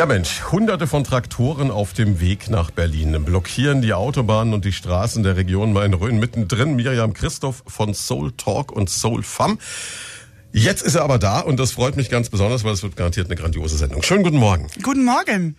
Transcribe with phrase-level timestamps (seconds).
[0.00, 4.72] Ja Mensch, hunderte von Traktoren auf dem Weg nach Berlin blockieren die Autobahnen und die
[4.72, 6.18] Straßen der Region Main-Rhön.
[6.18, 9.58] Mittendrin Miriam Christoph von Soul Talk und Soul Fam.
[10.52, 13.26] Jetzt ist er aber da und das freut mich ganz besonders, weil es wird garantiert
[13.26, 14.02] eine grandiose Sendung.
[14.02, 14.66] Schönen guten Morgen.
[14.82, 15.54] Guten Morgen.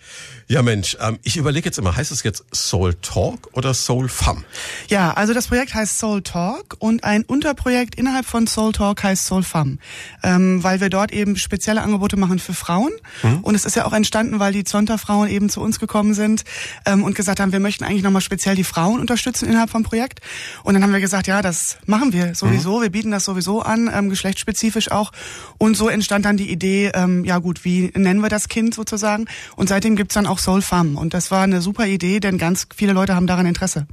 [0.50, 4.44] Ja Mensch, ähm, ich überlege jetzt immer, heißt es jetzt Soul Talk oder Soul Fam?
[4.90, 9.26] Ja, also das Projekt heißt Soul Talk und ein Unterprojekt innerhalb von Soul Talk heißt
[9.26, 9.80] Soul Fam,
[10.24, 12.92] ähm, weil wir dort eben spezielle Angebote machen für Frauen.
[13.24, 13.40] Mhm.
[13.44, 16.44] Und es ist ja auch entstanden, weil die Zonta-Frauen eben zu uns gekommen sind
[16.86, 20.20] ähm, und gesagt haben, wir möchten eigentlich nochmal speziell die Frauen unterstützen innerhalb vom Projekt.
[20.64, 22.82] Und dann haben wir gesagt, ja, das machen wir sowieso, mhm.
[22.82, 25.12] wir bieten das sowieso an, ähm, geschlechtsspezifisch auch.
[25.58, 29.26] Und so entstand dann die Idee, ähm, ja gut, wie nennen wir das Kind sozusagen?
[29.56, 30.98] Und seitdem gibt's dann auch Soul Femme.
[30.98, 33.88] Und das war eine super Idee, denn ganz viele Leute haben daran Interesse.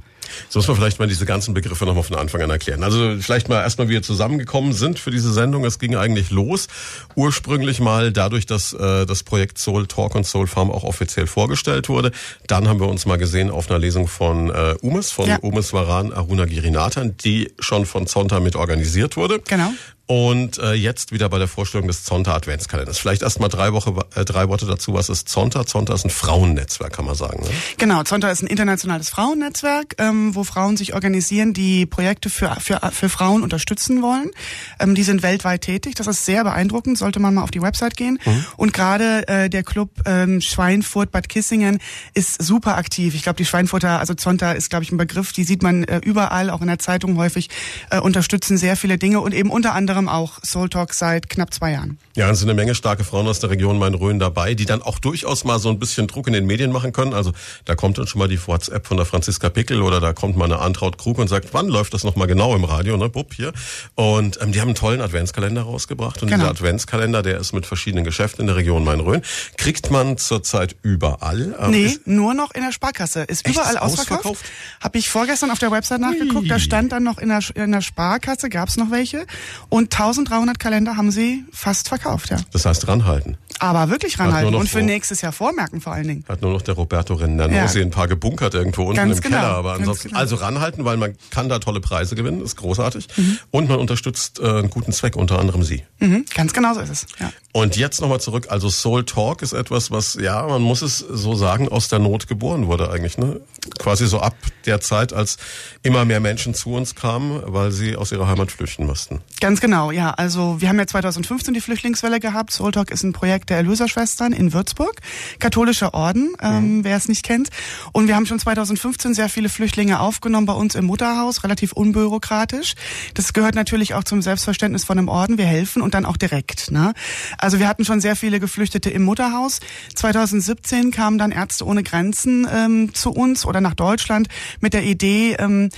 [0.49, 2.83] So muss man vielleicht mal diese ganzen Begriffe nochmal von Anfang an erklären.
[2.83, 5.65] Also vielleicht mal erstmal, wie wir zusammengekommen sind für diese Sendung.
[5.65, 6.67] Es ging eigentlich los,
[7.15, 11.89] ursprünglich mal dadurch, dass äh, das Projekt Soul Talk und Soul Farm auch offiziell vorgestellt
[11.89, 12.11] wurde.
[12.47, 15.37] Dann haben wir uns mal gesehen auf einer Lesung von äh, Umes, von ja.
[15.41, 19.39] Umes Varan Aruna Girinathan, die schon von Zonta mit organisiert wurde.
[19.39, 19.71] Genau.
[20.09, 22.97] Und äh, jetzt wieder bei der Vorstellung des Zonta Adventskalenders.
[22.97, 24.95] Vielleicht erst mal drei, Woche, äh, drei Worte dazu.
[24.95, 25.67] Was ist Zonta?
[25.67, 27.43] Zonta ist ein Frauennetzwerk, kann man sagen.
[27.43, 27.49] Ne?
[27.77, 32.79] Genau, Zonta ist ein internationales Frauennetzwerk, ähm, wo Frauen sich organisieren, die Projekte für, für,
[32.91, 34.31] für Frauen unterstützen wollen.
[34.79, 35.95] Ähm, die sind weltweit tätig.
[35.95, 38.19] Das ist sehr beeindruckend, sollte man mal auf die Website gehen.
[38.25, 38.45] Mhm.
[38.57, 41.79] Und gerade äh, der Club ähm, Schweinfurt Bad Kissingen
[42.13, 43.15] ist super aktiv.
[43.15, 45.99] Ich glaube, die Schweinfurter, also Zonta ist, glaube ich, ein Begriff, die sieht man äh,
[46.03, 47.49] überall, auch in der Zeitung häufig,
[47.89, 51.53] äh, unterstützen sehr viele Dinge und eben unter anderem anderem auch Soul Talk seit knapp
[51.53, 51.97] zwei Jahren.
[52.15, 54.99] Ja, es sind eine Menge starke Frauen aus der Region Main-Rhön dabei, die dann auch
[54.99, 57.13] durchaus mal so ein bisschen Druck in den Medien machen können.
[57.13, 57.33] Also
[57.65, 60.45] da kommt dann schon mal die WhatsApp von der Franziska Pickel oder da kommt mal
[60.45, 63.53] eine Antraut Krug und sagt, wann läuft das nochmal genau im Radio, ne, Bub, hier.
[63.95, 66.41] Und ähm, die haben einen tollen Adventskalender rausgebracht und genau.
[66.41, 69.21] dieser Adventskalender, der ist mit verschiedenen Geschäften in der Region Main-Rhön.
[69.57, 71.55] Kriegt man zurzeit überall?
[71.59, 73.23] Ähm, nee, nur noch in der Sparkasse.
[73.23, 74.25] Ist überall ausverkauft.
[74.25, 74.45] ausverkauft?
[74.81, 76.47] Habe ich vorgestern auf der Website nachgeguckt, Ui.
[76.47, 79.25] da stand dann noch in der, in der Sparkasse, gab es noch welche.
[79.69, 82.37] Und 1300 Kalender haben sie fast verkauft, ja.
[82.51, 83.37] Das heißt ranhalten.
[83.59, 86.25] Aber wirklich ranhalten und für nächstes Jahr vormerken vor allen Dingen.
[86.27, 87.85] Hat nur noch der Roberto Rennernosi ja.
[87.85, 89.37] ein paar gebunkert irgendwo unten Ganz im genau.
[89.37, 89.49] Keller.
[89.49, 90.19] Aber ansonsten, genau.
[90.19, 93.07] also ranhalten, weil man kann da tolle Preise gewinnen, ist großartig.
[93.15, 93.39] Mhm.
[93.51, 95.83] Und man unterstützt äh, einen guten Zweck, unter anderem Sie.
[95.99, 96.25] Mhm.
[96.33, 97.31] Ganz genau so ist es, ja.
[97.51, 101.33] Und jetzt nochmal zurück, also Soul Talk ist etwas, was, ja, man muss es so
[101.33, 103.41] sagen, aus der Not geboren wurde eigentlich, ne?
[103.79, 105.37] Quasi so ab der Zeit, als
[105.81, 109.21] immer mehr Menschen zu uns kamen, weil sie aus ihrer Heimat flüchten mussten.
[109.41, 110.11] Ganz genau, ja.
[110.11, 112.51] Also wir haben ja 2015 die Flüchtlingswelle gehabt.
[112.51, 114.95] Soul Talk ist ein Projekt der Erlöserschwestern in Würzburg,
[115.39, 116.83] katholischer Orden, ähm, mhm.
[116.83, 117.49] wer es nicht kennt.
[117.91, 122.75] Und wir haben schon 2015 sehr viele Flüchtlinge aufgenommen bei uns im Mutterhaus, relativ unbürokratisch.
[123.13, 125.37] Das gehört natürlich auch zum Selbstverständnis von einem Orden.
[125.37, 126.71] Wir helfen und dann auch direkt.
[126.71, 126.93] Ne?
[127.37, 129.59] Also wir hatten schon sehr viele Geflüchtete im Mutterhaus.
[129.95, 134.27] 2017 kamen dann Ärzte ohne Grenzen ähm, zu uns oder nach Deutschland
[134.59, 135.69] mit der Idee, ähm,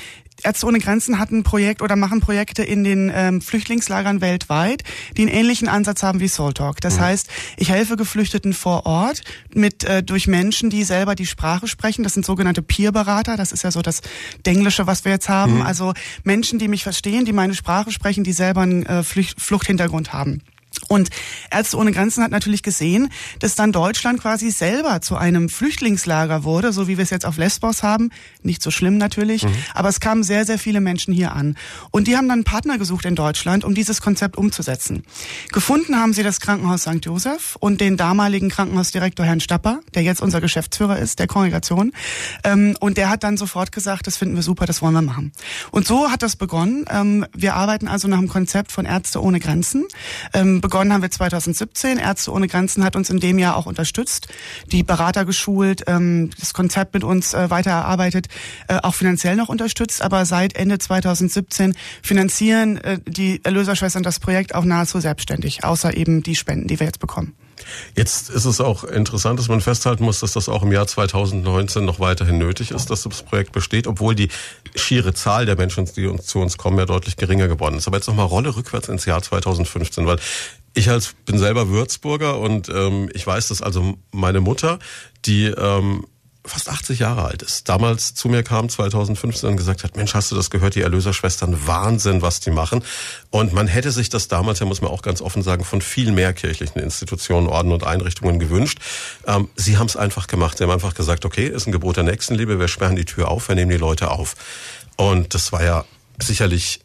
[0.43, 4.83] Ärzte ohne Grenzen hat ein Projekt oder machen Projekte in den ähm, Flüchtlingslagern weltweit,
[5.17, 6.81] die einen ähnlichen Ansatz haben wie Soul Talk.
[6.81, 7.01] Das mhm.
[7.01, 9.21] heißt, ich helfe Geflüchteten vor Ort
[9.53, 12.03] mit äh, durch Menschen, die selber die Sprache sprechen.
[12.03, 13.37] Das sind sogenannte Peer-Berater.
[13.37, 14.01] Das ist ja so das
[14.45, 15.55] Denglische, was wir jetzt haben.
[15.55, 15.61] Mhm.
[15.61, 15.93] Also
[16.23, 20.41] Menschen, die mich verstehen, die meine Sprache sprechen, die selber einen äh, Flucht Fluchthintergrund haben.
[20.87, 21.09] Und
[21.49, 23.09] Ärzte ohne Grenzen hat natürlich gesehen,
[23.39, 27.37] dass dann Deutschland quasi selber zu einem Flüchtlingslager wurde, so wie wir es jetzt auf
[27.37, 28.09] Lesbos haben.
[28.43, 29.53] Nicht so schlimm natürlich, mhm.
[29.73, 31.57] aber es kamen sehr, sehr viele Menschen hier an.
[31.91, 35.03] Und die haben dann einen Partner gesucht in Deutschland, um dieses Konzept umzusetzen.
[35.51, 37.05] Gefunden haben sie das Krankenhaus St.
[37.05, 41.93] Joseph und den damaligen Krankenhausdirektor Herrn Stapper, der jetzt unser Geschäftsführer ist, der Kongregation.
[42.43, 45.31] Ähm, und der hat dann sofort gesagt, das finden wir super, das wollen wir machen.
[45.71, 46.85] Und so hat das begonnen.
[46.89, 49.85] Ähm, wir arbeiten also nach dem Konzept von Ärzte ohne Grenzen
[50.33, 51.97] ähm, begonnen haben wir 2017.
[51.97, 54.29] Ärzte ohne Grenzen hat uns in dem Jahr auch unterstützt,
[54.71, 58.27] die Berater geschult, ähm, das Konzept mit uns äh, weiter erarbeitet,
[58.69, 60.01] äh, auch finanziell noch unterstützt.
[60.01, 66.23] Aber seit Ende 2017 finanzieren äh, die Erlöserschwestern das Projekt auch nahezu selbstständig, außer eben
[66.23, 67.35] die Spenden, die wir jetzt bekommen.
[67.95, 71.85] Jetzt ist es auch interessant, dass man festhalten muss, dass das auch im Jahr 2019
[71.85, 74.29] noch weiterhin nötig ist, dass das Projekt besteht, obwohl die
[74.75, 77.87] schiere Zahl der Menschen, die uns, zu uns kommen, ja deutlich geringer geworden ist.
[77.87, 80.17] Aber jetzt nochmal Rolle rückwärts ins Jahr 2015, weil
[80.73, 84.79] ich als bin selber Würzburger und ähm, ich weiß, dass also meine Mutter,
[85.25, 86.05] die ähm,
[86.43, 90.31] fast 80 Jahre alt ist, damals zu mir kam 2015 und gesagt hat, Mensch, hast
[90.31, 92.83] du das gehört, die Erlöserschwestern, Wahnsinn, was die machen.
[93.29, 96.11] Und man hätte sich das damals, ja muss man auch ganz offen sagen, von viel
[96.11, 98.79] mehr kirchlichen Institutionen, Orden und Einrichtungen gewünscht.
[99.27, 100.57] Ähm, sie haben es einfach gemacht.
[100.57, 103.47] Sie haben einfach gesagt, okay, ist ein Gebot der Nächstenliebe, wir sperren die Tür auf,
[103.47, 104.35] wir nehmen die Leute auf.
[104.95, 105.85] Und das war ja
[106.19, 106.79] sicherlich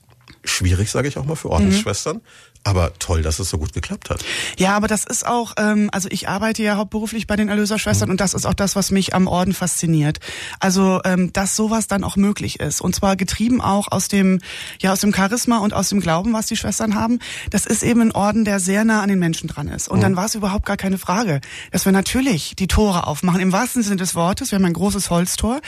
[0.45, 2.17] schwierig, sage ich auch mal, für Ordensschwestern.
[2.17, 2.23] Mhm
[2.67, 4.25] Aber toll, dass es so gut geklappt hat.
[4.59, 8.15] Ja, aber das ist auch, ähm, also ich arbeite ja hauptberuflich bei den Erlöserschwestern mhm.
[8.15, 10.19] und das ist auch das, was mich am Orden fasziniert.
[10.59, 12.81] Also, ähm, dass sowas dann auch möglich ist.
[12.81, 14.41] Und zwar getrieben auch aus dem,
[14.81, 17.21] ja, aus dem Charisma und aus dem Glauben, was die Schwestern haben.
[17.51, 19.87] Das ist eben ein Orden, der sehr nah an den Menschen dran ist.
[19.87, 20.03] Und mhm.
[20.03, 21.41] dann war es überhaupt gar keine Frage,
[21.71, 24.51] dass wir natürlich die Tore aufmachen, im wahrsten Sinne des Wortes.
[24.51, 25.61] Wir haben ein großes Holztor.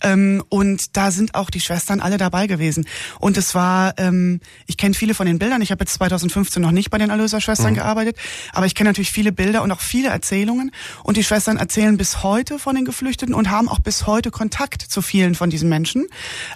[0.00, 2.86] Ähm, und da sind auch die Schwestern alle dabei gewesen.
[3.20, 5.60] Und es war, ähm, ich kenne viele von den Bildern.
[5.60, 7.76] Ich habe jetzt 2005 2015 noch nicht bei den Erlöserschwestern mhm.
[7.76, 8.16] gearbeitet,
[8.52, 10.72] aber ich kenne natürlich viele Bilder und auch viele Erzählungen
[11.02, 14.82] und die Schwestern erzählen bis heute von den Geflüchteten und haben auch bis heute Kontakt
[14.82, 16.06] zu vielen von diesen Menschen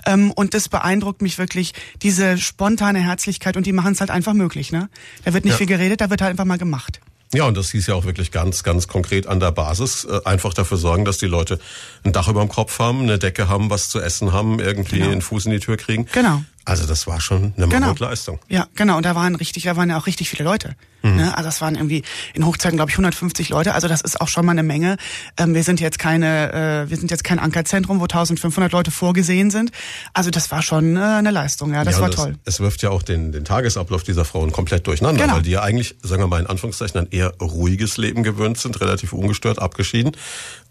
[0.07, 1.73] ähm, und das beeindruckt mich wirklich,
[2.03, 4.73] diese spontane Herzlichkeit und die machen es halt einfach möglich.
[4.73, 4.89] Ne?
[5.25, 5.59] Da wird nicht ja.
[5.59, 7.01] viel geredet, da wird halt einfach mal gemacht.
[7.33, 10.05] Ja, und das hieß ja auch wirklich ganz, ganz konkret an der Basis.
[10.05, 11.61] Äh, einfach dafür sorgen, dass die Leute
[12.03, 15.13] ein Dach über dem Kopf haben, eine Decke haben, was zu essen haben, irgendwie genau.
[15.13, 16.07] einen Fuß in die Tür kriegen.
[16.13, 16.43] Genau.
[16.71, 17.95] Also das war schon eine genau.
[17.99, 18.39] Leistung.
[18.49, 18.97] Ja, genau.
[18.97, 20.77] Und da waren richtig, da waren ja auch richtig viele Leute.
[21.03, 21.17] Mhm.
[21.17, 21.37] Ne?
[21.37, 22.03] Also das waren irgendwie
[22.33, 23.75] in Hochzeiten, glaube ich, 150 Leute.
[23.75, 24.97] Also das ist auch schon mal eine Menge.
[25.37, 29.51] Ähm, wir sind jetzt keine, äh, wir sind jetzt kein Ankerzentrum, wo 1500 Leute vorgesehen
[29.51, 29.73] sind.
[30.15, 31.73] Also das war schon äh, eine Leistung.
[31.75, 32.39] Ja, das ja, war das, toll.
[32.45, 35.37] Es wirft ja auch den, den Tagesablauf dieser Frauen komplett durcheinander, genau.
[35.37, 38.81] weil die ja eigentlich, sagen wir mal in Anführungszeichen, ein eher ruhiges Leben gewöhnt sind,
[38.81, 40.13] relativ ungestört, abgeschieden.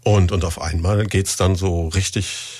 [0.02, 2.59] Und, und auf einmal geht's dann so richtig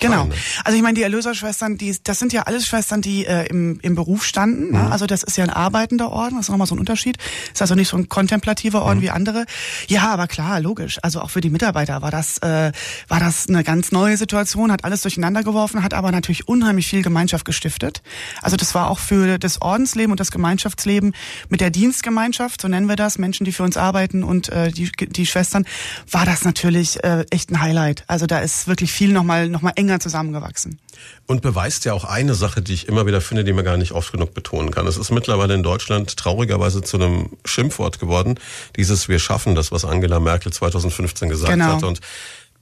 [0.00, 0.24] Genau.
[0.24, 0.34] Ne?
[0.64, 3.94] Also ich meine, die Erlöserschwestern, die, das sind ja alles Schwestern, die äh, im, im
[3.94, 4.72] Beruf standen.
[4.72, 4.78] Ne?
[4.78, 4.92] Mhm.
[4.92, 7.16] Also das ist ja ein arbeitender Orden, das ist nochmal so ein Unterschied.
[7.52, 9.02] Ist also nicht so ein kontemplativer Orden mhm.
[9.02, 9.46] wie andere.
[9.88, 10.98] Ja, aber klar, logisch.
[11.02, 12.72] Also auch für die Mitarbeiter war das, äh,
[13.08, 17.02] war das eine ganz neue Situation, hat alles durcheinander geworfen, hat aber natürlich unheimlich viel
[17.02, 18.02] Gemeinschaft gestiftet.
[18.42, 21.14] Also das war auch für das Ordensleben und das Gemeinschaftsleben
[21.48, 24.90] mit der Dienstgemeinschaft, so nennen wir das, Menschen, die für uns arbeiten und äh, die,
[24.92, 25.64] die Schwestern,
[26.10, 28.04] war das natürlich äh, echt ein Highlight.
[28.06, 30.78] Also da ist wirklich viel nochmal noch mal eng enger zusammengewachsen.
[31.26, 33.92] Und beweist ja auch eine Sache, die ich immer wieder finde, die man gar nicht
[33.92, 34.86] oft genug betonen kann.
[34.86, 38.38] Es ist mittlerweile in Deutschland traurigerweise zu einem Schimpfwort geworden.
[38.76, 41.76] Dieses Wir schaffen das, was Angela Merkel 2015 gesagt genau.
[41.76, 41.82] hat.
[41.82, 42.00] Und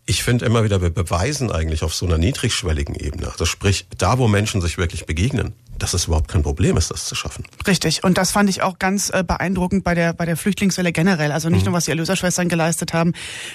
[0.07, 3.31] ich finde immer wieder, wir beweisen eigentlich auf so einer niedrigschwelligen Ebene.
[3.31, 7.07] Also sprich, da wo Menschen sich wirklich begegnen, dass es überhaupt kein Problem ist, das
[7.07, 7.45] zu schaffen.
[7.67, 8.05] Richtig.
[8.05, 11.33] Und das fand ich auch ganz äh, beeindruckend bei der, bei der Flüchtlingswelle generell.
[11.33, 11.71] Also nicht mhm.
[11.71, 13.13] nur, was die Erlöserschwestern geleistet haben.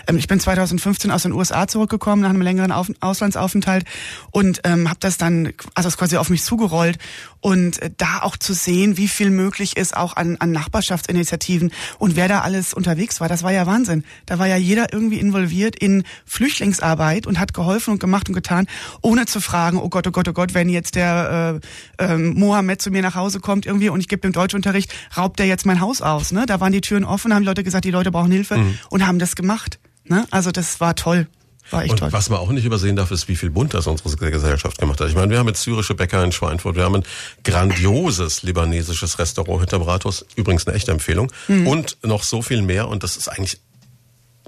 [0.08, 3.86] Ähm, ich bin 2015 aus den USA zurückgekommen nach einem längeren auf Auslandsaufenthalt
[4.32, 6.98] und ähm, habe das dann, also es quasi auf mich zugerollt.
[7.42, 12.16] Und äh, da auch zu sehen, wie viel möglich ist auch an, an Nachbarschaftsinitiativen und
[12.16, 14.04] wer da alles unterwegs war, das war ja Wahnsinn.
[14.26, 18.68] Da war ja jeder irgendwie involviert in Flüchtlingsarbeit und hat geholfen und gemacht und getan,
[19.02, 21.60] ohne zu fragen, oh Gott, oh Gott, oh Gott, wenn jetzt der
[22.00, 25.40] äh, ähm, Mohammed zu mir nach Hause kommt irgendwie und ich gebe ihm Deutschunterricht, raubt
[25.40, 26.32] er jetzt mein Haus aus.
[26.32, 26.46] Ne?
[26.46, 28.78] Da waren die Türen offen, haben die Leute gesagt, die Leute brauchen Hilfe mhm.
[28.90, 29.80] und haben das gemacht.
[30.06, 30.26] Ne?
[30.32, 31.28] Also das war toll.
[31.72, 32.12] War echt und toll.
[32.12, 35.10] was man auch nicht übersehen darf, ist, wie viel bunt das unsere Gesellschaft gemacht hat.
[35.10, 37.04] Ich meine, wir haben jetzt syrische Bäcker in Schweinfurt, wir haben ein
[37.44, 41.68] grandioses libanesisches Restaurant hinterm Rathaus, übrigens eine echte Empfehlung, mhm.
[41.68, 42.88] und noch so viel mehr.
[42.88, 43.60] Und das ist eigentlich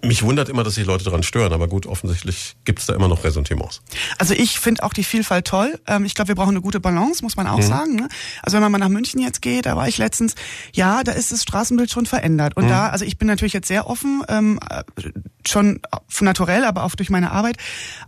[0.03, 3.07] mich wundert immer, dass sich Leute daran stören, aber gut, offensichtlich gibt es da immer
[3.07, 3.81] noch Ressentiments.
[4.17, 5.79] Also ich finde auch die Vielfalt toll.
[5.87, 7.63] Ähm, ich glaube, wir brauchen eine gute Balance, muss man auch mhm.
[7.63, 7.95] sagen.
[7.95, 8.09] Ne?
[8.41, 10.35] Also wenn man mal nach München jetzt geht, da war ich letztens,
[10.73, 12.57] ja, da ist das Straßenbild schon verändert.
[12.57, 12.69] Und mhm.
[12.69, 14.59] da, also ich bin natürlich jetzt sehr offen, ähm,
[15.47, 15.81] schon
[16.19, 17.57] naturell, aber auch durch meine Arbeit.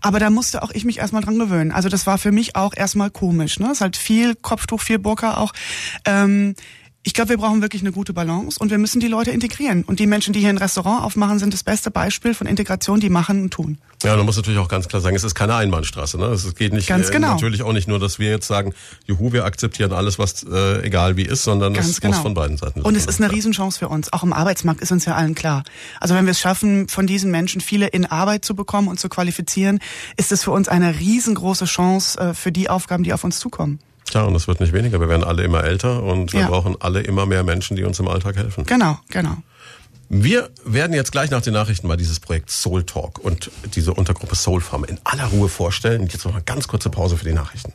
[0.02, 1.72] Aber da musste auch ich mich erstmal dran gewöhnen.
[1.72, 3.60] Also das war für mich auch erstmal komisch.
[3.60, 3.68] Ne?
[3.68, 5.54] Es ist halt viel Kopftuch, viel Burka auch.
[6.06, 6.56] Ähm,
[7.06, 9.84] ich glaube, wir brauchen wirklich eine gute Balance und wir müssen die Leute integrieren.
[9.84, 13.10] Und die Menschen, die hier ein Restaurant aufmachen, sind das beste Beispiel von Integration, die
[13.10, 13.78] machen und tun.
[14.04, 16.18] Ja, man muss natürlich auch ganz klar sagen, es ist keine Einbahnstraße.
[16.18, 16.28] Ne?
[16.28, 17.32] Es geht nicht ganz äh, genau.
[17.32, 18.74] äh, natürlich auch nicht nur, dass wir jetzt sagen,
[19.06, 22.14] juhu, wir akzeptieren alles, was äh, egal wie ist, sondern ganz es genau.
[22.14, 22.82] muss von beiden Seiten.
[22.82, 24.12] Und es ist eine Riesenchance für uns.
[24.14, 25.64] Auch im Arbeitsmarkt ist uns ja allen klar.
[26.00, 29.10] Also wenn wir es schaffen, von diesen Menschen viele in Arbeit zu bekommen und zu
[29.10, 29.80] qualifizieren,
[30.16, 33.80] ist es für uns eine riesengroße Chance äh, für die Aufgaben, die auf uns zukommen.
[34.14, 35.00] Tja, und es wird nicht weniger.
[35.00, 36.48] Wir werden alle immer älter und wir ja.
[36.48, 38.64] brauchen alle immer mehr Menschen, die uns im Alltag helfen.
[38.64, 39.38] Genau, genau.
[40.08, 44.36] Wir werden jetzt gleich nach den Nachrichten mal dieses Projekt Soul Talk und diese Untergruppe
[44.36, 46.06] Soul Farm in aller Ruhe vorstellen.
[46.06, 47.74] Jetzt noch eine ganz kurze Pause für die Nachrichten.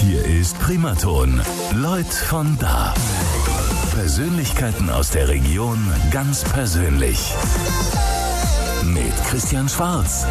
[0.00, 1.40] Hier ist Primaton.
[1.76, 2.94] Leut von da.
[3.94, 5.78] Persönlichkeiten aus der Region
[6.10, 7.20] ganz persönlich.
[8.82, 10.26] Mit Christian Schwarz.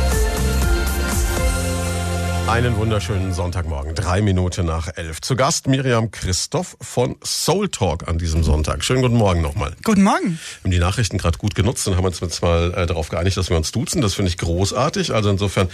[2.52, 5.22] Einen wunderschönen Sonntagmorgen, drei Minuten nach elf.
[5.22, 8.84] Zu Gast Miriam Christoph von Soul Talk an diesem Sonntag.
[8.84, 9.72] Schönen guten Morgen nochmal.
[9.86, 10.32] Guten Morgen.
[10.32, 13.38] Wir haben die Nachrichten gerade gut genutzt und haben uns jetzt mal äh, darauf geeinigt,
[13.38, 14.02] dass wir uns duzen.
[14.02, 15.14] Das finde ich großartig.
[15.14, 15.70] Also insofern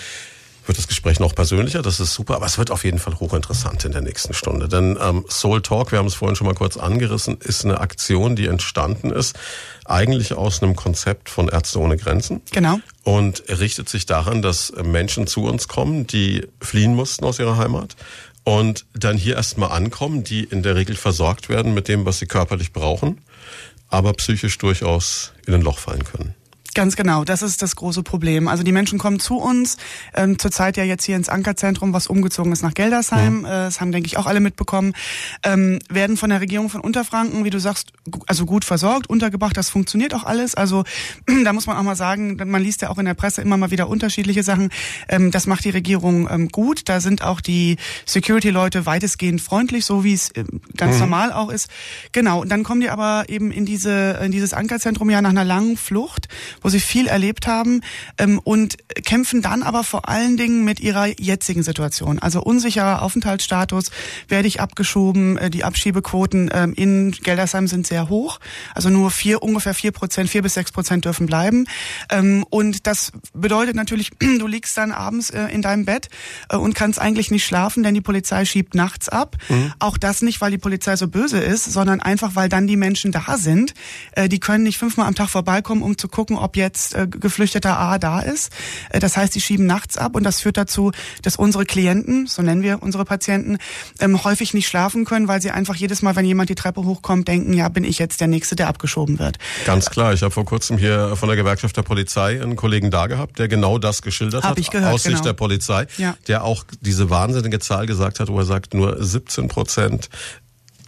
[0.67, 3.85] wird das Gespräch noch persönlicher, das ist super, aber es wird auf jeden Fall hochinteressant
[3.85, 4.67] in der nächsten Stunde.
[4.67, 8.35] Denn ähm, Soul Talk, wir haben es vorhin schon mal kurz angerissen, ist eine Aktion,
[8.35, 9.37] die entstanden ist,
[9.85, 12.41] eigentlich aus einem Konzept von Ärzte ohne Grenzen.
[12.51, 12.79] Genau.
[13.03, 17.95] Und richtet sich daran, dass Menschen zu uns kommen, die fliehen mussten aus ihrer Heimat
[18.47, 22.27] und dann hier erstmal ankommen, die in der Regel versorgt werden mit dem, was sie
[22.27, 23.19] körperlich brauchen,
[23.89, 26.33] aber psychisch durchaus in ein Loch fallen können.
[26.77, 28.47] Ganz genau, das ist das große Problem.
[28.47, 29.77] Also die Menschen kommen zu uns,
[30.13, 33.45] ähm, zurzeit ja jetzt hier ins Ankerzentrum, was umgezogen ist nach Geldersheim, mhm.
[33.45, 34.93] äh, das haben, denke ich, auch alle mitbekommen,
[35.41, 37.93] ähm, werden von der Regierung von Unterfranken, wie du sagst,
[38.27, 40.53] also gut versorgt, untergebracht, das funktioniert auch alles.
[40.53, 40.83] Also
[41.43, 43.71] da muss man auch mal sagen, man liest ja auch in der Presse immer mal
[43.71, 44.69] wieder unterschiedliche Sachen,
[45.09, 50.03] ähm, das macht die Regierung ähm, gut, da sind auch die Security-Leute weitestgehend freundlich, so
[50.03, 50.43] wie es äh,
[50.75, 50.99] ganz mhm.
[50.99, 51.71] normal auch ist.
[52.11, 55.43] Genau, und dann kommen die aber eben in diese in dieses Ankerzentrum ja nach einer
[55.43, 56.27] langen Flucht,
[56.67, 57.79] wo sie viel erlebt haben
[58.17, 62.19] ähm, und kämpfen dann aber vor allen Dingen mit ihrer jetzigen Situation.
[62.19, 63.85] Also unsicherer Aufenthaltsstatus,
[64.27, 68.41] werde ich abgeschoben, äh, die Abschiebequoten ähm, in Geldersheim sind sehr hoch,
[68.75, 71.67] also nur vier, ungefähr vier Prozent, vier bis sechs Prozent dürfen bleiben.
[72.09, 76.09] Ähm, und das bedeutet natürlich, du liegst dann abends äh, in deinem Bett
[76.49, 79.37] äh, und kannst eigentlich nicht schlafen, denn die Polizei schiebt nachts ab.
[79.47, 79.71] Mhm.
[79.79, 83.13] Auch das nicht, weil die Polizei so böse ist, sondern einfach, weil dann die Menschen
[83.13, 83.73] da sind.
[84.11, 87.77] Äh, die können nicht fünfmal am Tag vorbeikommen, um zu gucken, ob jetzt äh, Geflüchteter
[87.77, 88.51] A da ist.
[88.89, 92.41] Äh, das heißt, die schieben nachts ab und das führt dazu, dass unsere Klienten, so
[92.41, 93.57] nennen wir unsere Patienten,
[93.99, 97.27] ähm, häufig nicht schlafen können, weil sie einfach jedes Mal, wenn jemand die Treppe hochkommt,
[97.27, 99.37] denken, ja, bin ich jetzt der Nächste, der abgeschoben wird.
[99.65, 100.13] Ganz klar.
[100.13, 103.47] Ich habe vor kurzem hier von der Gewerkschaft der Polizei einen Kollegen da gehabt, der
[103.47, 105.23] genau das geschildert hab hat, ich gehört, aus Sicht genau.
[105.23, 106.15] der Polizei, ja.
[106.27, 110.09] der auch diese wahnsinnige Zahl gesagt hat, wo er sagt, nur 17 Prozent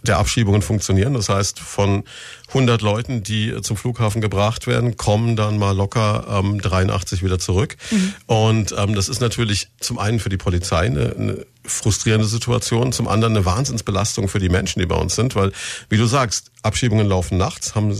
[0.06, 1.14] der Abschiebungen funktionieren.
[1.14, 2.04] Das heißt, von
[2.48, 7.76] 100 Leuten, die zum Flughafen gebracht werden, kommen dann mal locker ähm, 83 wieder zurück.
[7.90, 8.14] Mhm.
[8.26, 13.08] Und ähm, das ist natürlich zum einen für die Polizei eine, eine frustrierende Situation, zum
[13.08, 15.52] anderen eine Wahnsinnsbelastung für die Menschen, die bei uns sind, weil,
[15.88, 17.96] wie du sagst, Abschiebungen laufen nachts, haben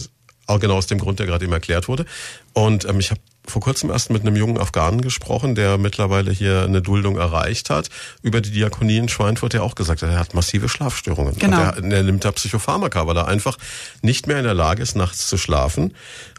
[0.47, 2.07] auch genau aus dem Grund, der gerade eben erklärt wurde.
[2.53, 6.63] Und ähm, ich habe vor kurzem erst mit einem jungen Afghanen gesprochen, der mittlerweile hier
[6.63, 7.91] eine Duldung erreicht hat,
[8.23, 11.39] über die Diakonie in Schweinfurt, der auch gesagt hat, er hat massive Schlafstörungen.
[11.39, 11.59] Genau.
[11.77, 13.59] Und er, er nimmt da Psychopharmaka, weil er einfach
[14.03, 15.95] nicht mehr in der Lage ist, nachts zu schlafen.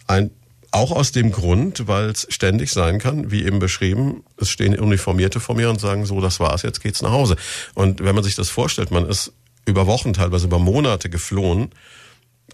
[0.07, 0.31] Ein
[0.71, 5.41] auch aus dem Grund, weil es ständig sein kann, wie eben beschrieben, es stehen Uniformierte
[5.41, 7.35] vor mir und sagen so, das war's, jetzt geht's nach Hause.
[7.73, 9.33] Und wenn man sich das vorstellt, man ist
[9.65, 11.71] über Wochen, teilweise über Monate geflohen,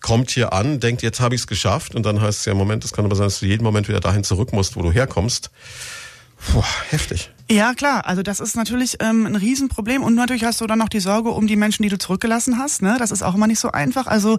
[0.01, 2.83] kommt hier an, denkt, jetzt habe ich es geschafft und dann heißt es ja, Moment,
[2.85, 5.51] es kann aber sein, dass du jeden Moment wieder dahin zurück musst, wo du herkommst.
[6.37, 7.31] Puh, heftig.
[7.49, 8.05] Ja, klar.
[8.05, 10.03] Also das ist natürlich ähm, ein Riesenproblem.
[10.03, 12.81] Und natürlich hast du dann noch die Sorge um die Menschen, die du zurückgelassen hast.
[12.81, 12.97] Ne?
[12.99, 14.05] Das ist auch immer nicht so einfach.
[14.07, 14.37] Also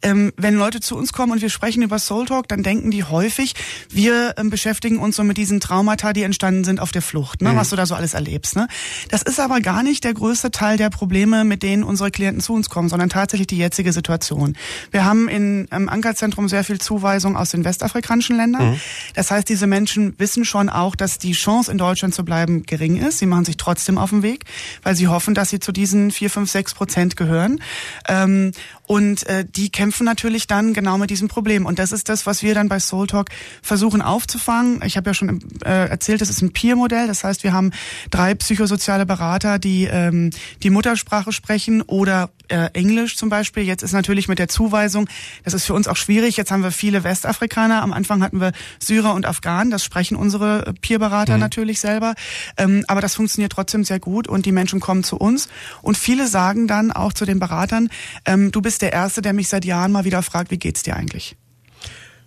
[0.00, 3.04] ähm, wenn Leute zu uns kommen und wir sprechen über Soul Talk, dann denken die
[3.04, 3.54] häufig,
[3.90, 7.52] wir ähm, beschäftigen uns so mit diesen Traumata, die entstanden sind auf der Flucht, ne?
[7.52, 7.56] Mhm.
[7.56, 8.56] was du da so alles erlebst.
[8.56, 8.68] Ne?
[9.10, 12.54] Das ist aber gar nicht der größte Teil der Probleme, mit denen unsere Klienten zu
[12.54, 14.56] uns kommen, sondern tatsächlich die jetzige Situation.
[14.90, 18.70] Wir haben in, im Ankerzentrum sehr viel Zuweisung aus den westafrikanischen Ländern.
[18.70, 18.80] Mhm.
[19.14, 22.62] Das heißt, diese Menschen wissen schon auch, dass die Chance in Deutschland zu bleiben bleiben
[22.62, 23.18] gering ist.
[23.18, 24.44] Sie machen sich trotzdem auf den Weg,
[24.82, 27.60] weil sie hoffen, dass sie zu diesen vier, fünf, sechs Prozent gehören.
[28.08, 28.52] Ähm,
[28.84, 31.66] und äh, die kämpfen natürlich dann genau mit diesem Problem.
[31.66, 33.30] Und das ist das, was wir dann bei Soul Talk
[33.62, 34.80] versuchen aufzufangen.
[34.84, 37.08] Ich habe ja schon äh, erzählt, das ist ein Peer-Modell.
[37.08, 37.72] Das heißt, wir haben
[38.10, 40.30] drei psychosoziale Berater, die ähm,
[40.62, 43.62] die Muttersprache sprechen oder äh, Englisch zum Beispiel.
[43.62, 45.08] Jetzt ist natürlich mit der Zuweisung,
[45.44, 46.36] das ist für uns auch schwierig.
[46.36, 47.82] Jetzt haben wir viele Westafrikaner.
[47.82, 49.70] Am Anfang hatten wir Syrer und Afghanen.
[49.70, 51.40] Das sprechen unsere Peer-Berater mhm.
[51.40, 52.14] natürlich selber.
[52.56, 55.48] Ähm, aber das funktioniert trotzdem sehr gut und die Menschen kommen zu uns.
[55.82, 57.88] Und viele sagen dann auch zu den Beratern,
[58.24, 60.96] ähm, du bist der Erste, der mich seit Jahren mal wieder fragt, wie geht's dir
[60.96, 61.36] eigentlich?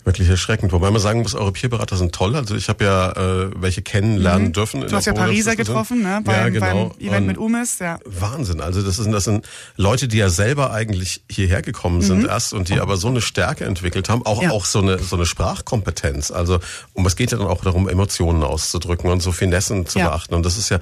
[0.05, 0.71] Wirklich erschreckend.
[0.71, 2.35] Wobei man sagen muss, eure Peerberater sind toll.
[2.35, 4.53] Also ich habe ja äh, welche kennenlernen mhm.
[4.53, 4.81] dürfen.
[4.81, 6.21] Du hast ja Pariser getroffen, ne?
[6.23, 6.89] Beim, ja, genau.
[6.89, 7.99] beim Event Und mit Umis, ja.
[8.05, 8.61] Wahnsinn.
[8.61, 12.29] Also das sind, das sind Leute, die ja selber eigentlich hierher gekommen sind mhm.
[12.29, 14.51] erst und die aber so eine Stärke entwickelt haben, auch, ja.
[14.51, 16.31] auch so eine, so eine Sprachkompetenz.
[16.31, 16.59] Also,
[16.93, 20.09] um es geht ja dann auch darum, Emotionen auszudrücken und so Finessen zu ja.
[20.09, 20.33] beachten.
[20.33, 20.79] Und das ist ja,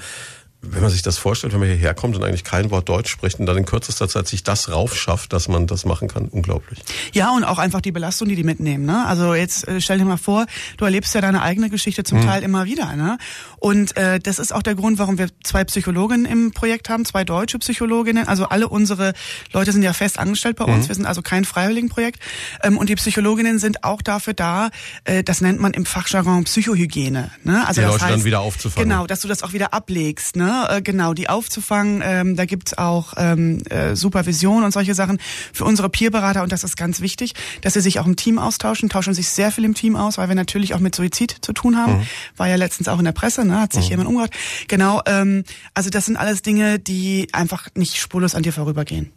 [0.62, 3.40] wenn man sich das vorstellt, wenn man hierher kommt und eigentlich kein Wort Deutsch spricht
[3.40, 6.80] und dann in kürzester Zeit sich das raufschafft, dass man das machen kann, unglaublich.
[7.14, 8.86] Ja, und auch einfach die Belastung, die die mitnehmen.
[8.86, 9.06] Ne?
[9.06, 10.46] Also jetzt äh, stell dir mal vor,
[10.78, 12.28] du erlebst ja deine eigene Geschichte zum hm.
[12.28, 12.96] Teil immer wieder.
[12.96, 13.20] Ne?
[13.58, 17.24] Und äh, das ist auch der Grund, warum wir zwei Psychologinnen im Projekt haben, zwei
[17.24, 18.28] deutsche Psychologinnen.
[18.28, 19.14] Also alle unsere
[19.54, 20.86] Leute sind ja fest angestellt bei uns.
[20.86, 20.88] Mhm.
[20.90, 22.20] Wir sind also kein Freiwilligenprojekt.
[22.64, 24.70] Ähm, und die Psychologinnen sind auch dafür da,
[25.04, 27.32] äh, das nennt man im Fachjargon Psychohygiene.
[27.44, 27.68] Ne?
[27.68, 28.90] Also die das Leute heißt, dann wieder aufzufangen.
[28.90, 30.36] Genau, dass du das auch wieder ablegst.
[30.36, 30.57] Ne?
[30.66, 32.02] Äh, genau, die aufzufangen.
[32.04, 35.20] Ähm, da gibt's auch ähm, äh, Supervision und solche Sachen
[35.54, 38.90] für unsere Peerberater und das ist ganz wichtig, dass sie sich auch im Team austauschen,
[38.90, 41.78] tauschen sich sehr viel im Team aus, weil wir natürlich auch mit Suizid zu tun
[41.78, 42.00] haben.
[42.00, 42.08] Mhm.
[42.38, 43.60] War ja letztens auch in der Presse, ne?
[43.60, 43.92] hat sich mhm.
[43.92, 44.34] jemand umgebracht.
[44.68, 49.12] Genau, ähm, also das sind alles Dinge, die einfach nicht spurlos an dir vorübergehen.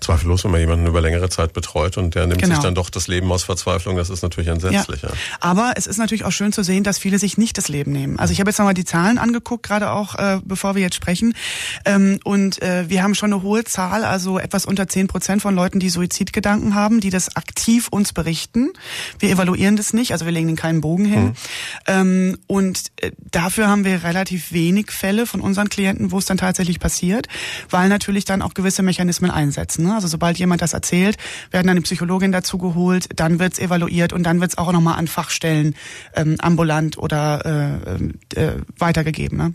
[0.00, 2.54] Zweifellos, wenn man jemanden über längere Zeit betreut und der nimmt genau.
[2.54, 5.02] sich dann doch das Leben aus Verzweiflung, das ist natürlich entsetzlich.
[5.02, 5.10] Ja.
[5.40, 8.18] Aber es ist natürlich auch schön zu sehen, dass viele sich nicht das Leben nehmen.
[8.18, 11.34] Also ich habe jetzt nochmal die Zahlen angeguckt, gerade auch äh, bevor wir jetzt sprechen.
[11.84, 15.54] Ähm, und äh, wir haben schon eine hohe Zahl, also etwas unter zehn Prozent von
[15.54, 18.72] Leuten, die Suizidgedanken haben, die das aktiv uns berichten.
[19.18, 21.24] Wir evaluieren das nicht, also wir legen ihnen keinen Bogen hin.
[21.24, 21.34] Mhm.
[21.86, 26.38] Ähm, und äh, dafür haben wir relativ wenig Fälle von unseren Klienten, wo es dann
[26.38, 27.28] tatsächlich passiert,
[27.70, 29.55] weil natürlich dann auch gewisse Mechanismen einsetzen.
[29.78, 29.94] Ne?
[29.94, 31.16] Also sobald jemand das erzählt,
[31.50, 35.08] werden dann die Psychologin dazu geholt, dann wird's evaluiert und dann wird's auch nochmal an
[35.08, 35.74] Fachstellen
[36.14, 37.78] ähm, ambulant oder
[38.34, 39.38] äh, äh, weitergegeben.
[39.38, 39.54] Ne?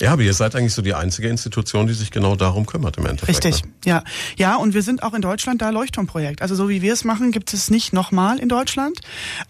[0.00, 3.06] Ja, aber ihr seid eigentlich so die einzige Institution, die sich genau darum kümmert im
[3.06, 3.44] Endeffekt.
[3.44, 3.70] Richtig, ne?
[3.84, 4.04] ja.
[4.36, 6.42] Ja, und wir sind auch in Deutschland da Leuchtturmprojekt.
[6.42, 8.98] Also so wie wir es machen, gibt es nicht nochmal in Deutschland.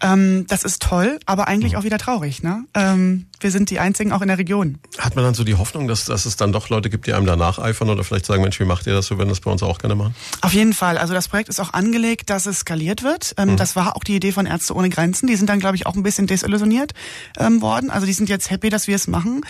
[0.01, 1.79] Ähm, das ist toll, aber eigentlich mhm.
[1.79, 2.43] auch wieder traurig.
[2.43, 2.63] Ne?
[2.75, 4.79] Ähm, wir sind die einzigen auch in der Region.
[4.97, 7.27] Hat man dann so die Hoffnung, dass, dass es dann doch Leute gibt, die einem
[7.27, 9.11] da nacheifern oder vielleicht sagen, Mensch, wie macht ihr das?
[9.11, 10.15] Wir würden das bei uns auch gerne machen.
[10.41, 10.97] Auf jeden Fall.
[10.97, 13.35] Also das Projekt ist auch angelegt, dass es skaliert wird.
[13.37, 13.57] Ähm, mhm.
[13.57, 15.27] Das war auch die Idee von Ärzte ohne Grenzen.
[15.27, 16.93] Die sind dann, glaube ich, auch ein bisschen desillusioniert
[17.37, 17.91] ähm, worden.
[17.91, 19.41] Also die sind jetzt happy, dass wir es machen.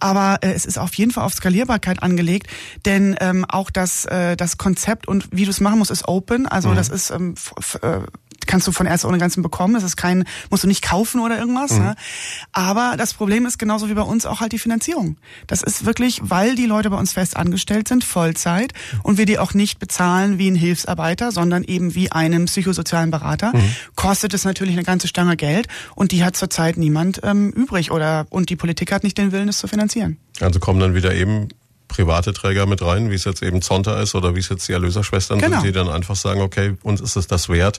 [0.00, 2.48] Aber äh, es ist auf jeden Fall auf Skalierbarkeit angelegt,
[2.86, 6.48] denn ähm, auch das, äh, das Konzept und wie du es machen musst, ist open.
[6.48, 6.74] Also mhm.
[6.74, 7.36] das ist ähm,
[7.82, 8.00] äh,
[8.46, 9.74] kannst du von Ärzte ohne Grenzen bekommen.
[9.74, 11.72] Das ist kein, musst du nicht kaufen oder irgendwas.
[11.72, 11.78] Mhm.
[11.78, 11.94] Ne?
[12.52, 15.16] Aber das Problem ist genauso wie bei uns auch halt die Finanzierung.
[15.46, 18.72] Das ist wirklich, weil die Leute bei uns fest angestellt sind, Vollzeit,
[19.02, 23.52] und wir die auch nicht bezahlen wie ein Hilfsarbeiter, sondern eben wie einen psychosozialen Berater,
[23.54, 23.74] mhm.
[23.96, 28.26] kostet es natürlich eine ganze Stange Geld und die hat zurzeit niemand ähm, übrig oder
[28.30, 30.18] und die Politik hat nicht den Willen, es zu finanzieren.
[30.40, 31.48] Also kommen dann wieder eben
[31.94, 34.72] private Träger mit rein, wie es jetzt eben Zonta ist oder wie es jetzt die
[34.72, 35.58] Erlöserschwestern genau.
[35.58, 37.78] sind, die dann einfach sagen, okay, uns ist es das wert,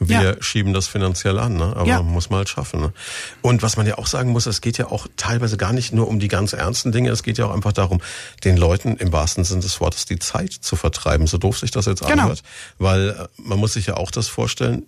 [0.00, 0.34] wir ja.
[0.42, 1.72] schieben das finanziell an, ne?
[1.76, 2.02] aber ja.
[2.02, 2.80] muss man halt schaffen.
[2.80, 2.92] Ne?
[3.40, 6.08] Und was man ja auch sagen muss, es geht ja auch teilweise gar nicht nur
[6.08, 8.00] um die ganz ernsten Dinge, es geht ja auch einfach darum,
[8.42, 11.86] den Leuten im wahrsten Sinne des Wortes die Zeit zu vertreiben, so doof sich das
[11.86, 12.22] jetzt genau.
[12.24, 12.42] anhört.
[12.78, 14.82] Weil äh, man muss sich ja auch das vorstellen,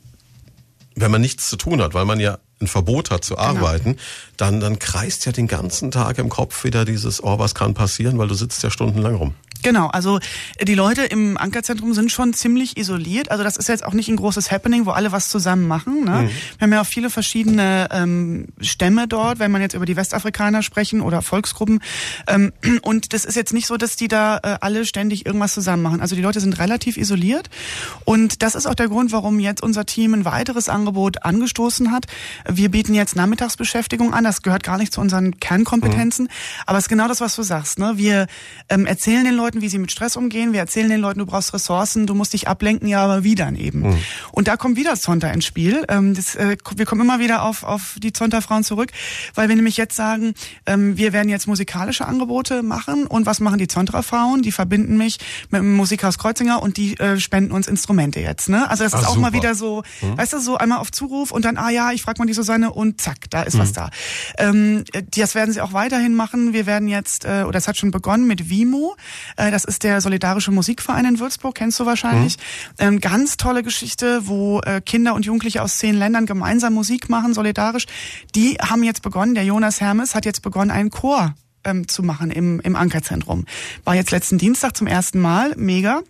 [0.94, 3.46] wenn man nichts zu tun hat, weil man ja ein Verbot hat zu genau.
[3.46, 4.02] arbeiten, genau.
[4.36, 8.18] dann, dann kreist ja den ganzen Tag im Kopf wieder dieses, oh, was kann passieren,
[8.18, 9.34] weil du sitzt ja stundenlang rum.
[9.64, 10.20] Genau, also
[10.58, 13.30] äh, die Leute im Ankerzentrum sind schon ziemlich isoliert.
[13.30, 16.04] Also das ist jetzt auch nicht ein großes Happening, wo alle was zusammen machen.
[16.04, 16.10] Ne?
[16.10, 16.28] Mhm.
[16.58, 20.62] Wir haben ja auch viele verschiedene ähm, Stämme dort, wenn man jetzt über die Westafrikaner
[20.62, 21.80] sprechen oder Volksgruppen.
[22.28, 25.82] Ähm, und das ist jetzt nicht so, dass die da äh, alle ständig irgendwas zusammen
[25.82, 26.00] machen.
[26.02, 27.48] Also die Leute sind relativ isoliert.
[28.04, 32.04] Und das ist auch der Grund, warum jetzt unser Team ein weiteres Angebot angestoßen hat.
[32.46, 34.24] Wir bieten jetzt Nachmittagsbeschäftigung an.
[34.24, 36.26] Das gehört gar nicht zu unseren Kernkompetenzen.
[36.26, 36.30] Mhm.
[36.66, 37.78] Aber es ist genau das, was du sagst.
[37.78, 37.94] Ne?
[37.96, 38.26] Wir
[38.68, 40.52] ähm, erzählen den Leuten, Leuten, wie sie mit Stress umgehen.
[40.52, 43.56] Wir erzählen den Leuten, du brauchst Ressourcen, du musst dich ablenken, ja, aber wie dann
[43.56, 43.80] eben?
[43.80, 43.98] Mhm.
[44.32, 45.84] Und da kommt wieder Zonta ins Spiel.
[45.88, 48.90] Ähm, das, äh, wir kommen immer wieder auf, auf die Zonta-Frauen zurück,
[49.34, 50.34] weil wir nämlich jetzt sagen,
[50.66, 53.06] ähm, wir werden jetzt musikalische Angebote machen.
[53.06, 54.42] Und was machen die Zonta-Frauen?
[54.42, 55.18] Die verbinden mich
[55.50, 58.48] mit dem Musikhaus Kreuzinger und die äh, spenden uns Instrumente jetzt.
[58.48, 58.68] Ne?
[58.68, 59.20] Also das ist ah, auch super.
[59.20, 60.18] mal wieder so, mhm.
[60.18, 62.72] weißt du, so einmal auf Zuruf und dann, ah ja, ich frage mal die Susanne
[62.72, 63.58] und zack, da ist mhm.
[63.60, 63.90] was da.
[64.38, 64.84] Ähm,
[65.16, 66.52] das werden sie auch weiterhin machen.
[66.52, 68.96] Wir werden jetzt, äh, oder es hat schon begonnen mit Vimo.
[69.44, 72.36] Äh, das ist der Solidarische Musikverein in Würzburg, kennst du wahrscheinlich.
[72.36, 72.86] Mhm.
[72.86, 77.34] Ähm, ganz tolle Geschichte, wo äh, Kinder und Jugendliche aus zehn Ländern gemeinsam Musik machen,
[77.34, 77.86] solidarisch.
[78.34, 82.30] Die haben jetzt begonnen, der Jonas Hermes hat jetzt begonnen, einen Chor ähm, zu machen
[82.30, 83.44] im, im Ankerzentrum.
[83.84, 86.02] War jetzt letzten Dienstag zum ersten Mal, mega.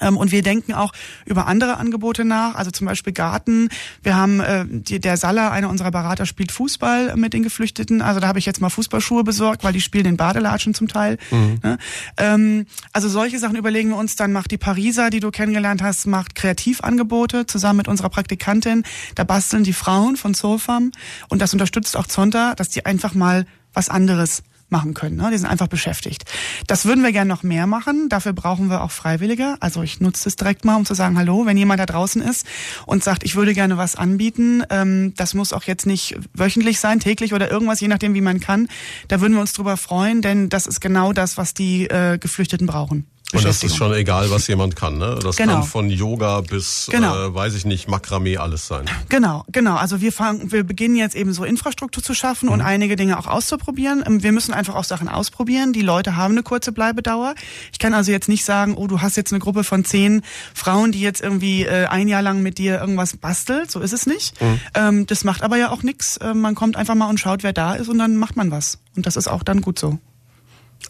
[0.00, 0.92] Ähm, und wir denken auch
[1.26, 3.68] über andere Angebote nach, also zum Beispiel Garten.
[4.02, 8.02] Wir haben äh, die, der Saller, einer unserer Berater, spielt Fußball mit den Geflüchteten.
[8.02, 11.18] Also da habe ich jetzt mal Fußballschuhe besorgt, weil die spielen in Badelatschen zum Teil.
[11.30, 11.58] Mhm.
[11.62, 11.78] Ne?
[12.16, 14.16] Ähm, also solche Sachen überlegen wir uns.
[14.16, 18.84] Dann macht die Pariser, die du kennengelernt hast, macht Kreativangebote zusammen mit unserer Praktikantin.
[19.14, 20.92] Da basteln die Frauen von Soulfarm
[21.28, 25.16] und das unterstützt auch Zonta, dass die einfach mal was anderes machen können.
[25.16, 25.28] Ne?
[25.30, 26.24] Die sind einfach beschäftigt.
[26.66, 28.08] Das würden wir gerne noch mehr machen.
[28.08, 29.54] Dafür brauchen wir auch Freiwillige.
[29.60, 32.46] Also ich nutze das direkt mal, um zu sagen, hallo, wenn jemand da draußen ist
[32.86, 36.98] und sagt, ich würde gerne was anbieten, ähm, das muss auch jetzt nicht wöchentlich sein,
[36.98, 38.66] täglich oder irgendwas, je nachdem, wie man kann.
[39.06, 42.66] Da würden wir uns drüber freuen, denn das ist genau das, was die äh, Geflüchteten
[42.66, 43.06] brauchen.
[43.32, 45.18] Und das ist schon egal, was jemand kann, ne?
[45.22, 45.54] Das genau.
[45.54, 47.28] kann von Yoga bis, genau.
[47.28, 48.84] äh, weiß ich nicht, Makramee alles sein.
[49.08, 49.76] Genau, genau.
[49.76, 52.52] Also wir fangen, wir beginnen jetzt eben so Infrastruktur zu schaffen mhm.
[52.52, 54.04] und einige Dinge auch auszuprobieren.
[54.06, 55.72] Ähm, wir müssen einfach auch Sachen ausprobieren.
[55.72, 57.34] Die Leute haben eine kurze Bleibedauer.
[57.72, 60.22] Ich kann also jetzt nicht sagen, oh, du hast jetzt eine Gruppe von zehn
[60.54, 63.70] Frauen, die jetzt irgendwie äh, ein Jahr lang mit dir irgendwas bastelt.
[63.70, 64.40] So ist es nicht.
[64.40, 64.60] Mhm.
[64.74, 66.18] Ähm, das macht aber ja auch nichts.
[66.18, 68.78] Äh, man kommt einfach mal und schaut, wer da ist und dann macht man was.
[68.96, 69.98] Und das ist auch dann gut so.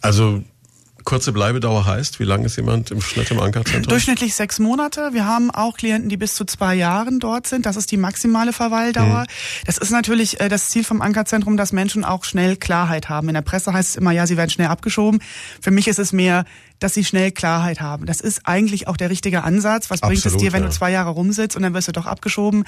[0.01, 0.43] Also
[1.03, 3.89] Kurze Bleibedauer heißt, wie lange ist jemand im Schnitt im Ankerzentrum?
[3.89, 5.09] Durchschnittlich sechs Monate.
[5.13, 7.65] Wir haben auch Klienten, die bis zu zwei Jahren dort sind.
[7.65, 9.21] Das ist die maximale Verweildauer.
[9.21, 9.65] Mhm.
[9.65, 13.27] Das ist natürlich äh, das Ziel vom Ankerzentrum, dass Menschen auch schnell Klarheit haben.
[13.27, 15.21] In der Presse heißt es immer, ja, sie werden schnell abgeschoben.
[15.61, 16.45] Für mich ist es mehr,
[16.83, 18.05] dass sie schnell Klarheit haben.
[18.05, 19.89] Das ist eigentlich auch der richtige Ansatz.
[19.89, 20.67] Was bringt Absolut, es dir, wenn ja.
[20.67, 22.65] du zwei Jahre rumsitzt und dann wirst du doch abgeschoben?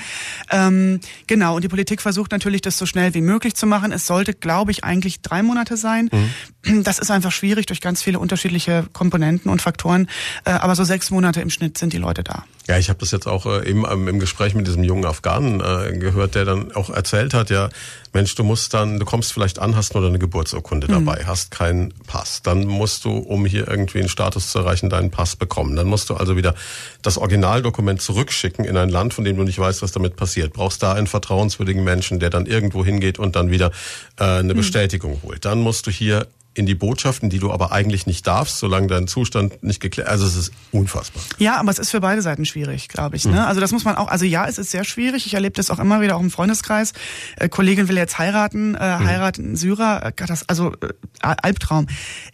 [0.49, 3.91] Ähm, genau, und die Politik versucht natürlich, das so schnell wie möglich zu machen.
[3.91, 6.10] Es sollte, glaube ich, eigentlich drei Monate sein.
[6.12, 6.84] Mhm.
[6.84, 10.08] Das ist einfach schwierig durch ganz viele unterschiedliche Komponenten und Faktoren.
[10.45, 12.45] Äh, aber so sechs Monate im Schnitt sind die Leute da.
[12.67, 15.60] Ja, ich habe das jetzt auch äh, eben ähm, im Gespräch mit diesem jungen Afghanen
[15.60, 17.69] äh, gehört, der dann auch erzählt hat, ja,
[18.13, 21.93] Mensch, du musst dann, du kommst vielleicht an, hast nur deine Geburtsurkunde dabei, hast keinen
[22.08, 22.41] Pass.
[22.41, 25.76] Dann musst du, um hier irgendwie einen Status zu erreichen, deinen Pass bekommen.
[25.76, 26.56] Dann musst du also wieder
[27.02, 30.54] das Originaldokument zurückschicken in ein Land, von dem du nicht weißt, was damit passiert.
[30.54, 33.72] Brauchst da einen vertrauenswürdigen Menschen, der dann irgendwo hingeht und dann wieder
[34.20, 35.46] äh, eine Bestätigung holt.
[35.46, 39.08] Dann musst du hier in die Botschaften, die du aber eigentlich nicht darfst, solange dein
[39.08, 40.08] Zustand nicht geklärt.
[40.08, 41.22] Also es ist unfassbar.
[41.38, 43.26] Ja, aber es ist für beide Seiten schwierig, glaube ich.
[43.26, 43.46] Ne?
[43.46, 44.08] Also das muss man auch.
[44.08, 45.26] Also ja, es ist sehr schwierig.
[45.26, 46.94] Ich erlebe das auch immer wieder auch im Freundeskreis.
[47.36, 50.06] Äh, Kollegin will jetzt heiraten, äh, heiraten in Syrer.
[50.06, 51.88] Äh, das, also äh, Albtraum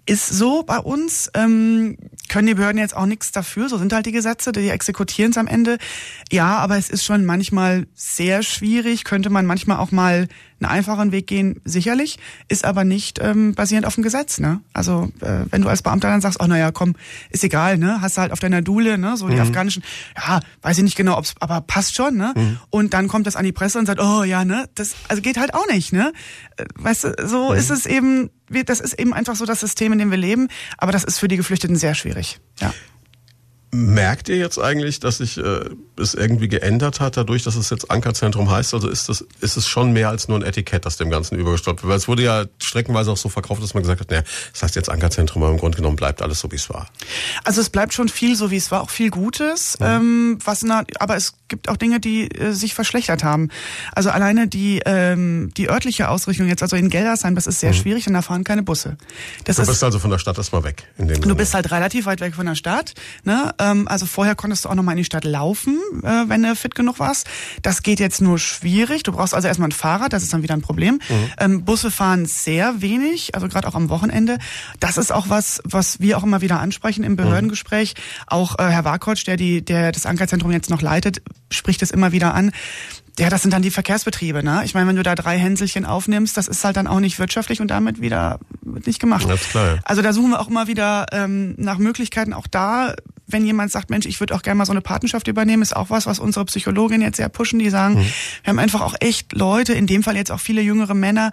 [0.05, 1.31] ist so bei uns.
[1.33, 1.97] Ähm,
[2.29, 3.69] können die Behörden jetzt auch nichts dafür.
[3.69, 4.51] So sind halt die Gesetze.
[4.51, 5.79] Die exekutieren es am Ende.
[6.31, 9.03] Ja, aber es ist schon manchmal sehr schwierig.
[9.03, 10.27] Könnte man manchmal auch mal
[10.61, 14.39] einen einfachen Weg gehen, sicherlich, ist aber nicht ähm, basierend auf dem Gesetz.
[14.39, 14.61] Ne?
[14.73, 16.95] Also äh, wenn du als Beamter dann sagst, oh naja, komm,
[17.29, 18.01] ist egal, ne?
[18.01, 19.17] hast du halt auf deiner Dule, ne?
[19.17, 19.83] so die afghanischen,
[20.15, 22.17] ja, weiß ich nicht genau, ob's, aber passt schon.
[22.17, 22.57] Ne?
[22.69, 25.37] Und dann kommt das an die Presse und sagt, oh ja, ne, das also geht
[25.37, 25.93] halt auch nicht.
[25.93, 26.13] Ne?
[26.57, 29.99] Äh, Weißt du, so ist es eben, das ist eben einfach so das System, in
[29.99, 30.47] dem wir leben,
[30.77, 32.39] aber das ist für die Geflüchteten sehr schwierig.
[32.59, 32.73] Ja.
[33.73, 37.89] Merkt ihr jetzt eigentlich, dass sich äh, es irgendwie geändert hat, dadurch, dass es jetzt
[37.89, 38.73] Ankerzentrum heißt?
[38.73, 41.81] Also ist das, ist es schon mehr als nur ein Etikett, das dem Ganzen übergestülpt
[41.81, 41.89] wird?
[41.89, 44.75] Weil es wurde ja streckenweise auch so verkauft, dass man gesagt hat, naja, das heißt
[44.75, 46.89] jetzt Ankerzentrum, aber im Grunde genommen bleibt alles so, wie es war.
[47.45, 49.77] Also es bleibt schon viel so, wie es war, auch viel Gutes.
[49.79, 53.47] Ähm, was na, aber es gibt auch Dinge, die äh, sich verschlechtert haben.
[53.93, 58.03] Also alleine die ähm, die örtliche Ausrichtung jetzt, also in Geldersheim, das ist sehr schwierig,
[58.03, 58.97] denn da fahren keine Busse.
[59.45, 60.83] Das Du ist bist also von der Stadt erstmal weg.
[60.97, 61.35] In dem Du Sinne.
[61.35, 62.93] bist halt relativ weit weg von der Stadt.
[63.23, 63.53] Ne?
[63.61, 66.55] Ähm, also vorher konntest du auch noch mal in die Stadt laufen, äh, wenn du
[66.55, 67.27] fit genug warst.
[67.61, 69.03] Das geht jetzt nur schwierig.
[69.03, 70.99] Du brauchst also erstmal ein Fahrrad, das ist dann wieder ein Problem.
[71.39, 74.39] Ähm, Busse fahren sehr wenig, also gerade auch am Wochenende.
[74.79, 77.93] Das ist auch was, was wir auch immer wieder ansprechen im Behördengespräch.
[78.27, 81.21] Auch äh, Herr Warkotsch, der die, der das Ankerzentrum jetzt noch leitet,
[81.51, 82.51] spricht es immer wieder an.
[83.19, 84.61] Ja, das sind dann die Verkehrsbetriebe, ne?
[84.63, 87.59] Ich meine, wenn du da drei Hänselchen aufnimmst, das ist halt dann auch nicht wirtschaftlich
[87.59, 89.27] und damit wieder nicht gemacht.
[89.27, 89.79] Ja, ist klar, ja.
[89.83, 92.33] Also da suchen wir auch immer wieder ähm, nach Möglichkeiten.
[92.33, 92.95] Auch da,
[93.31, 95.89] wenn jemand sagt, Mensch, ich würde auch gerne mal so eine Patenschaft übernehmen, ist auch
[95.89, 97.59] was, was unsere Psychologin jetzt sehr pushen.
[97.59, 98.05] Die sagen, Mhm.
[98.43, 101.31] wir haben einfach auch echt Leute, in dem Fall jetzt auch viele jüngere Männer,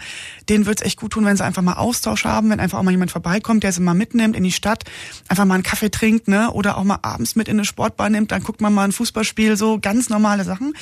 [0.49, 2.91] denen wird's echt gut tun, wenn sie einfach mal Austausch haben, wenn einfach auch mal
[2.91, 4.85] jemand vorbeikommt, der sie mal mitnimmt in die Stadt,
[5.29, 8.33] einfach mal einen Kaffee trinkt, ne, oder auch mal abends mit in eine Sportbahn nimmt,
[8.33, 10.75] dann guckt man mal ein Fußballspiel, so ganz normale Sachen.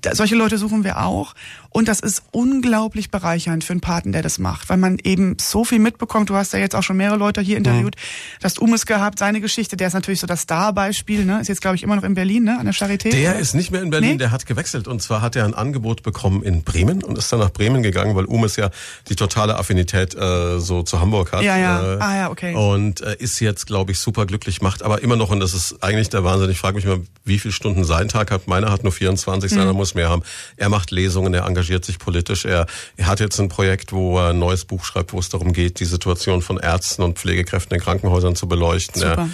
[0.00, 1.34] Da, solche Leute suchen wir auch.
[1.70, 5.64] Und das ist unglaublich bereichernd für einen Paten, der das macht, weil man eben so
[5.64, 6.28] viel mitbekommt.
[6.28, 7.96] Du hast ja jetzt auch schon mehrere Leute hier interviewt.
[8.40, 11.40] Du hast Umes gehabt, seine Geschichte, der ist natürlich so das Star-Beispiel, ne?
[11.40, 12.58] Ist jetzt, glaube ich, immer noch in Berlin, ne?
[12.58, 13.10] An der Charité.
[13.10, 14.16] Der ist nicht mehr in Berlin, Nee?
[14.18, 14.86] der hat gewechselt.
[14.86, 18.14] Und zwar hat er ein Angebot bekommen in Bremen und ist dann nach Bremen gegangen,
[18.14, 18.70] weil Umes ja
[19.08, 21.42] die totale Affinität äh, so zu Hamburg hat.
[21.42, 21.94] Ja, ja.
[21.94, 22.54] Äh, Ah, ja, okay.
[22.54, 25.82] Und äh, ist jetzt, glaube ich, super glücklich, macht aber immer noch, und das ist
[25.82, 28.46] eigentlich der Wahnsinn, ich frage mich mal, wie viele Stunden sein Tag hat.
[28.46, 29.56] Meiner hat nur 24, Mhm.
[29.56, 30.22] seiner muss mehr haben.
[30.56, 32.44] Er macht Lesungen, er engagiert sich politisch.
[32.44, 35.52] Er, er hat jetzt ein Projekt, wo er ein neues Buch schreibt, wo es darum
[35.52, 39.00] geht, die Situation von Ärzten und Pflegekräften in Krankenhäusern zu beleuchten.
[39.00, 39.12] Super.
[39.22, 39.28] Er,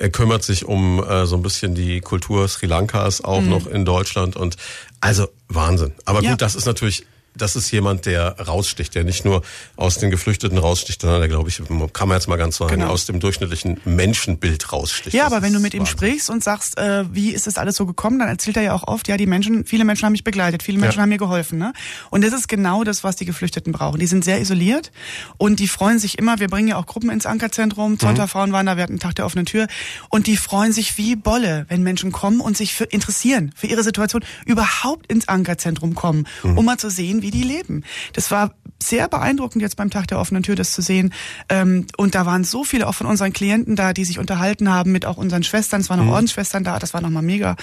[0.00, 3.84] er kümmert sich um äh, so ein bisschen die Kultur Sri Lankas auch noch in
[3.84, 4.56] Deutschland und
[5.00, 5.92] also Wahnsinn.
[6.06, 6.24] Aber Mhm.
[6.24, 6.30] Ja.
[6.32, 7.04] gut, das ist natürlich
[7.36, 9.42] das ist jemand, der raussticht, der nicht nur
[9.76, 11.62] aus den Geflüchteten raussticht, sondern der, glaube ich,
[11.92, 12.88] kann man jetzt mal ganz sagen, Genau.
[12.88, 15.14] aus dem durchschnittlichen Menschenbild raussticht.
[15.14, 15.92] Ja, Das aber wenn du mit ihm Wahnsinn.
[15.96, 18.86] sprichst und sagst, äh, wie ist das alles so gekommen, dann erzählt er ja auch
[18.88, 21.02] oft, ja, die Menschen, viele Menschen haben mich begleitet, viele Menschen Ja.
[21.02, 21.58] haben mir geholfen.
[21.58, 21.72] Ne?
[22.10, 24.00] Und das ist genau das, was die Geflüchteten brauchen.
[24.00, 24.90] Die sind sehr isoliert
[25.38, 28.66] und die freuen sich immer, wir bringen ja auch Gruppen ins Ankerzentrum, Zonta Frauen waren
[28.66, 29.66] da, wir hatten einen Tag der offenen Tür
[30.08, 33.82] und die freuen sich wie Bolle, wenn Menschen kommen und sich für interessieren, für ihre
[33.82, 37.84] Situation, überhaupt ins Ankerzentrum kommen, um mal zu sehen, wie die leben.
[38.12, 41.12] Das war sehr beeindruckend jetzt beim Tag der offenen Tür, das zu sehen.
[41.48, 44.92] Ähm, und da waren so viele auch von unseren Klienten da, die sich unterhalten haben
[44.92, 45.80] mit auch unseren Schwestern.
[45.80, 47.56] Es waren noch Ordensschwestern da, das war nochmal mega.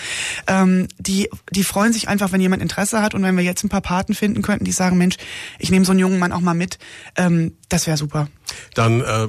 [0.48, 3.70] Ähm, die, die freuen sich einfach, wenn jemand Interesse hat und wenn wir jetzt ein
[3.70, 5.18] paar Paten finden könnten, die sagen, Mensch,
[5.60, 6.78] ich nehme so einen jungen Mann auch mal mit,
[7.16, 8.28] ähm, das wäre super.
[8.76, 9.28] Dann, äh,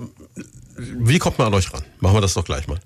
[0.79, 1.83] wie kommt man an euch ran?
[2.01, 2.79] Machen wir das doch gleich mal.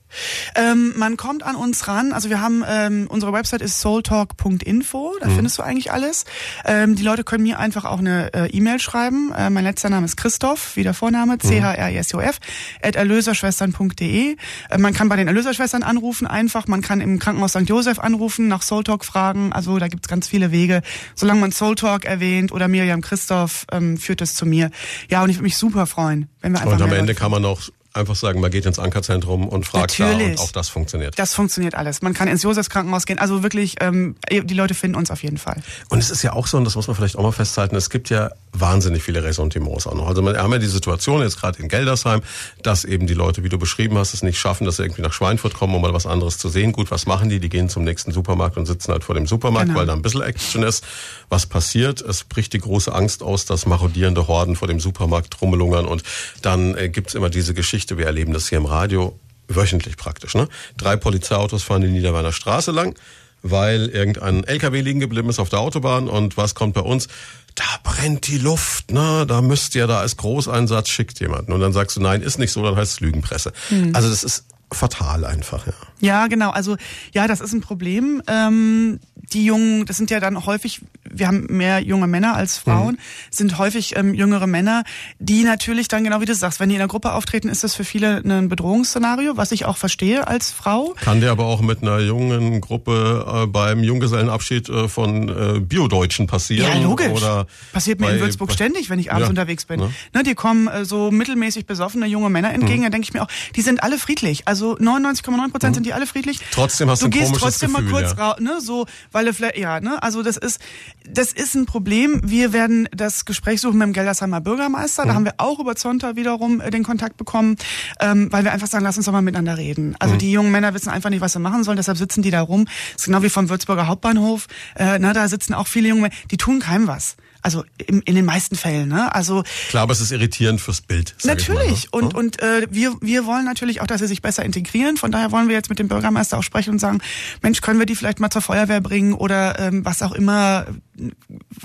[0.55, 2.13] Ähm, man kommt an uns ran.
[2.13, 5.17] Also wir haben ähm, unsere Website ist soultalk.info.
[5.21, 6.25] Da findest du eigentlich alles.
[6.65, 9.33] Ähm, die Leute können mir einfach auch eine äh, E-Mail schreiben.
[9.37, 12.21] Äh, mein letzter Name ist Christoph, wie der Vorname C H R I S O
[12.21, 12.39] F
[12.83, 14.37] at erlöserschwestern.de.
[14.71, 16.67] Äh, man kann bei den Erlöserschwestern anrufen einfach.
[16.67, 17.69] Man kann im Krankenhaus St.
[17.69, 19.53] Josef anrufen, nach Soultalk fragen.
[19.53, 20.83] Also da gibt's ganz viele Wege.
[21.15, 24.71] Solange man Soultalk erwähnt oder Miriam Christoph, ähm, führt es zu mir.
[25.11, 27.45] Ja, und ich würde mich super freuen, wenn wir einfach Und am Ende kann man
[27.45, 27.61] auch
[27.95, 30.37] einfach sagen, man geht ins Ankerzentrum und fragt Natürlich.
[30.37, 31.19] da und auch das funktioniert.
[31.19, 32.03] Das funktioniert alles.
[32.03, 33.19] Man kann ins Josefskrankenhaus gehen.
[33.19, 35.63] Also wirklich, ähm, die Leute finden uns auf jeden Fall.
[35.91, 37.91] Und es ist ja auch so, und das muss man vielleicht auch mal festhalten, es
[37.91, 40.07] gibt ja wahnsinnig viele Ressentiments auch noch.
[40.09, 42.23] Also wir haben ja die Situation jetzt gerade in Geldersheim,
[42.63, 45.13] dass eben die Leute, wie du beschrieben hast, es nicht schaffen, dass sie irgendwie nach
[45.13, 46.73] Schweinfurt kommen, um mal was anderes zu sehen.
[46.73, 47.41] Gut, was machen die?
[47.41, 49.81] Die gehen zum nächsten Supermarkt und sitzen halt vor dem Supermarkt, Genau.
[49.81, 50.85] weil da ein bisschen Action ist.
[51.29, 52.01] Was passiert?
[52.03, 56.03] Es bricht die große Angst aus, dass marodierende Horden vor dem Supermarkt rummelungern und
[56.43, 59.19] dann äh, gibt's immer diese Geschichte, wir erleben das hier im Radio
[59.49, 60.35] wöchentlich praktisch.
[60.35, 60.49] Ne?
[60.77, 62.95] Drei Polizeiautos fahren die Niederweiner Straße lang,
[63.43, 67.09] weil irgendein LKW liegen geblieben ist auf der Autobahn und was kommt bei uns?
[67.55, 69.27] Da brennt die Luft, ne?
[69.27, 71.53] Da müsst ihr da als Großeinsatz schickt jemanden.
[71.53, 73.53] Und dann sagst du, nein, ist nicht so, dann heißt es Lügenpresse.
[73.93, 75.73] Also das ist fatal einfach, ja.
[76.01, 76.51] Ja, genau.
[76.51, 76.77] Also
[77.13, 78.23] ja, das ist ein Problem.
[78.27, 79.01] Ähm,
[79.33, 82.99] die Jungen, das sind ja dann häufig, wir haben mehr junge Männer als Frauen,
[83.31, 84.85] sind häufig ähm, jüngere Männer,
[85.19, 87.75] die natürlich dann genau wie du sagst, wenn die in der Gruppe auftreten, ist das
[87.75, 90.95] für viele ein Bedrohungsszenario, was ich auch verstehe als Frau.
[91.01, 96.27] Kann dir aber auch mit einer jungen Gruppe äh, beim Junggesellenabschied äh, von äh, Biodeutschen
[96.27, 96.69] passieren.
[96.69, 97.09] Ja, logisch.
[97.09, 99.81] Oder Passiert mir bei- in Würzburg bei- ständig, wenn ich abends Ja, unterwegs bin.
[99.81, 99.91] ne?
[100.15, 102.85] Ne, die kommen äh, so mittelmäßig besoffene junge Männer entgegen, Mhm.
[102.85, 104.47] da denke ich mir auch, die sind alle friedlich.
[104.47, 106.39] Also 99,9 Prozent sind die alle friedlich.
[106.53, 108.25] Trotzdem hast du du ein gehst trotzdem Gefühl, mal kurz ja.
[108.31, 110.61] raus, ne, so, weil du vielleicht, ja, ne, also das ist,
[111.09, 112.21] das ist ein Problem.
[112.25, 115.05] Wir werden das Gespräch suchen mit dem Geldersheimer Bürgermeister.
[115.05, 115.09] Mhm.
[115.09, 117.57] Da haben wir auch über Zonta wiederum äh, den Kontakt bekommen,
[118.01, 119.91] ähm, weil wir einfach sagen, lass uns doch mal miteinander reden.
[119.91, 119.97] Mhm.
[119.99, 122.41] Also die jungen Männer wissen einfach nicht, was sie machen sollen, deshalb sitzen die da
[122.41, 122.65] rum.
[122.65, 124.47] Das ist genau wie vom Würzburger Hauptbahnhof.
[124.77, 127.17] Äh, na, da sitzen auch viele junge Männer, die tun keinem was.
[127.43, 129.15] Also im, in den meisten Fällen, ne?
[129.15, 131.15] Also Klar, aber es ist irritierend fürs Bild.
[131.25, 131.91] Natürlich.
[131.93, 132.07] Mal, ne?
[132.07, 134.97] Und, und äh, wir, wir wollen natürlich auch, dass sie sich besser integrieren.
[134.97, 137.01] Von daher wollen wir jetzt mit dem Bürgermeister auch sprechen und sagen,
[137.43, 140.67] Mensch, können wir die vielleicht mal zur Feuerwehr bringen oder ähm, was auch immer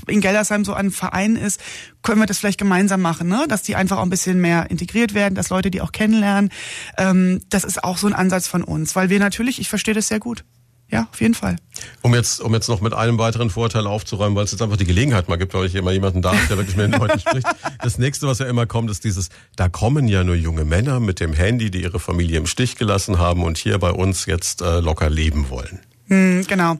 [0.07, 1.61] in Geldersheim so an Verein ist,
[2.01, 3.45] können wir das vielleicht gemeinsam machen, ne?
[3.47, 6.49] dass die einfach auch ein bisschen mehr integriert werden, dass Leute die auch kennenlernen.
[6.97, 10.07] Ähm, das ist auch so ein Ansatz von uns, weil wir natürlich, ich verstehe das
[10.07, 10.43] sehr gut.
[10.89, 11.57] Ja, auf jeden Fall.
[12.01, 14.85] Um jetzt, um jetzt noch mit einem weiteren Vorteil aufzuräumen, weil es jetzt einfach die
[14.85, 17.45] Gelegenheit mal gibt, weil ich immer jemanden da habe, der wirklich mit den Leuten spricht.
[17.81, 21.19] Das nächste, was ja immer kommt, ist dieses, da kommen ja nur junge Männer mit
[21.19, 24.79] dem Handy, die ihre Familie im Stich gelassen haben und hier bei uns jetzt äh,
[24.79, 25.79] locker leben wollen.
[26.09, 26.77] Hm, genau.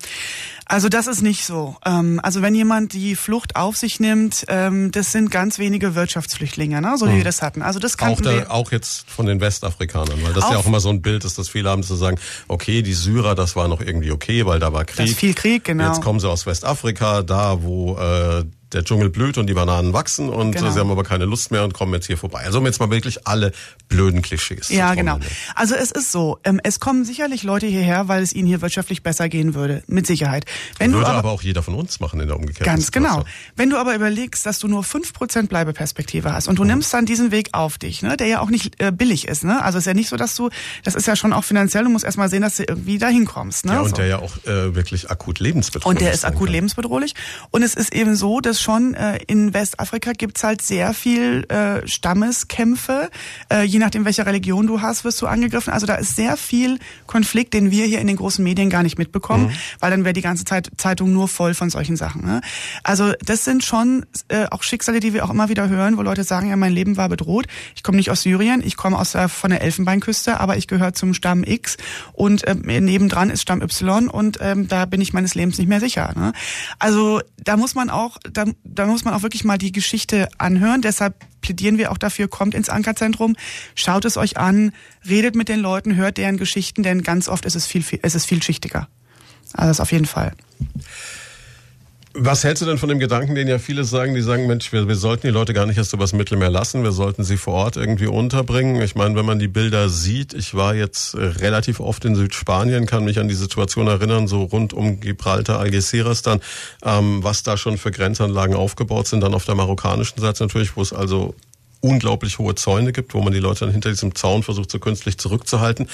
[0.70, 1.78] Also das ist nicht so.
[1.86, 6.82] Ähm, also wenn jemand die Flucht auf sich nimmt, ähm, das sind ganz wenige Wirtschaftsflüchtlinge,
[6.82, 6.96] ne?
[6.98, 7.62] so wie wir das hatten.
[7.62, 8.42] Also das Auch, kannten wir.
[8.42, 11.24] da, auch jetzt von den Westafrikanern, weil das ja Auch- auch immer so ein Bild
[11.24, 12.18] ist, dass viele haben zu sagen,
[12.50, 14.98] okay, die Syrer, das war noch irgendwie okay, weil da war Krieg.
[14.98, 15.88] Das ist viel Krieg, genau.
[15.88, 20.30] Jetzt kommen sie aus Westafrika, da wo äh, der Dschungel blüht und die Bananen wachsen
[20.30, 20.68] und Genau.
[20.68, 22.42] äh, sie haben aber keine Lust mehr und kommen jetzt hier vorbei.
[22.46, 23.52] Also um jetzt mal wirklich alle
[23.90, 24.70] blöden Klischees.
[24.70, 25.20] Ja, genau.
[25.56, 29.04] Also es ist so, ähm, es kommen sicherlich Leute hierher, weil es ihnen hier wirtschaftlich
[29.04, 30.46] besser gehen würde, mit Sicherheit.
[30.80, 33.20] Wenn Würde aber, aber, auch jeder von uns machen in der umgekehrten Ganz genau.
[33.20, 33.34] Situation.
[33.56, 37.32] Wenn du aber überlegst, dass du nur 5% Bleibeperspektive hast und du nimmst dann diesen
[37.32, 39.64] Weg auf dich, ne, der ja auch nicht äh, billig ist, ne?
[39.64, 40.50] Also es ist ja nicht so, dass du,
[40.84, 43.66] das ist ja schon auch finanziell, du musst erstmal sehen, dass du irgendwie dahin kommst.
[43.66, 43.74] Ne?
[43.74, 43.96] Ja, und so.
[43.96, 46.54] der ja auch äh, wirklich akut lebensbedrohlich Und der ist akut kann.
[46.54, 47.14] lebensbedrohlich.
[47.52, 51.88] Und es ist eben so, dass schon äh, in Westafrika gibt's halt sehr viel äh,
[51.88, 53.10] Stammeskämpfe.
[53.52, 55.74] Äh, je nachdem, welche Religion du hast, wirst du angegriffen.
[55.74, 58.98] Also da ist sehr viel Konflikt, den wir hier in den großen Medien gar nicht
[58.98, 62.26] mitbekommen, weil dann wäre die ganze Zeit Zeitung nur voll von solchen Sachen.
[62.26, 62.42] Ne?
[62.84, 66.24] Also das sind schon äh, auch Schicksale, die wir auch immer wieder hören, wo Leute
[66.24, 67.48] sagen, ja, mein Leben war bedroht.
[67.76, 70.94] Ich komme nicht aus Syrien, ich komme aus äh, von der Elfenbeinküste, aber ich gehöre
[70.94, 71.78] zum Stamm X
[72.14, 75.80] und äh, nebendran ist Stamm Y und ähm, da bin ich meines Lebens nicht mehr
[75.80, 76.14] sicher.
[76.16, 76.34] Ne?
[76.80, 80.82] Also da muss man auch, da, da muss man auch wirklich mal die Geschichte anhören.
[80.82, 83.36] Deshalb plädieren wir auch dafür, kommt ins Ankerzentrum,
[83.76, 84.72] schaut es euch an,
[85.08, 88.16] redet mit den Leuten, hört deren Geschichten, denn ganz oft ist es viel, viel, ist
[88.16, 88.88] es vielschichtiger.
[89.54, 90.34] Also das auf jeden Fall.
[92.20, 94.88] Was hältst du denn von dem Gedanken, den ja viele sagen, die sagen, Mensch, wir,
[94.88, 97.78] wir sollten die Leute gar nicht erst übers Mittelmeer lassen, wir sollten sie vor Ort
[97.78, 98.82] irgendwie unterbringen.
[98.82, 102.88] Ich meine, wenn man die Bilder sieht, ich war jetzt äh, relativ oft in Südspanien,
[102.88, 106.42] kann mich an die Situation erinnern, so rund um Gibraltar, Algeciras dann,
[106.84, 110.82] ähm, was da schon für Grenzanlagen aufgebaut sind, dann auf der marokkanischen Seite natürlich, wo
[110.82, 111.36] es also
[111.82, 115.20] unglaublich hohe Zäune gibt, wo man die Leute dann hinter diesem Zaun versucht, so künstlich
[115.20, 115.88] zurückzuhalten.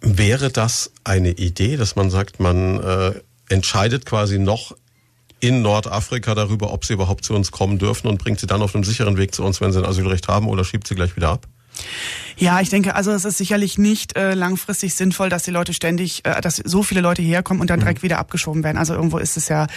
[0.00, 3.14] Wäre das eine Idee, dass man sagt, man äh,
[3.48, 4.76] entscheidet quasi noch
[5.44, 8.74] in Nordafrika darüber, ob sie überhaupt zu uns kommen dürfen und bringt sie dann auf
[8.74, 11.28] einem sicheren Weg zu uns, wenn sie ein Asylrecht haben oder schiebt sie gleich wieder
[11.28, 11.46] ab?
[12.36, 16.24] Ja, ich denke, also es ist sicherlich nicht äh, langfristig sinnvoll, dass die Leute ständig,
[16.24, 18.76] äh, dass so viele Leute herkommen und dann direkt wieder abgeschoben werden.
[18.76, 19.68] Also irgendwo ist es ja,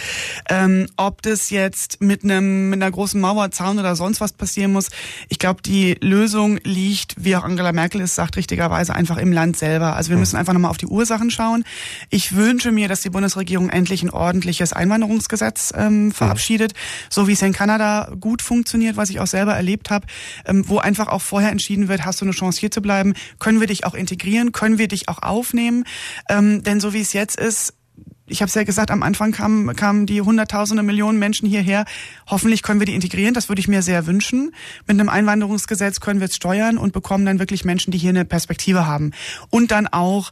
[0.48, 4.72] ähm, ob das jetzt mit einem mit einer großen Mauer, Zaun oder sonst was passieren
[4.72, 4.88] muss.
[5.28, 9.56] Ich glaube, die Lösung liegt, wie auch Angela Merkel es sagt, richtigerweise einfach im Land
[9.56, 9.94] selber.
[9.94, 11.64] Also wir müssen einfach nochmal auf die Ursachen schauen.
[12.10, 16.72] Ich wünsche mir, dass die Bundesregierung endlich ein ordentliches Einwanderungsgesetz ähm, verabschiedet,
[17.08, 20.06] so wie es in Kanada gut funktioniert, was ich auch selber erlebt habe,
[20.44, 23.14] ähm, wo einfach auch vorher entschieden wird, hast du eine Chance Hier zu bleiben?
[23.38, 24.52] Können wir dich auch integrieren?
[24.52, 25.84] Können wir dich auch aufnehmen?
[26.28, 27.74] Ähm, denn so wie es jetzt ist,
[28.30, 31.84] ich habe es ja gesagt, am Anfang kamen, kamen die Hunderttausende Millionen Menschen hierher.
[32.26, 33.34] Hoffentlich können wir die integrieren.
[33.34, 34.54] Das würde ich mir sehr wünschen.
[34.86, 38.24] Mit einem Einwanderungsgesetz können wir es steuern und bekommen dann wirklich Menschen, die hier eine
[38.24, 39.12] Perspektive haben.
[39.50, 40.30] Und dann auch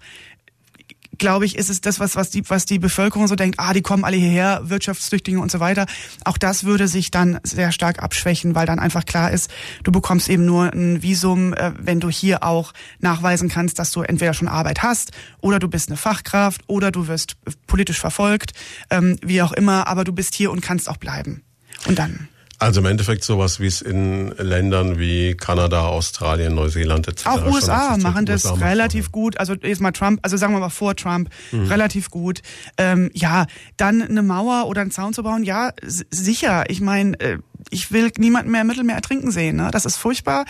[1.19, 3.83] glaube ich, ist es das, was, was, die, was die Bevölkerung so denkt, ah, die
[3.83, 5.87] kommen alle hierher, Wirtschaftsflüchtlinge und so weiter.
[6.25, 9.51] Auch das würde sich dann sehr stark abschwächen, weil dann einfach klar ist,
[9.85, 14.03] du bekommst eben nur ein Visum, äh, wenn du hier auch nachweisen kannst, dass du
[14.03, 18.53] entweder schon Arbeit hast oder du bist eine Fachkraft oder du wirst politisch verfolgt,
[18.90, 21.42] ähm, wie auch immer, aber du bist hier und kannst auch bleiben.
[21.87, 22.29] Und dann.
[22.59, 27.27] Also im Endeffekt sowas, wie es in Ländern wie Kanada, Australien, Neuseeland etc.
[27.27, 29.38] Auch USA machen das USA relativ gut.
[29.38, 31.66] Also jetzt mal Trump, also sagen wir mal vor Trump, mhm.
[31.66, 32.40] relativ gut.
[32.79, 36.64] Ähm, ja, dann eine Mauer oder einen Zaun zu bauen, ja, sicher.
[36.69, 37.38] Ich meine, äh,
[37.71, 39.57] ich will niemanden mehr im Mittelmeer ertrinken sehen.
[39.57, 39.71] Ne?
[39.71, 40.45] Das ist furchtbar.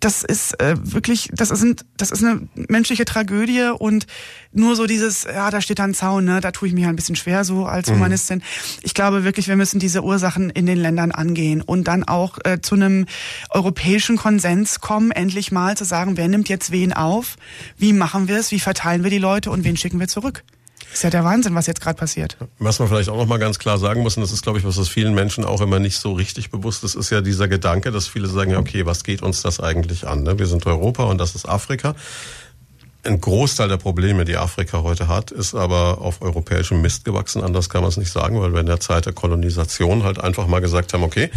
[0.00, 4.06] Das ist äh, wirklich, das ist, das ist eine menschliche Tragödie und
[4.52, 6.40] nur so dieses, ja, da steht da ein Zaun, ne?
[6.40, 7.96] da tue ich mich ein bisschen schwer so als mhm.
[7.96, 8.42] Humanistin.
[8.82, 12.60] Ich glaube wirklich, wir müssen diese Ursachen in den Ländern angehen und dann auch äh,
[12.60, 13.06] zu einem
[13.50, 17.36] europäischen Konsens kommen, endlich mal zu sagen, wer nimmt jetzt wen auf,
[17.76, 20.44] wie machen wir es, wie verteilen wir die Leute und wen schicken wir zurück.
[20.92, 22.36] Ist ja der Wahnsinn, was jetzt gerade passiert.
[22.58, 24.64] Was man vielleicht auch noch mal ganz klar sagen muss, und das ist, glaube ich,
[24.64, 27.92] was das vielen Menschen auch immer nicht so richtig bewusst ist, ist ja dieser Gedanke,
[27.92, 30.22] dass viele sagen, ja, okay, was geht uns das eigentlich an?
[30.22, 30.38] Ne?
[30.38, 31.94] Wir sind Europa und das ist Afrika.
[33.04, 37.42] Ein Großteil der Probleme, die Afrika heute hat, ist aber auf europäischem Mist gewachsen.
[37.44, 40.46] Anders kann man es nicht sagen, weil wir in der Zeit der Kolonisation halt einfach
[40.46, 41.30] mal gesagt haben, okay,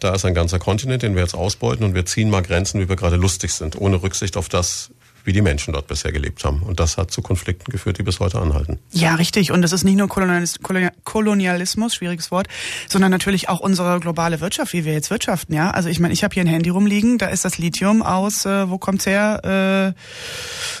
[0.00, 2.88] da ist ein ganzer Kontinent, den wir jetzt ausbeuten und wir ziehen mal Grenzen, wie
[2.88, 4.90] wir gerade lustig sind, ohne Rücksicht auf das,
[5.24, 6.62] wie die Menschen dort bisher gelebt haben.
[6.62, 8.78] Und das hat zu Konflikten geführt, die bis heute anhalten.
[8.92, 9.52] Ja, richtig.
[9.52, 12.48] Und das ist nicht nur Kolonialismus, schwieriges Wort,
[12.88, 15.54] sondern natürlich auch unsere globale Wirtschaft, wie wir jetzt wirtschaften.
[15.54, 18.46] Ja, also ich meine, ich habe hier ein Handy rumliegen, da ist das Lithium aus,
[18.46, 19.94] äh, wo kommt's her?
[19.94, 20.00] Äh,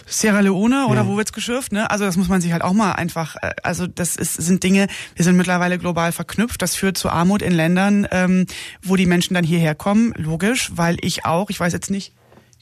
[0.06, 1.08] Sierra Leone oder mhm.
[1.08, 1.72] wo wird's geschürft?
[1.72, 1.90] Ne?
[1.90, 3.36] Also das muss man sich halt auch mal einfach.
[3.36, 4.88] Äh, also das ist, sind Dinge.
[5.14, 6.62] Wir sind mittlerweile global verknüpft.
[6.62, 8.46] Das führt zu Armut in Ländern, ähm,
[8.82, 10.12] wo die Menschen dann hierher kommen.
[10.16, 12.12] Logisch, weil ich auch, ich weiß jetzt nicht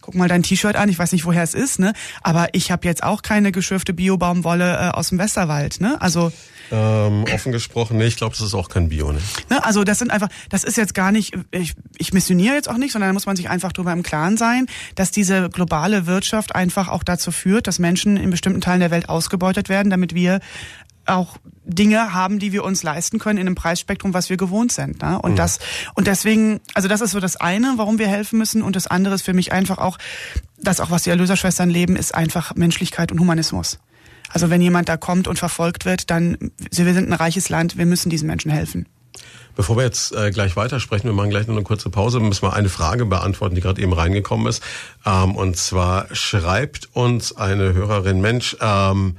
[0.07, 1.93] guck mal dein T-Shirt an, ich weiß nicht, woher es ist, ne?
[2.23, 6.01] Aber ich habe jetzt auch keine geschürfte Biobaumwolle äh, aus dem Westerwald, ne?
[6.01, 6.31] Also
[6.71, 9.19] ähm, offen gesprochen, nee, ich glaube, das ist auch kein Bio, ne?
[9.51, 9.65] ne?
[9.65, 12.93] Also das sind einfach, das ist jetzt gar nicht, ich, ich missioniere jetzt auch nicht,
[12.93, 16.89] sondern da muss man sich einfach drüber im Klaren sein, dass diese globale Wirtschaft einfach
[16.89, 20.39] auch dazu führt, dass Menschen in bestimmten Teilen der Welt ausgebeutet werden, damit wir
[21.07, 25.03] auch Dinge haben, die wir uns leisten können in einem Preisspektrum, was wir gewohnt sind.
[25.03, 25.21] Ne?
[25.21, 25.37] Und mhm.
[25.37, 25.59] das
[25.95, 28.63] und deswegen, also das ist so das eine, warum wir helfen müssen.
[28.63, 29.99] Und das andere ist für mich einfach auch,
[30.59, 33.79] das auch was die Erlöserschwestern leben, ist einfach Menschlichkeit und Humanismus.
[34.29, 37.87] Also wenn jemand da kommt und verfolgt wird, dann wir sind ein reiches Land, wir
[37.87, 38.87] müssen diesen Menschen helfen.
[39.55, 42.53] Bevor wir jetzt äh, gleich weitersprechen, wir machen gleich noch eine kurze Pause, müssen wir
[42.53, 44.63] eine Frage beantworten, die gerade eben reingekommen ist.
[45.07, 49.17] Ähm, und zwar schreibt uns eine Hörerin, Mensch, ähm,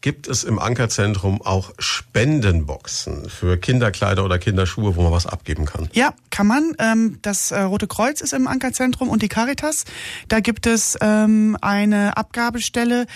[0.00, 5.88] gibt es im Ankerzentrum auch Spendenboxen für Kinderkleider oder Kinderschuhe, wo man was abgeben kann?
[5.92, 6.72] Ja, kann man.
[6.78, 9.84] Ähm, das äh, Rote Kreuz ist im Ankerzentrum und die Caritas.
[10.28, 13.06] Da gibt es ähm, eine Abgabestelle.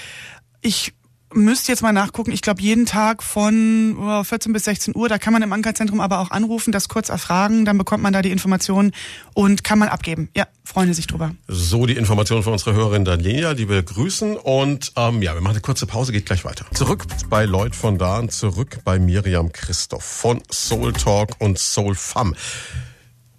[0.63, 0.93] Ich
[1.35, 2.33] müsst jetzt mal nachgucken.
[2.33, 6.21] Ich glaube, jeden Tag von 14 bis 16 Uhr, da kann man im Ankerzentrum aber
[6.21, 8.93] auch anrufen, das kurz erfragen, dann bekommt man da die Informationen
[9.35, 10.29] und kann man abgeben.
[10.37, 11.35] Ja, freuen sich drüber.
[11.47, 14.37] So, die Information von unserer Hörerin Daniela, die wir grüßen.
[14.37, 16.67] Und ähm, ja, wir machen eine kurze Pause, geht gleich weiter.
[16.75, 22.35] Zurück bei Lloyd von Dahn, zurück bei Miriam Christoph von Soul Talk und Soul Fam.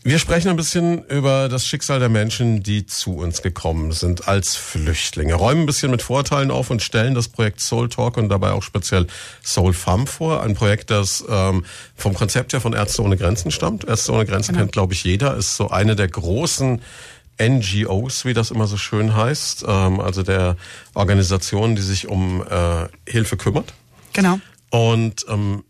[0.03, 4.55] Wir sprechen ein bisschen über das Schicksal der Menschen, die zu uns gekommen sind als
[4.55, 5.35] Flüchtlinge.
[5.35, 8.63] Räumen ein bisschen mit Vorteilen auf und stellen das Projekt Soul Talk und dabei auch
[8.63, 9.05] speziell
[9.43, 10.41] Soul Fam vor.
[10.41, 13.83] Ein Projekt, das ähm, vom Konzept her von Ärzte ohne Grenzen stammt.
[13.83, 14.63] Ärzte ohne Grenzen genau.
[14.63, 15.35] kennt, glaube ich, jeder.
[15.37, 16.81] Ist so eine der großen
[17.39, 19.65] NGOs, wie das immer so schön heißt.
[19.67, 20.57] Ähm, also der
[20.95, 23.75] Organisation, die sich um äh, Hilfe kümmert.
[24.13, 24.39] Genau.
[24.71, 25.63] Und ähm,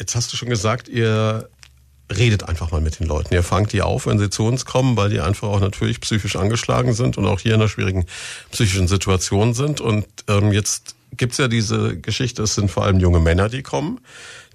[0.00, 1.48] jetzt hast du schon gesagt, ihr
[2.14, 3.34] redet einfach mal mit den Leuten.
[3.34, 6.36] Ihr fangt die auf, wenn sie zu uns kommen, weil die einfach auch natürlich psychisch
[6.36, 8.06] angeschlagen sind und auch hier in einer schwierigen
[8.50, 9.80] psychischen Situation sind.
[9.80, 14.00] Und ähm, jetzt gibt's ja diese Geschichte, es sind vor allem junge Männer, die kommen.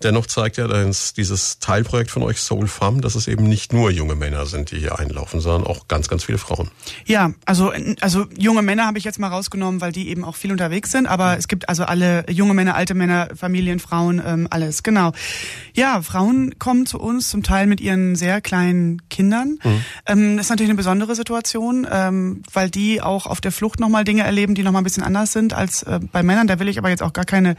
[0.03, 4.15] Dennoch zeigt ja dieses Teilprojekt von euch Soul Farm, dass es eben nicht nur junge
[4.15, 6.69] Männer sind, die hier einlaufen, sondern auch ganz, ganz viele Frauen.
[7.05, 10.51] Ja, also, also junge Männer habe ich jetzt mal rausgenommen, weil die eben auch viel
[10.51, 14.83] unterwegs sind, aber es gibt also alle junge Männer, alte Männer, Familien, Frauen, ähm, alles,
[14.83, 15.13] genau.
[15.73, 19.59] Ja, Frauen kommen zu uns zum Teil mit ihren sehr kleinen Kindern.
[19.63, 19.85] Mhm.
[20.05, 24.03] Ähm, das ist natürlich eine besondere Situation, ähm, weil die auch auf der Flucht nochmal
[24.03, 26.47] Dinge erleben, die nochmal ein bisschen anders sind als äh, bei Männern.
[26.47, 27.55] Da will ich aber jetzt auch gar keine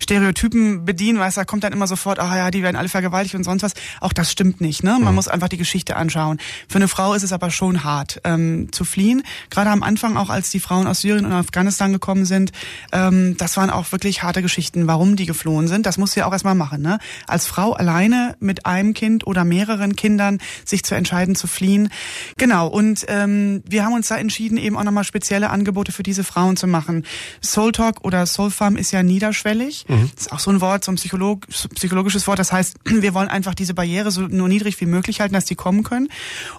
[0.00, 3.44] Stereotypen bedienen, weil da kommt dann immer sofort, ah ja, die werden alle vergewaltigt und
[3.44, 3.72] sonst was.
[4.00, 4.84] Auch das stimmt nicht.
[4.84, 4.92] Ne?
[4.92, 5.14] Man mhm.
[5.14, 6.38] muss einfach die Geschichte anschauen.
[6.68, 9.22] Für eine Frau ist es aber schon hart ähm, zu fliehen.
[9.50, 12.52] Gerade am Anfang auch, als die Frauen aus Syrien und Afghanistan gekommen sind,
[12.92, 15.86] ähm, das waren auch wirklich harte Geschichten, warum die geflohen sind.
[15.86, 16.82] Das muss sie auch erstmal machen.
[16.82, 16.98] Ne?
[17.26, 21.90] Als Frau alleine mit einem Kind oder mehreren Kindern sich zu entscheiden zu fliehen.
[22.36, 22.68] Genau.
[22.68, 26.56] Und ähm, wir haben uns da entschieden, eben auch nochmal spezielle Angebote für diese Frauen
[26.56, 27.04] zu machen.
[27.42, 29.86] Soul Talk oder Soul Farm ist ja niederschwellig.
[29.88, 30.10] Mhm.
[30.14, 31.46] Das ist auch so ein Wort, so ein Psycholog,
[31.78, 32.38] psychologisches Wort.
[32.38, 35.54] Das heißt, wir wollen einfach diese Barriere so nur niedrig wie möglich halten, dass die
[35.54, 36.08] kommen können.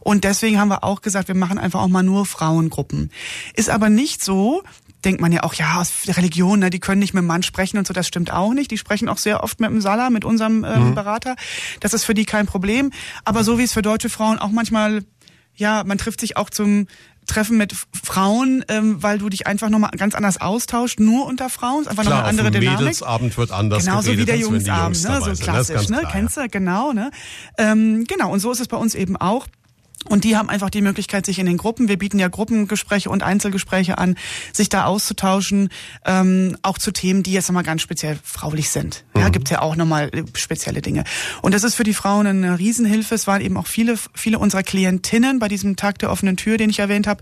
[0.01, 3.11] Und deswegen haben wir auch gesagt, wir machen einfach auch mal nur Frauengruppen.
[3.55, 4.63] Ist aber nicht so,
[5.05, 7.43] denkt man ja auch, ja, aus der Religion, ne, die können nicht mit dem Mann
[7.43, 8.72] sprechen und so, das stimmt auch nicht.
[8.72, 10.95] Die sprechen auch sehr oft mit dem Salah, mit unserem ähm, mhm.
[10.95, 11.36] Berater.
[11.80, 12.91] Das ist für die kein Problem.
[13.24, 15.03] Aber so wie es für deutsche Frauen auch manchmal,
[15.55, 16.88] ja, man trifft sich auch zum
[17.30, 17.73] Treffen mit
[18.03, 22.25] Frauen, ähm, weil du dich einfach nochmal ganz anders austauscht, nur unter Frauen, einfach nochmal
[22.25, 22.80] andere Dynamik.
[22.80, 25.21] Mädelsabend wird anders Genauso wie der Jungsabend, ne?
[25.21, 25.99] so klassisch, ne?
[25.99, 27.11] Klar, Kennst du, genau, ne?
[27.57, 29.47] Ähm, genau, und so ist es bei uns eben auch.
[30.08, 33.22] Und die haben einfach die Möglichkeit, sich in den Gruppen, wir bieten ja Gruppengespräche und
[33.22, 34.16] Einzelgespräche an,
[34.54, 35.70] sich da auszutauschen,
[36.06, 39.04] ähm, auch zu Themen, die jetzt nochmal ganz speziell fraulich sind.
[39.16, 39.32] Ja, mhm.
[39.34, 41.04] gibt's ja auch nochmal äh, spezielle Dinge.
[41.41, 43.14] Und das ist für die Frauen eine Riesenhilfe.
[43.14, 46.70] Es waren eben auch viele, viele unserer Klientinnen bei diesem Tag der offenen Tür, den
[46.70, 47.22] ich erwähnt habe,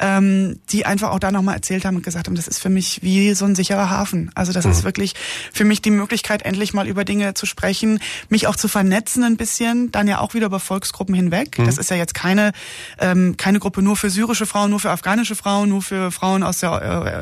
[0.00, 3.02] ähm, die einfach auch da nochmal erzählt haben und gesagt haben, das ist für mich
[3.02, 4.32] wie so ein sicherer Hafen.
[4.34, 4.72] Also das mhm.
[4.72, 5.14] ist wirklich
[5.52, 9.36] für mich die Möglichkeit, endlich mal über Dinge zu sprechen, mich auch zu vernetzen ein
[9.36, 11.58] bisschen, dann ja auch wieder über Volksgruppen hinweg.
[11.58, 11.66] Mhm.
[11.66, 12.52] Das ist ja jetzt keine,
[12.98, 16.58] ähm, keine Gruppe nur für syrische Frauen, nur für afghanische Frauen, nur für Frauen aus
[16.58, 16.72] der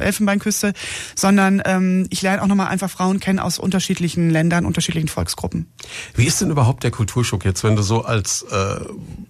[0.00, 0.72] äh, Elfenbeinküste,
[1.14, 5.66] sondern ähm, ich lerne auch nochmal einfach Frauen kennen aus unterschiedlichen Ländern, unterschiedlichen Volksgruppen.
[6.14, 8.80] Wie ist denn überhaupt der Kulturschock jetzt, wenn du so als äh,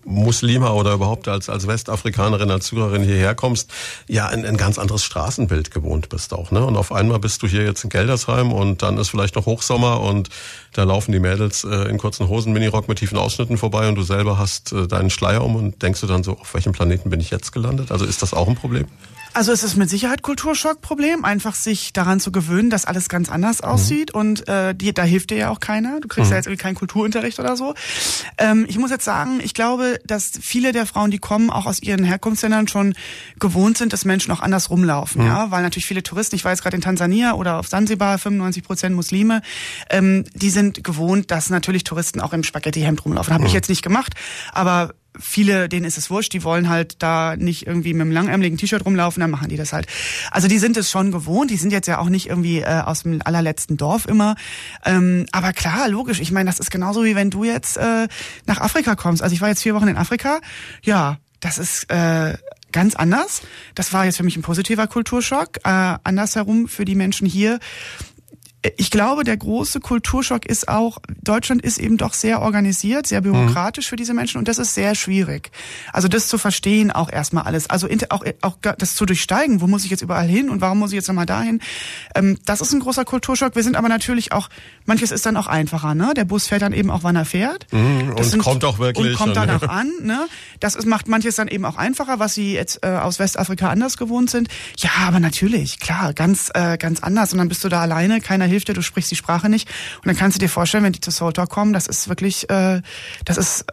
[0.05, 3.73] Muslima oder überhaupt als, als Westafrikanerin, als Syrerin hierher kommst,
[4.07, 6.65] ja ein, ein ganz anderes Straßenbild gewohnt bist auch, ne?
[6.65, 10.01] Und auf einmal bist du hier jetzt in Geldersheim und dann ist vielleicht noch Hochsommer
[10.01, 10.29] und
[10.73, 14.03] da laufen die Mädels äh, in kurzen Hosen, Minirock mit tiefen Ausschnitten vorbei und du
[14.03, 17.21] selber hast äh, deinen Schleier um und denkst du dann so, auf welchem Planeten bin
[17.21, 17.91] ich jetzt gelandet?
[17.91, 18.87] Also ist das auch ein Problem?
[19.35, 23.63] Also es ist mit Sicherheit Kulturschockproblem, einfach sich daran zu gewöhnen, dass alles ganz anders
[23.63, 23.69] mhm.
[23.69, 25.99] aussieht und äh, die, da hilft dir ja auch keiner.
[26.01, 26.35] Du kriegst mhm.
[26.35, 27.75] ja jetzt irgendwie keinen Kulturunterricht oder so.
[28.39, 31.83] Ähm, ich muss jetzt sagen, ich glaube, dass viele der Frauen, die kommen, auch aus
[31.83, 32.95] ihren Herkunftsländern schon
[33.41, 35.29] gewohnt sind, dass Menschen auch anders rumlaufen, mhm.
[35.29, 38.63] ja, weil natürlich viele Touristen, ich war jetzt gerade in Tansania oder auf Sansibar, 95
[38.63, 39.43] Prozent Muslime,
[39.91, 43.35] ähm, die sind gewohnt, dass natürlich Touristen auch im Spaghetti-Hemd rumlaufen.
[43.35, 43.57] Habe ich mhm.
[43.57, 44.15] jetzt nicht gemacht,
[44.53, 48.59] aber viele, denen ist es wurscht, die wollen halt da nicht irgendwie mit einem langärmeligen
[48.59, 49.87] T-Shirt rumlaufen, dann machen die das halt.
[50.31, 53.03] Also die sind es schon gewohnt, die sind jetzt ja auch nicht irgendwie äh, aus
[53.03, 54.37] dem allerletzten Dorf immer.
[54.85, 58.09] Ähm, aber klar, logisch, ich meine, das ist genauso wie wenn du jetzt äh,
[58.47, 59.23] nach Afrika kommst.
[59.23, 60.41] Also ich war jetzt vier Wochen in Afrika,
[60.83, 62.35] ja, das ist äh,
[62.73, 63.43] ganz anders.
[63.75, 65.59] Das war jetzt für mich ein positiver Kulturschock.
[65.65, 67.61] Äh, andersherum für die Menschen hier
[68.77, 73.87] ich glaube, der große Kulturschock ist auch, Deutschland ist eben doch sehr organisiert, sehr bürokratisch
[73.87, 73.89] mhm.
[73.91, 75.51] für diese Menschen und das ist sehr schwierig.
[75.93, 77.69] Also das zu verstehen auch erstmal alles.
[77.69, 80.91] Also auch, auch das zu durchsteigen, wo muss ich jetzt überall hin und warum muss
[80.91, 81.61] ich jetzt nochmal dahin?
[82.15, 83.55] Ähm, das ist ein großer Kulturschock.
[83.55, 84.49] Wir sind aber natürlich auch,
[84.87, 85.95] manches ist dann auch einfacher.
[85.95, 86.15] Ne?
[86.17, 87.67] Der Bus fährt dann eben auch, wann er fährt.
[87.71, 89.13] Mhm, und sind, kommt auch wirklich.
[89.13, 89.91] Und kommt dann auch an.
[90.03, 90.27] Ne?
[90.61, 93.99] Das ist, macht manches dann eben auch einfacher, was sie jetzt äh, aus Westafrika anders
[93.99, 94.49] gewohnt sind.
[94.79, 97.33] Ja, aber natürlich, klar, ganz, äh, ganz anders.
[97.33, 99.69] Und dann bist du da alleine, keiner hilft dir, du sprichst die Sprache nicht.
[99.97, 102.49] Und dann kannst du dir vorstellen, wenn die zu Soul Talk kommen, das ist wirklich,
[102.51, 102.83] äh,
[103.25, 103.65] das ist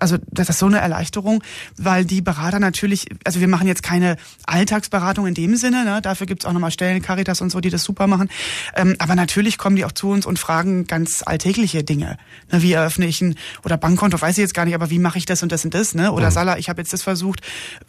[0.00, 1.42] also das ist so eine Erleichterung,
[1.76, 6.00] weil die Berater natürlich, also wir machen jetzt keine Alltagsberatung in dem Sinne, ne?
[6.02, 8.28] dafür gibt's auch nochmal Stellen, Caritas und so, die das super machen.
[8.74, 12.18] Ähm, aber natürlich kommen die auch zu uns und fragen ganz alltägliche Dinge.
[12.50, 12.62] Ne?
[12.62, 15.26] Wie eröffne ich ein, oder Bankkonto, weiß ich jetzt gar nicht, aber wie mache ich
[15.26, 16.12] das und das und das, ne?
[16.12, 16.32] Oder mhm.
[16.32, 17.40] Salah, ich habe jetzt das versucht,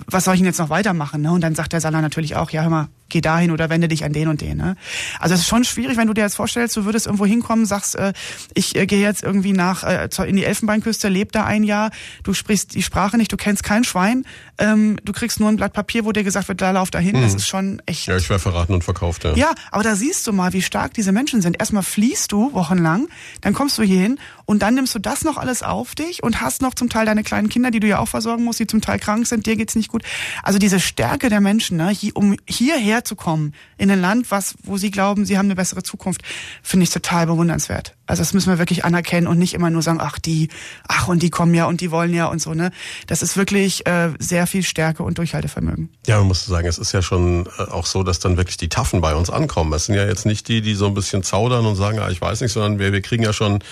[0.07, 1.21] was soll ich denn jetzt noch weitermachen?
[1.21, 1.31] Ne?
[1.31, 4.03] Und dann sagt der Salah natürlich auch, ja hör mal, geh dahin oder wende dich
[4.03, 4.57] an den und den.
[4.57, 4.75] Ne?
[5.19, 7.95] Also es ist schon schwierig, wenn du dir jetzt vorstellst, du würdest irgendwo hinkommen, sagst,
[7.95, 8.13] äh,
[8.53, 11.91] ich äh, gehe jetzt irgendwie nach äh, in die Elfenbeinküste, leb da ein Jahr,
[12.23, 14.25] du sprichst die Sprache nicht, du kennst kein Schwein,
[14.57, 17.17] ähm, du kriegst nur ein Blatt Papier, wo dir gesagt wird, da lauf dahin.
[17.17, 17.21] Mhm.
[17.21, 18.07] Das ist schon echt.
[18.07, 19.33] Ja, ich wäre verraten und verkauft, ja.
[19.35, 21.59] Ja, aber da siehst du mal, wie stark diese Menschen sind.
[21.59, 23.07] Erstmal fließt du wochenlang,
[23.41, 26.61] dann kommst du hierhin und dann nimmst du das noch alles auf dich und hast
[26.61, 28.99] noch zum Teil deine kleinen Kinder, die du ja auch versorgen musst, die zum Teil
[28.99, 30.03] krank sind, dir geht's nicht gut.
[30.43, 34.55] Also diese Stärke der Menschen, ne, hier, um hierher zu kommen, in ein Land, was,
[34.63, 36.21] wo sie glauben, sie haben eine bessere Zukunft,
[36.61, 37.95] finde ich total bewundernswert.
[38.07, 40.49] Also das müssen wir wirklich anerkennen und nicht immer nur sagen, ach die,
[40.87, 42.71] ach und die kommen ja und die wollen ja und so, ne.
[43.07, 45.89] Das ist wirklich äh, sehr viel Stärke und Durchhaltevermögen.
[46.05, 48.69] Ja, man muss sagen, es ist ja schon äh, auch so, dass dann wirklich die
[48.69, 49.73] Taffen bei uns ankommen.
[49.73, 52.21] Es sind ja jetzt nicht die, die so ein bisschen zaudern und sagen, ah, ich
[52.21, 53.63] weiß nicht, sondern wir, wir kriegen ja schon,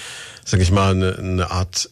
[0.45, 1.89] sag ich mal, eine, eine Art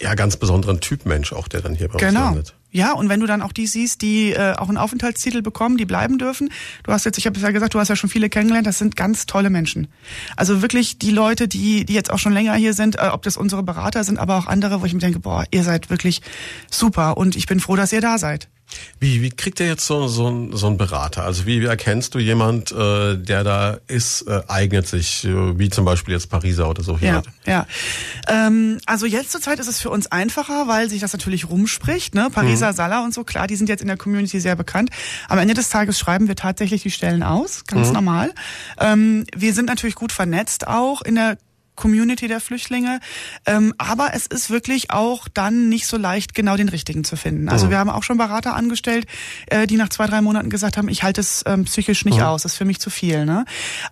[0.00, 2.28] ja, ganz besonderen Typ Mensch auch, der dann hier bei genau.
[2.28, 2.54] uns landet.
[2.74, 5.84] Ja, und wenn du dann auch die siehst, die äh, auch einen Aufenthaltstitel bekommen, die
[5.84, 6.48] bleiben dürfen.
[6.84, 8.96] Du hast jetzt, ich habe ja gesagt, du hast ja schon viele kennengelernt, das sind
[8.96, 9.88] ganz tolle Menschen.
[10.36, 13.36] Also wirklich die Leute, die, die jetzt auch schon länger hier sind, äh, ob das
[13.36, 16.22] unsere Berater sind, aber auch andere, wo ich mir denke, boah, ihr seid wirklich
[16.70, 18.48] super und ich bin froh, dass ihr da seid.
[19.00, 21.24] Wie, wie kriegt ihr jetzt so, so, ein, so einen Berater?
[21.24, 25.70] Also wie, wie erkennst du jemand, äh, der da ist, äh, eignet sich, äh, wie
[25.70, 27.26] zum Beispiel jetzt Pariser oder so Ja, jemand?
[27.46, 27.66] ja.
[28.28, 32.14] Ähm, also jetzt zur Zeit ist es für uns einfacher, weil sich das natürlich rumspricht.
[32.14, 32.28] Ne?
[32.32, 34.90] Pariser Salah und so, klar, die sind jetzt in der Community sehr bekannt.
[35.28, 38.32] Am Ende des Tages schreiben wir tatsächlich die Stellen aus, ganz normal.
[38.78, 41.38] Ähm, wir sind natürlich gut vernetzt auch in der
[41.74, 43.00] Community der Flüchtlinge.
[43.46, 47.48] Ähm, aber es ist wirklich auch dann nicht so leicht, genau den richtigen zu finden.
[47.48, 49.06] Also wir haben auch schon Berater angestellt,
[49.46, 52.42] äh, die nach zwei, drei Monaten gesagt haben, ich halte es ähm, psychisch nicht aus,
[52.42, 53.24] das ist für mich zu viel.
[53.24, 53.44] Ne?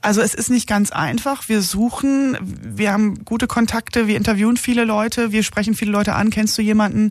[0.03, 1.49] Also es ist nicht ganz einfach.
[1.49, 6.31] Wir suchen, wir haben gute Kontakte, wir interviewen viele Leute, wir sprechen viele Leute an.
[6.31, 7.11] Kennst du jemanden?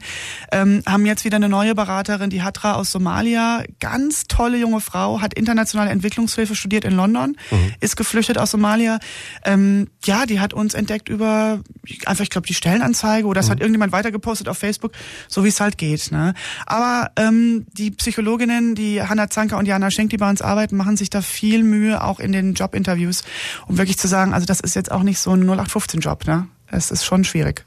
[0.52, 3.64] Ähm, haben jetzt wieder eine neue Beraterin, die Hatra aus Somalia.
[3.80, 7.36] Ganz tolle junge Frau, hat internationale Entwicklungshilfe studiert in London,
[7.80, 9.00] ist geflüchtet aus Somalia.
[9.44, 11.62] Ähm, ja, die hat uns entdeckt über
[12.06, 14.92] einfach, ich glaube, die Stellenanzeige oder das hat irgendjemand weitergepostet auf Facebook,
[15.28, 16.12] so wie es halt geht.
[16.12, 16.34] Ne?
[16.66, 20.98] Aber ähm, die Psychologinnen, die Hanna Zanker und Jana Schenk, die bei uns arbeiten, machen
[20.98, 23.24] sich da viel Mühe, auch in den Jobinterviews,
[23.68, 26.48] um wirklich zu sagen, also das ist jetzt auch nicht so ein 0815-Job, ne?
[26.72, 27.66] Es ist schon schwierig.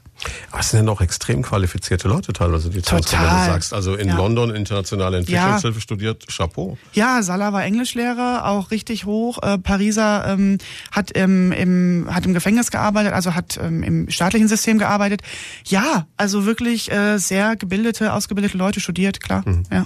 [0.51, 3.45] Aber es sind ja auch extrem qualifizierte Leute teilweise, die kommen, wenn du Total.
[3.47, 3.73] sagst.
[3.73, 4.17] Also in Ja.
[4.17, 6.77] London internationale Entwicklungshilfe studiert, Chapeau.
[6.93, 9.39] Ja, Salah war Englischlehrer, auch richtig hoch.
[9.41, 10.57] Äh, Pariser ähm,
[10.91, 15.21] hat, im, im, hat im Gefängnis gearbeitet, also hat ähm, im staatlichen System gearbeitet.
[15.65, 19.43] Ja, also wirklich äh, sehr gebildete, ausgebildete Leute studiert, klar.
[19.71, 19.85] Ja.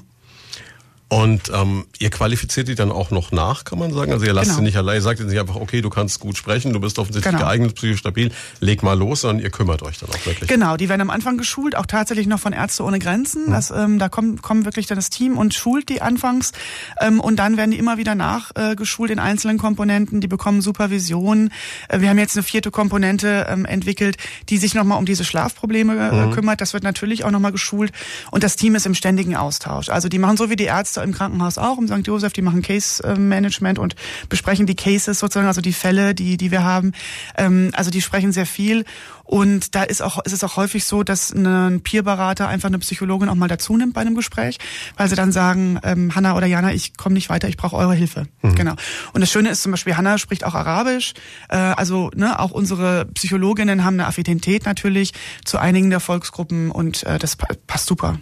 [1.10, 4.12] Und ähm, ihr qualifiziert die dann auch noch nach, kann man sagen?
[4.12, 4.58] Also ihr lasst Genau.
[4.58, 6.99] sie nicht allein, ihr sagt ihnen nicht einfach, okay, du kannst gut sprechen, du bist
[6.99, 7.45] offensichtlich Genau.
[7.45, 8.30] geeignet, psychisch stabil,
[8.60, 10.49] leg mal los, sondern ihr kümmert euch dann auch wirklich.
[10.49, 13.51] Genau, die werden am Anfang geschult, auch tatsächlich noch von Ärzte ohne Grenzen.
[13.51, 16.51] Das, ähm, da kommt, kommt wirklich dann das Team und schult die anfangs.
[16.99, 20.20] Ähm, und dann werden die immer wieder nachgeschult äh, in einzelnen Komponenten.
[20.20, 21.51] Die bekommen Supervision.
[21.88, 24.18] Äh, wir haben jetzt eine vierte Komponente ähm, entwickelt,
[24.49, 26.60] die sich nochmal um diese Schlafprobleme äh, kümmert.
[26.60, 27.93] Das wird natürlich auch nochmal geschult.
[28.30, 29.88] Und das Team ist im ständigen Austausch.
[29.88, 32.06] Also die machen so wie die Ärzte im Krankenhaus auch, im St.
[32.08, 33.95] Josef, die machen Case-Management und
[34.30, 36.91] besprechen die Cases sozusagen, also die Fälle, die, die wir haben.
[37.38, 38.86] Ähm, also die sprechen sehr viel.
[39.24, 43.28] Und da ist auch, ist es auch häufig so, dass ein Peerberater einfach eine Psychologin
[43.28, 44.58] auch mal dazu nimmt bei einem Gespräch,
[44.95, 47.93] weil sie dann sagen, ähm, Hanna oder Jana, ich komme nicht weiter, ich brauche eure
[47.93, 48.28] Hilfe.
[48.41, 48.74] Genau.
[49.14, 51.14] Und das Schöne ist zum Beispiel, Hanna spricht auch Arabisch.
[51.50, 55.12] Äh, also ne, auch unsere Psychologinnen haben eine Affinität natürlich
[55.43, 58.20] zu einigen der Volksgruppen und äh, das pa- passt super.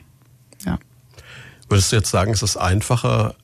[1.70, 3.36] Würdest du jetzt sagen, ist es einfacher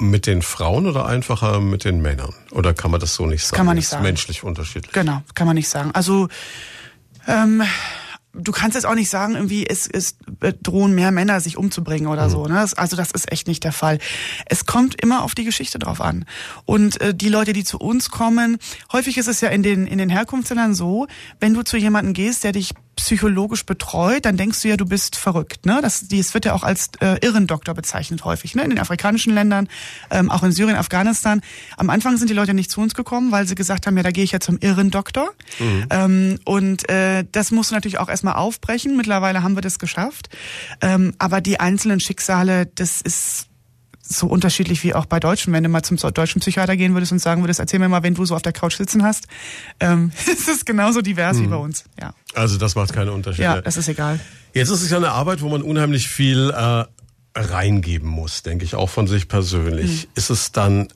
[0.00, 2.34] mit den Frauen oder einfacher mit den Männern?
[2.52, 3.56] Oder kann man das so nicht sagen?
[3.56, 4.02] kann man nicht Ist sagen.
[4.02, 4.92] menschlich unterschiedlich.
[4.92, 5.90] Genau, kann man nicht sagen.
[5.92, 6.28] Also
[7.26, 7.62] ähm,
[8.32, 10.16] du kannst jetzt auch nicht sagen, irgendwie es, es
[10.62, 12.46] drohen mehr Männer sich umzubringen oder so.
[12.46, 12.66] Ne?
[12.76, 13.98] Also das ist echt nicht der Fall.
[14.46, 16.24] Es kommt immer auf die Geschichte drauf an.
[16.64, 18.58] Und äh, die Leute, die zu uns kommen,
[18.92, 21.06] häufig ist es ja in den in den Herkunftsländern so,
[21.40, 25.16] wenn du zu jemandem gehst, der dich psychologisch betreut, dann denkst du ja, du bist
[25.16, 25.66] verrückt.
[25.66, 25.80] Ne?
[25.82, 28.54] Das, das wird ja auch als äh, Irrendoktor bezeichnet häufig.
[28.54, 28.62] Ne?
[28.62, 29.68] In den afrikanischen Ländern,
[30.10, 31.40] ähm, auch in Syrien, Afghanistan.
[31.76, 34.10] Am Anfang sind die Leute nicht zu uns gekommen, weil sie gesagt haben, ja, da
[34.10, 35.30] gehe ich ja zum Irrendoktor.
[35.90, 38.96] Ähm, und äh, das musst du natürlich auch erstmal aufbrechen.
[38.96, 40.28] Mittlerweile haben wir das geschafft.
[40.80, 43.46] Ähm, aber die einzelnen Schicksale, das ist
[44.10, 45.52] so unterschiedlich wie auch bei Deutschen.
[45.52, 48.14] Wenn du mal zum deutschen Psychiater gehen würdest und sagen würdest, erzähl mir mal, wenn
[48.14, 49.28] du so auf der Couch sitzen hast,
[49.78, 51.84] ähm, ist es genauso divers wie bei uns.
[52.00, 52.12] Ja.
[52.34, 53.42] Also das macht keine Unterschiede.
[53.42, 54.20] ja, das ist egal.
[54.54, 56.84] Jetzt ist es ja eine Arbeit, wo man unheimlich viel äh,
[57.34, 60.08] reingeben muss, denke ich, auch von sich persönlich.
[60.14, 60.88] Ist es dann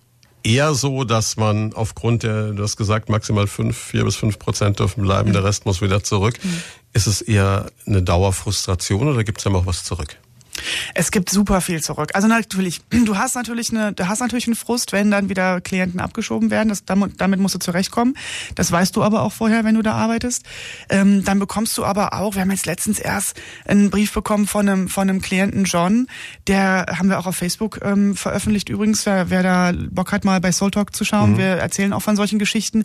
[0.43, 4.79] eher so, dass man aufgrund der, du hast gesagt, maximal fünf, vier bis fünf Prozent
[4.79, 6.39] dürfen bleiben, der Rest muss wieder zurück.
[6.93, 10.17] Ist es eher eine Dauerfrustration oder gibt es dann auch was zurück?
[10.95, 12.11] Es gibt super viel zurück.
[12.15, 16.01] Also natürlich, du hast natürlich eine, du hast natürlich einen Frust, wenn dann wieder Klienten
[16.01, 16.69] abgeschoben werden.
[16.69, 18.17] Das, damit, damit musst du zurechtkommen.
[18.55, 20.45] Das weißt du aber auch vorher, wenn du da arbeitest.
[20.89, 24.69] Ähm, dann bekommst du aber auch, wir haben jetzt letztens erst einen Brief bekommen von
[24.69, 26.07] einem, von einem Klienten John,
[26.47, 30.41] der haben wir auch auf Facebook ähm, veröffentlicht übrigens, wer, wer da Bock hat, mal
[30.41, 31.37] bei Soul Talk zu schauen.
[31.39, 32.85] Wir erzählen auch von solchen Geschichten.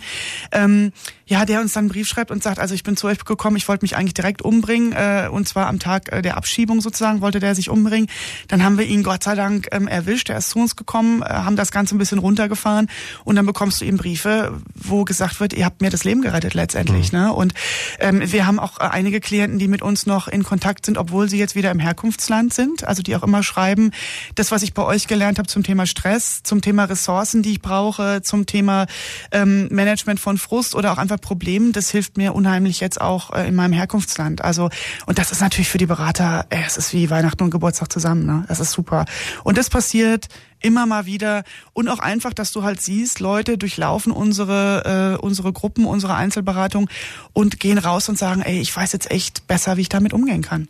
[0.51, 0.91] Ähm,
[1.30, 3.55] ja, der uns dann einen Brief schreibt und sagt, also ich bin zu euch gekommen,
[3.55, 7.21] ich wollte mich eigentlich direkt umbringen, äh, und zwar am Tag äh, der Abschiebung sozusagen,
[7.21, 8.09] wollte der sich umbringen.
[8.47, 11.25] Dann haben wir ihn Gott sei Dank ähm, erwischt, er ist zu uns gekommen, äh,
[11.25, 12.88] haben das Ganze ein bisschen runtergefahren
[13.25, 16.55] und dann bekommst du eben Briefe, wo gesagt wird, ihr habt mir das Leben gerettet
[16.55, 17.11] letztendlich.
[17.11, 17.32] Ne?
[17.32, 17.53] Und
[17.99, 21.30] ähm, wir haben auch äh, einige Klienten, die mit uns noch in Kontakt sind, obwohl
[21.30, 23.91] sie jetzt wieder im Herkunftsland sind, also die auch immer schreiben,
[24.34, 27.61] das, was ich bei euch gelernt habe zum Thema Stress, zum Thema Ressourcen, die ich
[27.61, 28.88] brauche, zum Thema
[29.32, 33.47] ähm, Management von Frust oder auch einfach Problem, das hilft mir unheimlich jetzt auch äh,
[33.47, 34.43] in meinem Herkunftsland.
[34.43, 34.70] Also
[35.05, 38.26] und das ist natürlich für die Berater, ey, es ist wie Weihnachten und Geburtstag zusammen.
[38.26, 38.45] Ne?
[38.47, 39.05] Das ist super.
[39.43, 40.28] Und das passiert
[40.61, 41.43] immer mal wieder
[41.74, 46.89] und auch einfach, dass du halt siehst, Leute durchlaufen unsere äh, unsere Gruppen, unsere Einzelberatung
[47.34, 50.41] und gehen raus und sagen, ey, ich weiß jetzt echt besser, wie ich damit umgehen
[50.41, 50.67] kann.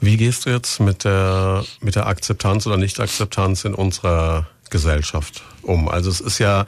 [0.00, 5.88] Wie gehst du jetzt mit der mit der Akzeptanz oder Nicht-Akzeptanz in unserer Gesellschaft um?
[5.88, 6.66] Also es ist ja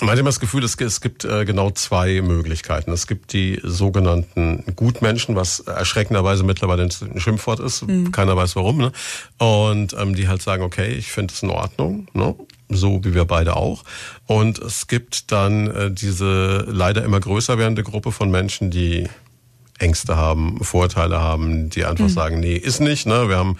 [0.00, 2.92] man hat immer das Gefühl, es, gibt äh, genau zwei Möglichkeiten.
[2.92, 7.86] Es gibt die sogenannten Gutmenschen, was erschreckenderweise mittlerweile ein Schimpfwort ist.
[7.86, 8.12] Mhm.
[8.12, 8.76] Keiner weiß warum.
[8.76, 8.92] Ne?
[9.38, 12.08] Und ähm, die halt sagen, okay, ich finde es in Ordnung.
[12.12, 12.34] Ne?
[12.68, 13.84] so wie wir beide auch.
[14.26, 19.08] Und es gibt dann äh, diese leider immer größer werdende Gruppe von Menschen, die
[19.78, 22.10] Ängste haben, Vorteile haben, die einfach mhm.
[22.10, 23.06] sagen, nee, ist nicht.
[23.06, 23.28] Ne?
[23.28, 23.56] Wir haben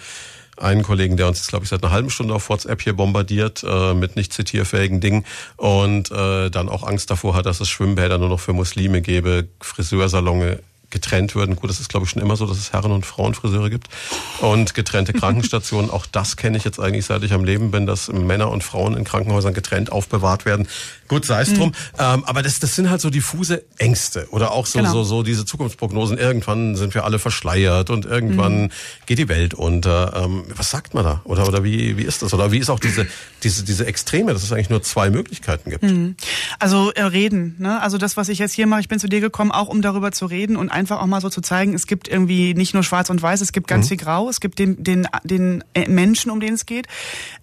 [0.57, 3.63] einen Kollegen, der uns jetzt, glaube ich, seit einer halben Stunde auf WhatsApp hier bombardiert
[3.67, 8.17] äh, mit nicht zitierfähigen Dingen und äh, dann auch Angst davor hat, dass es Schwimmbäder
[8.17, 11.55] nur noch für Muslime gäbe, Friseursalone getrennt würden.
[11.55, 13.87] Gut, das ist glaube ich schon immer so, dass es Herren- und Frauenfriseure gibt.
[14.39, 18.07] Und getrennte Krankenstationen, auch das kenne ich jetzt eigentlich seit ich am Leben bin, dass
[18.11, 20.67] Männer und Frauen in Krankenhäusern getrennt aufbewahrt werden.
[21.07, 21.69] Gut, sei es drum.
[21.69, 21.73] Mhm.
[21.99, 24.91] Ähm, aber das, das sind halt so diffuse Ängste oder auch so, genau.
[24.91, 26.17] so, so diese Zukunftsprognosen.
[26.17, 28.69] Irgendwann sind wir alle verschleiert und irgendwann mhm.
[29.05, 30.23] geht die Welt unter.
[30.23, 31.21] Ähm, was sagt man da?
[31.23, 32.33] Oder, oder wie, wie ist das?
[32.33, 33.07] Oder wie ist auch diese,
[33.43, 35.83] diese, diese Extreme, dass es eigentlich nur zwei Möglichkeiten gibt?
[35.83, 36.15] Mhm.
[36.59, 37.55] Also äh, reden.
[37.59, 37.81] Ne?
[37.81, 40.11] Also das, was ich jetzt hier mache, ich bin zu dir gekommen, auch um darüber
[40.11, 43.09] zu reden und einfach auch mal so zu zeigen, es gibt irgendwie nicht nur schwarz
[43.09, 43.89] und weiß, es gibt ganz mhm.
[43.89, 46.87] viel Grau, es gibt den, den, den äh, Menschen, um den es geht.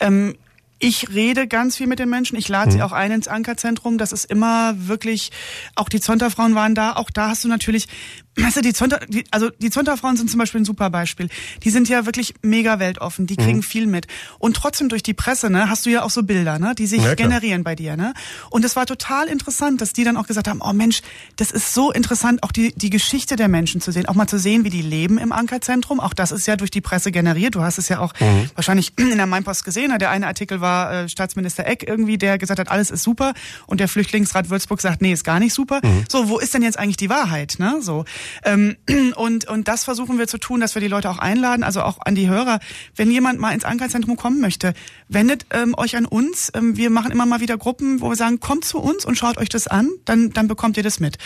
[0.00, 0.34] Ähm,
[0.78, 2.36] ich rede ganz viel mit den Menschen.
[2.36, 2.72] Ich lade mhm.
[2.72, 3.98] sie auch ein ins Ankerzentrum.
[3.98, 5.30] Das ist immer wirklich,
[5.74, 6.94] auch die Zonterfrauen waren da.
[6.94, 7.88] Auch da hast du natürlich
[8.36, 11.28] Weißt du, die Zonta, die, also die Zonta-Frauen sind zum Beispiel ein super Beispiel.
[11.62, 13.62] Die sind ja wirklich mega weltoffen, die kriegen mhm.
[13.62, 14.06] viel mit.
[14.38, 17.02] Und trotzdem durch die Presse, ne, hast du ja auch so Bilder, ne, die sich
[17.02, 18.12] ja, generieren bei dir, ne.
[18.50, 21.02] Und es war total interessant, dass die dann auch gesagt haben, oh Mensch,
[21.36, 24.38] das ist so interessant, auch die, die Geschichte der Menschen zu sehen, auch mal zu
[24.38, 26.00] sehen, wie die leben im Ankerzentrum.
[26.00, 27.54] Auch das ist ja durch die Presse generiert.
[27.54, 28.50] Du hast es ja auch mhm.
[28.54, 29.92] wahrscheinlich in der Mainpost gesehen.
[29.92, 29.98] Ne?
[29.98, 33.34] Der eine Artikel war äh, Staatsminister Eck irgendwie, der gesagt hat, alles ist super.
[33.66, 35.80] Und der Flüchtlingsrat Würzburg sagt, nee, ist gar nicht super.
[35.84, 36.04] Mhm.
[36.08, 38.04] So, wo ist denn jetzt eigentlich die Wahrheit, ne, so.
[38.44, 38.76] Ähm,
[39.16, 41.98] und, und das versuchen wir zu tun, dass wir die Leute auch einladen, also auch
[42.00, 42.58] an die Hörer.
[42.96, 44.74] Wenn jemand mal ins Ankerzentrum kommen möchte,
[45.08, 46.50] wendet ähm, euch an uns.
[46.54, 49.36] Ähm, wir machen immer mal wieder Gruppen, wo wir sagen, kommt zu uns und schaut
[49.36, 51.18] euch das an, dann, dann bekommt ihr das mit.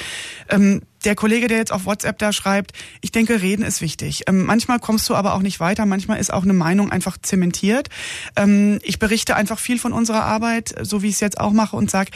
[0.50, 4.22] Ähm, der Kollege, der jetzt auf WhatsApp da schreibt, ich denke, reden ist wichtig.
[4.26, 7.88] Ähm, manchmal kommst du aber auch nicht weiter, manchmal ist auch eine Meinung einfach zementiert.
[8.36, 11.76] Ähm, ich berichte einfach viel von unserer Arbeit, so wie ich es jetzt auch mache
[11.76, 12.10] und sage,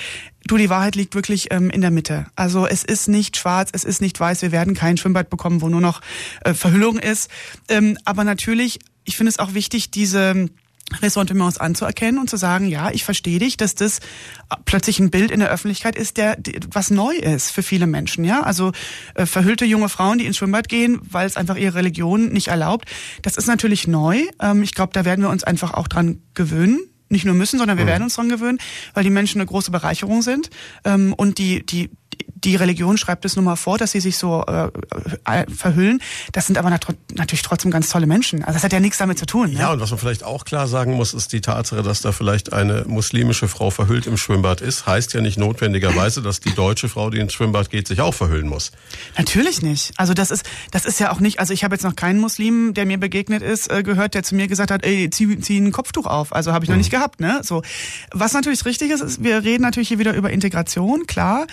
[0.47, 2.27] du, die Wahrheit liegt wirklich ähm, in der Mitte.
[2.37, 5.69] Also es ist nicht schwarz, es ist nicht weiß, wir werden kein Schwimmbad bekommen, wo
[5.69, 6.01] nur noch
[6.45, 7.31] äh, Verhüllung ist.
[7.69, 10.49] Ähm, aber natürlich, ich finde es auch wichtig, diese
[11.01, 14.01] Ressentiments anzuerkennen und zu sagen, ja, ich verstehe dich, dass das
[14.65, 16.37] plötzlich ein Bild in der Öffentlichkeit ist, der
[16.71, 18.43] was neu ist für viele Menschen, ja?
[18.43, 18.73] Also
[19.15, 22.89] äh, verhüllte junge Frauen, die ins Schwimmbad gehen, weil es einfach ihre Religion nicht erlaubt.
[23.23, 24.27] Das ist natürlich neu.
[24.41, 26.81] Ähm, ich glaube, da werden wir uns einfach auch dran gewöhnen
[27.13, 27.91] nicht nur müssen, sondern wir mhm.
[27.91, 28.59] werden uns dran gewöhnen,
[28.95, 30.49] weil die Menschen eine große Bereicherung sind
[30.85, 31.91] ähm, und die die
[32.45, 34.69] die Religion schreibt es nun mal vor, dass sie sich so äh,
[35.25, 36.01] äh, verhüllen.
[36.33, 38.43] Das sind aber nat natürlich trotzdem ganz tolle Menschen.
[38.43, 39.53] Also das hat ja nichts damit zu tun.
[39.53, 39.61] Ne?
[39.61, 42.53] Ja, und was man vielleicht auch klar sagen muss, ist die Tatsache, dass da vielleicht
[42.53, 47.11] eine muslimische Frau verhüllt im Schwimmbad ist, heißt ja nicht notwendigerweise, dass die deutsche Frau,
[47.11, 48.73] die ins Schwimmbad geht, sich auch verhüllen muss.
[49.17, 49.93] Natürlich nicht.
[49.97, 51.39] Also das ist das ist ja auch nicht.
[51.39, 54.35] Also ich habe jetzt noch keinen Muslim, der mir begegnet ist, äh, gehört, der zu
[54.35, 56.35] mir gesagt hat, ey, zieh, zieh ein Kopftuch auf.
[56.35, 56.81] Also habe ich noch mhm.
[56.81, 57.21] nicht gehabt.
[57.21, 57.41] Ne?
[57.43, 57.63] So,
[58.11, 61.07] was natürlich richtig ist, ist, wir reden natürlich hier wieder über Integration.
[61.07, 61.47] Klar,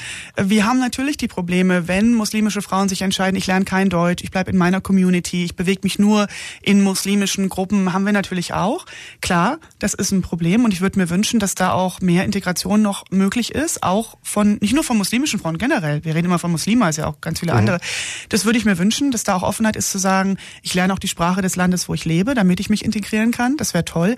[0.49, 4.31] wir haben natürlich die Probleme, wenn muslimische Frauen sich entscheiden, ich lerne kein Deutsch, ich
[4.31, 6.27] bleibe in meiner Community, ich bewege mich nur
[6.61, 8.85] in muslimischen Gruppen, haben wir natürlich auch.
[9.21, 12.81] Klar, das ist ein Problem und ich würde mir wünschen, dass da auch mehr Integration
[12.81, 16.03] noch möglich ist, auch von, nicht nur von muslimischen Frauen generell.
[16.03, 17.59] Wir reden immer von Muslimen, also ja auch ganz viele mhm.
[17.59, 17.79] andere.
[18.29, 20.99] Das würde ich mir wünschen, dass da auch Offenheit ist zu sagen, ich lerne auch
[20.99, 23.57] die Sprache des Landes, wo ich lebe, damit ich mich integrieren kann.
[23.57, 24.15] Das wäre toll.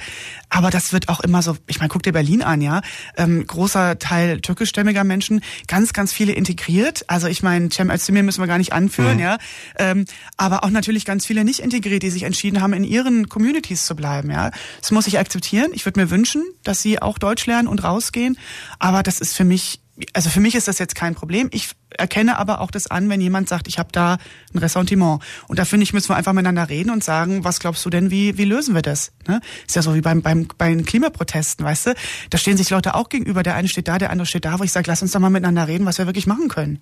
[0.50, 2.82] Aber das wird auch immer so, ich meine, guck dir Berlin an, ja.
[3.18, 7.04] Ähm, großer Teil türkischstämmiger Menschen, ganz, ganz viele integriert.
[7.08, 9.24] Also ich meine, Cem Özdemir müssen wir gar nicht anführen, mhm.
[9.24, 9.38] ja.
[9.80, 10.06] Ähm,
[10.38, 13.96] aber auch natürlich ganz viele nicht integriert, die sich entschieden haben, in ihren Communities zu
[13.96, 14.52] bleiben, ja.
[14.80, 15.72] Das muss ich akzeptieren.
[15.74, 18.38] Ich würde mir wünschen, dass sie auch Deutsch lernen und rausgehen.
[18.78, 19.80] Aber das ist für mich
[20.14, 21.50] also für mich ist das jetzt kein Problem.
[21.52, 24.18] Ich erkenne aber auch das an, wenn jemand sagt, ich habe da
[24.54, 25.22] ein Ressentiment.
[25.48, 28.12] Und da finde ich, müssen wir einfach miteinander reden und sagen, was glaubst du denn,
[28.12, 29.12] wie, wie lösen wir das?
[29.28, 29.42] Ne?
[29.68, 31.94] Ist ja so wie beim, beim, bei den Klimaprotesten, weißt du?
[32.30, 33.44] Da stehen sich Leute auch gegenüber.
[33.44, 35.30] Der eine steht da, der andere steht da, wo ich sage, lass uns doch mal
[35.30, 36.80] miteinander reden, was wir wirklich machen können.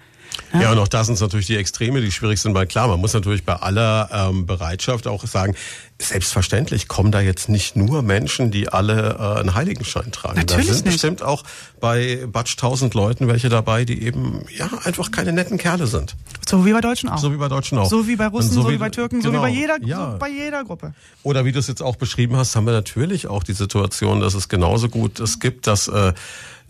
[0.53, 2.88] Ja, ja und auch da sind es natürlich die Extreme, die schwierig sind, weil klar,
[2.88, 5.55] man muss natürlich bei aller ähm, Bereitschaft auch sagen,
[6.01, 10.38] selbstverständlich kommen da jetzt nicht nur Menschen, die alle äh, einen Heiligenschein tragen.
[10.38, 10.95] Natürlich da sind nicht.
[10.95, 11.43] bestimmt auch
[11.80, 16.16] bei Batsch tausend Leuten welche dabei, die eben ja einfach keine netten Kerle sind.
[16.47, 17.18] So wie bei Deutschen auch.
[17.18, 17.89] So wie bei Deutschen auch.
[17.89, 20.12] So wie bei Russen, Und so, wie bei Türken, so wie genau, bei jeder, ja.
[20.12, 20.93] so bei jeder Gruppe.
[21.24, 24.34] Oder wie du es jetzt auch beschrieben hast, haben wir natürlich auch die Situation, dass
[24.34, 26.14] es genauso gut es gibt, dass äh,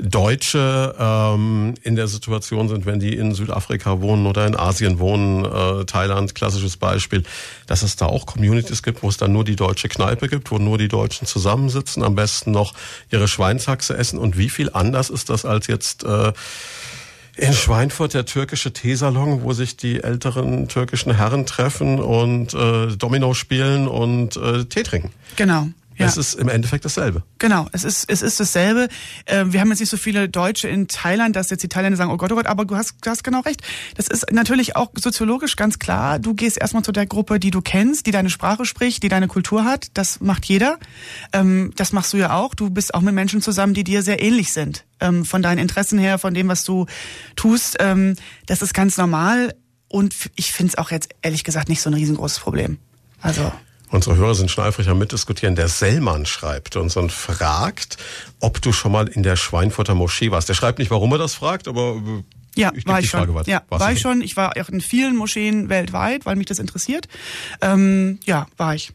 [0.01, 5.43] Deutsche ähm, in der Situation sind, wenn die in Südafrika wohnen oder in Asien wohnen,
[5.43, 7.23] äh, Thailand, klassisches Beispiel,
[7.67, 10.57] dass es da auch Communities gibt, wo es dann nur die deutsche Kneipe gibt, wo
[10.57, 12.73] nur die Deutschen zusammensitzen, am besten noch
[13.11, 14.19] ihre Schweinshaxe essen.
[14.19, 16.32] Und wie viel anders ist das als jetzt äh,
[17.39, 23.33] in Schweinfurt der türkische Teesalon, wo sich die älteren türkischen Herren treffen und äh, Domino
[23.33, 25.11] spielen und äh, Tee trinken.
[25.35, 25.67] Genau.
[25.99, 26.05] Ja.
[26.05, 27.23] Es ist im Endeffekt dasselbe.
[27.39, 28.87] Genau, es ist, es ist dasselbe.
[29.25, 32.09] Äh, wir haben jetzt nicht so viele Deutsche in Thailand, dass jetzt die Thailänder sagen,
[32.09, 33.61] oh Gott, oh Gott, aber du hast, du hast genau recht.
[33.95, 36.17] Das ist natürlich auch soziologisch ganz klar.
[36.17, 39.27] Du gehst erstmal zu der Gruppe, die du kennst, die deine Sprache spricht, die deine
[39.27, 39.87] Kultur hat.
[39.93, 40.77] Das macht jeder.
[41.33, 42.55] Ähm, das machst du ja auch.
[42.55, 44.85] Du bist auch mit Menschen zusammen, die dir sehr ähnlich sind.
[45.01, 46.85] Ähm, von deinen Interessen her, von dem, was du
[47.35, 47.75] tust.
[47.81, 49.53] Ähm, das ist ganz normal.
[49.89, 52.77] Und ich finde es auch jetzt ehrlich gesagt nicht so ein riesengroßes Problem.
[53.21, 53.51] Also.
[53.91, 55.55] Unsere Hörer sind schon eifrig am Mitdiskutieren.
[55.55, 57.97] Der Sellmann schreibt uns und fragt,
[58.39, 60.47] ob du schon mal in der Schweinfurter Moschee warst.
[60.47, 62.23] Der schreibt nicht, warum er das fragt, aber äh,
[62.59, 63.33] ja, ich war ich schon.
[63.33, 63.49] weiter.
[63.49, 64.21] Ja, war ich schon.
[64.21, 67.07] Ich war auch in vielen Moscheen weltweit, weil mich das interessiert.
[67.61, 68.91] Ähm, ja, war ich.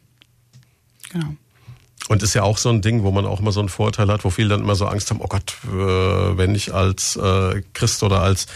[1.11, 1.35] Genau.
[2.09, 4.25] Und ist ja auch so ein Ding, wo man auch immer so einen Vorteil hat,
[4.25, 8.03] wo viele dann immer so Angst haben, oh Gott, äh, wenn ich als äh, Christ
[8.03, 8.47] oder als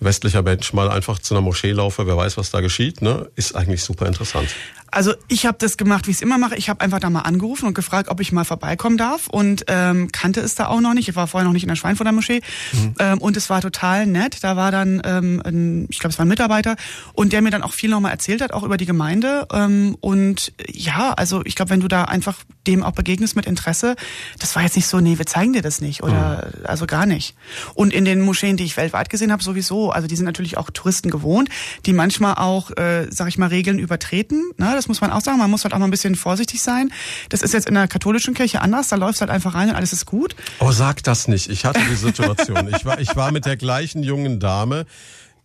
[0.00, 3.30] westlicher Mensch mal einfach zu einer Moschee laufe, wer weiß, was da geschieht, ne?
[3.36, 4.48] ist eigentlich super interessant.
[4.90, 6.56] Also ich habe das gemacht, wie ich es immer mache.
[6.56, 10.10] Ich habe einfach da mal angerufen und gefragt, ob ich mal vorbeikommen darf und ähm,
[10.12, 11.08] kannte es da auch noch nicht.
[11.08, 12.40] Ich war vorher noch nicht in der Schweinfurter Moschee
[12.72, 12.94] mhm.
[12.98, 14.38] ähm, und es war total nett.
[14.42, 16.76] Da war dann, ähm, ein, ich glaube, es war ein Mitarbeiter
[17.12, 19.46] und der mir dann auch viel nochmal erzählt hat, auch über die Gemeinde.
[19.52, 23.96] Ähm, und ja, also ich glaube, wenn du da einfach dem auch begegnest mit Interesse,
[24.38, 26.66] das war jetzt nicht so, nee, wir zeigen dir das nicht oder mhm.
[26.66, 27.34] also gar nicht.
[27.74, 29.90] Und in den Moscheen, die ich weltweit gesehen habe, sowieso.
[29.90, 31.48] Also die sind natürlich auch Touristen gewohnt,
[31.86, 34.42] die manchmal auch, äh, sag ich mal, Regeln übertreten.
[34.56, 34.77] Ne?
[34.78, 35.38] Das muss man auch sagen.
[35.38, 36.92] Man muss halt auch mal ein bisschen vorsichtig sein.
[37.28, 38.88] Das ist jetzt in der katholischen Kirche anders.
[38.88, 40.36] Da läufst halt einfach rein und alles ist gut.
[40.60, 41.50] Oh, sag das nicht.
[41.50, 42.72] Ich hatte die Situation.
[42.74, 44.86] ich war, ich war mit der gleichen jungen Dame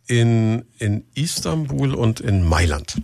[0.07, 3.01] in, in Istanbul und in Mailand.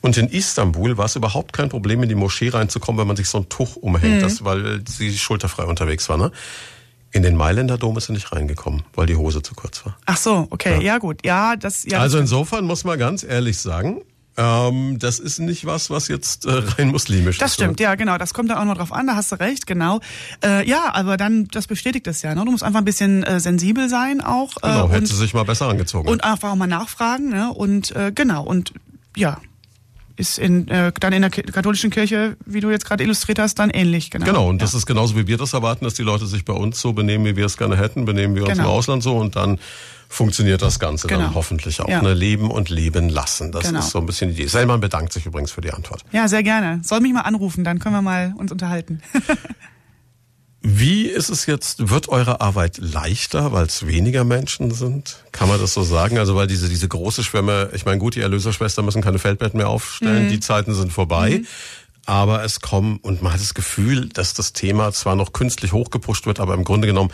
[0.00, 3.28] Und in Istanbul war es überhaupt kein Problem, in die Moschee reinzukommen, wenn man sich
[3.28, 4.20] so ein Tuch umhängt, mhm.
[4.20, 6.16] das, weil sie schulterfrei unterwegs war.
[6.16, 6.30] Ne?
[7.12, 9.96] In den Mailänder Dom ist sie nicht reingekommen, weil die Hose zu kurz war.
[10.06, 11.84] Ach so, okay, ja, ja gut, ja, das.
[11.84, 14.02] Ja, also das insofern muss man ganz ehrlich sagen,
[14.36, 17.58] ähm, das ist nicht was, was jetzt äh, rein muslimisch das ist.
[17.58, 18.18] Das stimmt, ja, genau.
[18.18, 20.00] Das kommt da auch noch drauf an, da hast du recht, genau.
[20.44, 22.34] Äh, ja, aber dann, das bestätigt es ja.
[22.34, 22.44] Ne?
[22.44, 24.56] Du musst einfach ein bisschen äh, sensibel sein auch.
[24.58, 26.08] Äh, genau, hätte sie sich mal besser angezogen.
[26.08, 27.30] Und einfach auch mal nachfragen.
[27.30, 27.52] Ne?
[27.52, 28.72] Und äh, genau, und
[29.16, 29.38] ja,
[30.16, 33.70] ist in, äh, dann in der katholischen Kirche, wie du jetzt gerade illustriert hast, dann
[33.70, 34.10] ähnlich.
[34.10, 34.64] Genau, genau und ja.
[34.64, 37.24] das ist genauso, wie wir das erwarten, dass die Leute sich bei uns so benehmen,
[37.26, 38.64] wie wir es gerne hätten, benehmen wir uns Genau.
[38.64, 39.58] im Ausland so und dann
[40.08, 41.20] funktioniert das Ganze Genau.
[41.22, 41.88] dann hoffentlich auch.
[41.88, 42.00] Ja.
[42.00, 42.14] Ne?
[42.14, 43.52] Leben und leben lassen.
[43.52, 43.80] Das Genau.
[43.80, 44.48] ist so ein bisschen die Idee.
[44.48, 46.02] Selman bedankt sich übrigens für die Antwort.
[46.12, 46.80] Ja, sehr gerne.
[46.82, 49.02] Soll mich mal anrufen, dann können wir mal uns unterhalten.
[50.68, 55.22] Wie ist es jetzt, wird eure Arbeit leichter, weil es weniger Menschen sind?
[55.30, 56.18] Kann man das so sagen?
[56.18, 59.68] Also weil diese, diese große Schwemme, ich meine, gut, die Erlöserschwestern müssen keine Feldbetten mehr
[59.68, 60.30] aufstellen, Mhm.
[60.30, 61.42] die Zeiten sind vorbei.
[62.04, 66.26] Aber es kommen, und man hat das Gefühl, dass das Thema zwar noch künstlich hochgepusht
[66.26, 67.12] wird, aber im Grunde genommen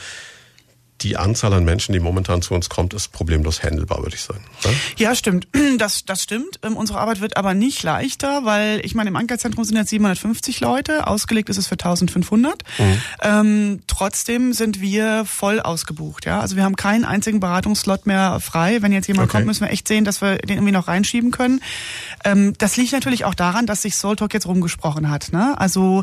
[1.02, 4.44] die Anzahl an Menschen, die momentan zu uns kommt, ist problemlos handelbar, würde ich sagen.
[4.64, 4.70] Ja?
[4.98, 5.48] Ja, stimmt.
[5.78, 6.60] Das, das stimmt.
[6.62, 10.60] Ähm, unsere Arbeit wird aber nicht leichter, weil ich meine, im Ankerzentrum sind jetzt 750
[10.60, 12.62] Leute, ausgelegt ist es für 1500.
[13.22, 16.26] Ähm, trotzdem sind wir voll ausgebucht.
[16.26, 18.82] Ja, also wir haben keinen einzigen Beratungsslot mehr frei.
[18.82, 19.38] Wenn jetzt jemand Okay.
[19.38, 21.60] kommt, müssen wir echt sehen, dass wir den irgendwie noch reinschieben können.
[22.24, 25.32] Ähm, das liegt natürlich auch daran, dass sich Soul Talk jetzt rumgesprochen hat.
[25.32, 25.54] Ne?
[25.58, 26.02] Also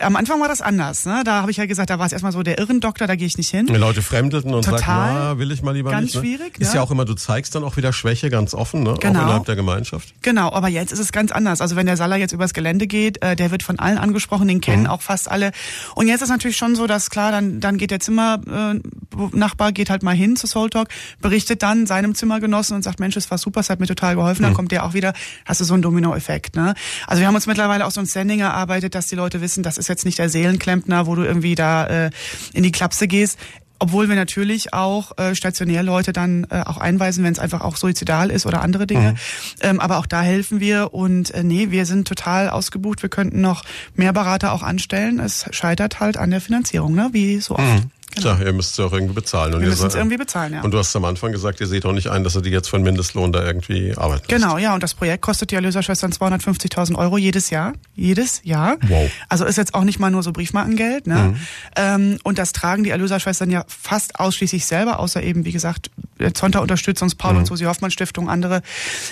[0.00, 1.04] am Anfang war das anders.
[1.04, 1.22] Ne?
[1.24, 3.36] Da habe ich ja gesagt, da war es erstmal so der Irrendoktor, da gehe ich
[3.36, 3.66] nicht hin.
[3.66, 4.02] Die Leute
[4.40, 4.80] fremdelten und Total.
[4.80, 6.14] sagen, na, will ich mal lieber Ganz nicht.
[6.16, 6.20] Ne?
[6.20, 6.76] schwierig, Ist ja.
[6.76, 8.94] ja auch immer, du zeigst dann auch wieder Schwäche ganz offen, ne?
[9.00, 9.20] Genau.
[9.20, 10.14] auch innerhalb der Gemeinschaft.
[10.22, 11.60] Genau, aber jetzt ist es ganz anders.
[11.60, 14.60] Also wenn der Salah jetzt übers Gelände geht, äh, der wird von allen angesprochen, den
[14.60, 15.52] kennen auch fast alle.
[15.94, 20.02] Und jetzt ist natürlich schon so, dass klar, dann, dann geht der Zimmernachbar geht halt
[20.02, 20.88] mal hin zu Soul Talk,
[21.20, 24.42] berichtet dann seinem Zimmergenossen und sagt, Mensch, es war super, es hat mir total geholfen.
[24.42, 25.12] Dann kommt der auch wieder,
[25.44, 26.56] hast du so einen Dominoeffekt.
[26.56, 26.74] Ne?
[27.06, 29.78] Also wir haben uns mittlerweile auch so ein Standing erarbeitet, dass die Leute wissen, das
[29.78, 32.10] ist jetzt nicht der Seelenklempner, wo du irgendwie da äh,
[32.52, 33.38] in die Klapse gehst.
[33.80, 37.76] Obwohl wir natürlich auch äh, stationär Leute dann äh, auch einweisen, wenn es einfach auch
[37.76, 39.12] suizidal ist oder andere Dinge.
[39.12, 39.16] Mhm.
[39.62, 43.02] Ähm, aber auch da helfen wir und äh, nee, wir sind total ausgebucht.
[43.02, 43.64] Wir könnten noch
[43.94, 45.18] mehr Berater auch anstellen.
[45.18, 47.08] Es scheitert halt an der Finanzierung, ne?
[47.12, 47.64] wie so oft.
[47.64, 47.90] Mhm.
[48.14, 48.36] Genau.
[48.36, 49.54] Tja, ihr müsst es auch irgendwie bezahlen.
[49.54, 50.62] Und wir müssen es irgendwie bezahlen, ja.
[50.62, 52.68] Und du hast am Anfang gesagt, ihr seht auch nicht ein, dass ihr die jetzt
[52.68, 54.74] von Mindestlohn da irgendwie arbeiten Genau, ja.
[54.74, 57.74] Und das Projekt kostet die Erlöserschwestern 250.000 Euro jedes Jahr.
[57.94, 58.76] Jedes Jahr.
[58.88, 59.10] Wow.
[59.28, 61.06] Also ist jetzt auch nicht mal nur so Briefmarkengeld.
[61.06, 61.14] Ne?
[61.16, 61.36] Mhm.
[61.76, 65.90] Ähm, und das tragen die Erlöserschwestern ja fast ausschließlich selber, außer eben, wie gesagt,
[66.34, 67.38] Zonta Unterstützungs, Paul mhm.
[67.40, 68.62] und Susi Hoffmann Stiftung, andere.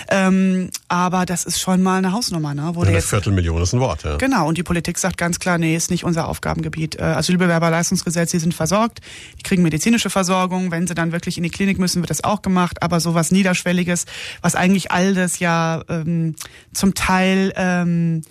[0.09, 2.53] Ähm, aber das ist schon mal eine Hausnummer.
[2.53, 2.71] Ne?
[2.73, 4.17] Wo ja, eine jetzt, Viertelmillion ist ein Wort, ja.
[4.17, 4.47] Genau.
[4.47, 6.95] Und die Politik sagt ganz klar, nee, ist nicht unser Aufgabengebiet.
[6.95, 8.88] Äh, Asylbewerberleistungsgesetz, die sind versorgt.
[9.37, 10.71] Die kriegen medizinische Versorgung.
[10.71, 12.81] Wenn sie dann wirklich in die Klinik müssen, wird das auch gemacht.
[12.81, 14.05] Aber so was Niederschwelliges,
[14.41, 16.35] was eigentlich all das ja ähm,
[16.73, 18.21] zum Teil ähm,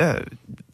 [0.00, 0.22] äh,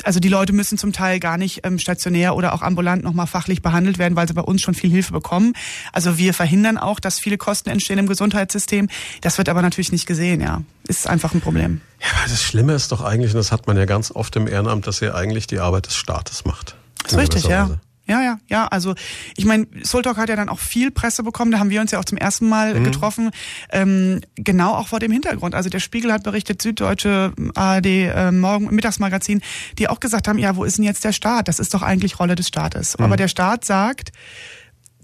[0.04, 3.62] also die Leute müssen zum Teil gar nicht ähm, stationär oder auch ambulant nochmal fachlich
[3.62, 5.54] behandelt werden, weil sie bei uns schon viel Hilfe bekommen.
[5.92, 8.88] Also wir verhindern auch, dass viele Kosten entstehen im Gesundheitssystem.
[9.22, 10.62] Das wird aber natürlich nicht gesehen, ja.
[10.86, 11.80] Ist einfach ein Problem.
[12.00, 14.46] Ja, weil das Schlimme ist doch eigentlich, und das hat man ja ganz oft im
[14.46, 16.76] Ehrenamt, dass ihr eigentlich die Arbeit des Staates macht.
[17.02, 17.70] Das ist richtig, ja.
[18.06, 18.66] Ja, ja, ja.
[18.68, 18.94] Also
[19.36, 21.50] ich meine, Sultalk hat ja dann auch viel Presse bekommen.
[21.50, 22.84] Da haben wir uns ja auch zum ersten Mal mhm.
[22.84, 23.30] getroffen.
[23.70, 25.54] Ähm, genau auch vor dem Hintergrund.
[25.54, 29.42] Also der Spiegel hat berichtet, Süddeutsche, ARD, äh, Morgen, Mittagsmagazin,
[29.78, 31.48] die auch gesagt haben, ja, wo ist denn jetzt der Staat?
[31.48, 32.96] Das ist doch eigentlich Rolle des Staates.
[32.98, 33.04] Mhm.
[33.04, 34.12] Aber der Staat sagt,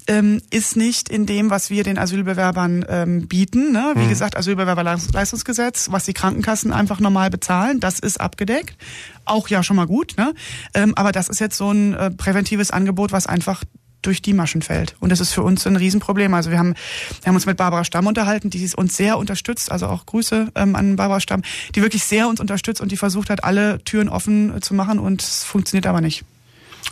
[0.07, 3.73] ähm, ist nicht in dem, was wir den Asylbewerbern ähm, bieten.
[3.73, 3.93] Ne?
[3.95, 4.09] Wie mhm.
[4.09, 8.77] gesagt, Asylbewerberleistungsgesetz, was die Krankenkassen einfach normal bezahlen, das ist abgedeckt.
[9.25, 10.17] Auch ja schon mal gut.
[10.17, 10.35] Ne?
[10.75, 13.63] Ähm, aber das ist jetzt so ein äh, präventives Angebot, was einfach
[14.03, 14.97] durch die Maschen fällt.
[15.01, 16.35] Und das ist für uns ein Riesenproblem.
[16.35, 16.75] Also wir haben,
[17.21, 20.75] wir haben uns mit Barbara Stamm unterhalten, die uns sehr unterstützt, also auch Grüße ähm,
[20.77, 21.43] an Barbara Stamm,
[21.75, 25.23] die wirklich sehr uns unterstützt und die versucht hat, alle Türen offen zu machen und
[25.23, 26.25] es funktioniert aber nicht.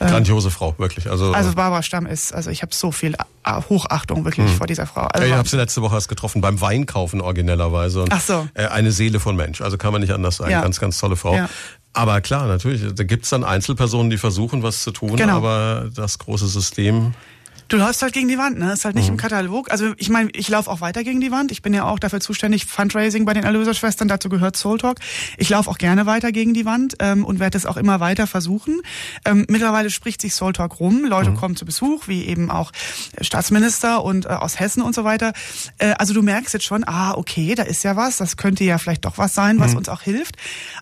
[0.00, 1.10] Ähm, Grandiose Frau, wirklich.
[1.10, 3.16] Also, also Barbara Stamm ist, also ich habe so viel
[3.46, 4.56] Hochachtung wirklich mhm.
[4.56, 5.02] vor dieser Frau.
[5.02, 8.02] Also ja, ich habe sie letzte Woche erst getroffen, beim Weinkaufen originellerweise.
[8.02, 8.48] Und, Ach so.
[8.54, 10.52] Äh, eine Seele von Mensch, also kann man nicht anders sagen.
[10.52, 10.62] Ja.
[10.62, 11.34] Ganz, ganz tolle Frau.
[11.34, 11.48] Ja.
[11.92, 15.36] Aber klar, natürlich, da gibt's dann Einzelpersonen, die versuchen, was zu tun, genau.
[15.36, 17.14] aber das große System
[17.70, 18.72] Du läufst halt gegen die Wand, ne?
[18.72, 19.12] Ist halt nicht mhm.
[19.12, 19.70] im Katalog.
[19.70, 21.52] Also ich meine, ich laufe auch weiter gegen die Wand.
[21.52, 24.98] Ich bin ja auch dafür zuständig, Fundraising bei den Erlöserschwestern, dazu gehört Soul Talk.
[25.36, 28.26] Ich laufe auch gerne weiter gegen die Wand ähm, und werde es auch immer weiter
[28.26, 28.80] versuchen.
[29.24, 31.04] Ähm, mittlerweile spricht sich Soul Talk rum.
[31.04, 31.36] Leute mhm.
[31.36, 32.72] kommen zu Besuch, wie eben auch
[33.20, 35.32] Staatsminister und äh, aus Hessen und so weiter.
[35.78, 38.78] Äh, also du merkst jetzt schon, ah, okay, da ist ja was, das könnte ja
[38.78, 39.78] vielleicht doch was sein, was mhm.
[39.78, 40.34] uns auch hilft.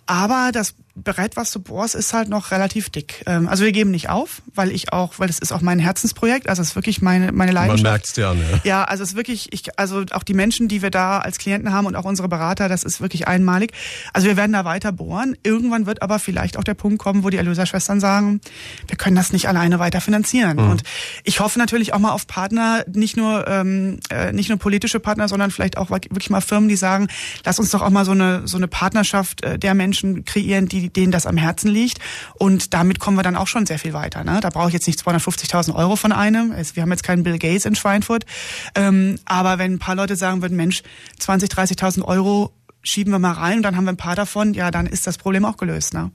[0.07, 3.23] Aber das bereit was zu bohren, ist halt noch relativ dick.
[3.27, 6.49] Ähm, also wir geben nicht auf, weil ich auch, weil es ist auch mein Herzensprojekt,
[6.49, 7.83] also es ist wirklich meine meine Leidenschaft.
[7.83, 8.61] Man merkt's dir an, ja.
[8.65, 11.73] Ja, also es ist wirklich, ich, also auch die Menschen, die wir da als Klienten
[11.73, 13.73] haben und auch unsere Berater, das ist wirklich einmalig.
[14.13, 15.37] Also wir werden da weiter bohren.
[15.43, 18.41] Irgendwann wird aber vielleicht auch der Punkt kommen, wo die Erlöserschwestern sagen,
[18.87, 20.57] wir können das nicht alleine weiter finanzieren.
[20.57, 20.71] Mhm.
[20.71, 20.83] Und
[21.25, 25.29] ich hoffe natürlich auch mal auf Partner, nicht nur ähm, äh, nicht nur politische Partner,
[25.29, 27.09] sondern vielleicht auch wirklich mal Firmen, die sagen,
[27.45, 30.88] lass uns doch auch mal so eine so eine Partnerschaft äh, der Menschen kreieren, die
[30.97, 31.99] denen das am Herzen liegt.
[32.35, 34.25] Und damit kommen wir dann auch schon sehr viel weiter.
[34.25, 34.41] Ne?
[34.41, 36.55] Da brauche ich jetzt nicht 250.000 Euro von einem.
[36.75, 38.25] Wir haben jetzt keinen Bill Gates in Schweinfurt.
[38.75, 40.83] Ähm, aber wenn ein paar Leute sagen würden, Mensch,
[41.19, 44.71] 20, 30.000 Euro schieben wir mal rein und dann haben wir ein paar davon, ja,
[44.71, 45.95] dann ist das Problem auch gelöst.
[45.95, 46.11] Ne?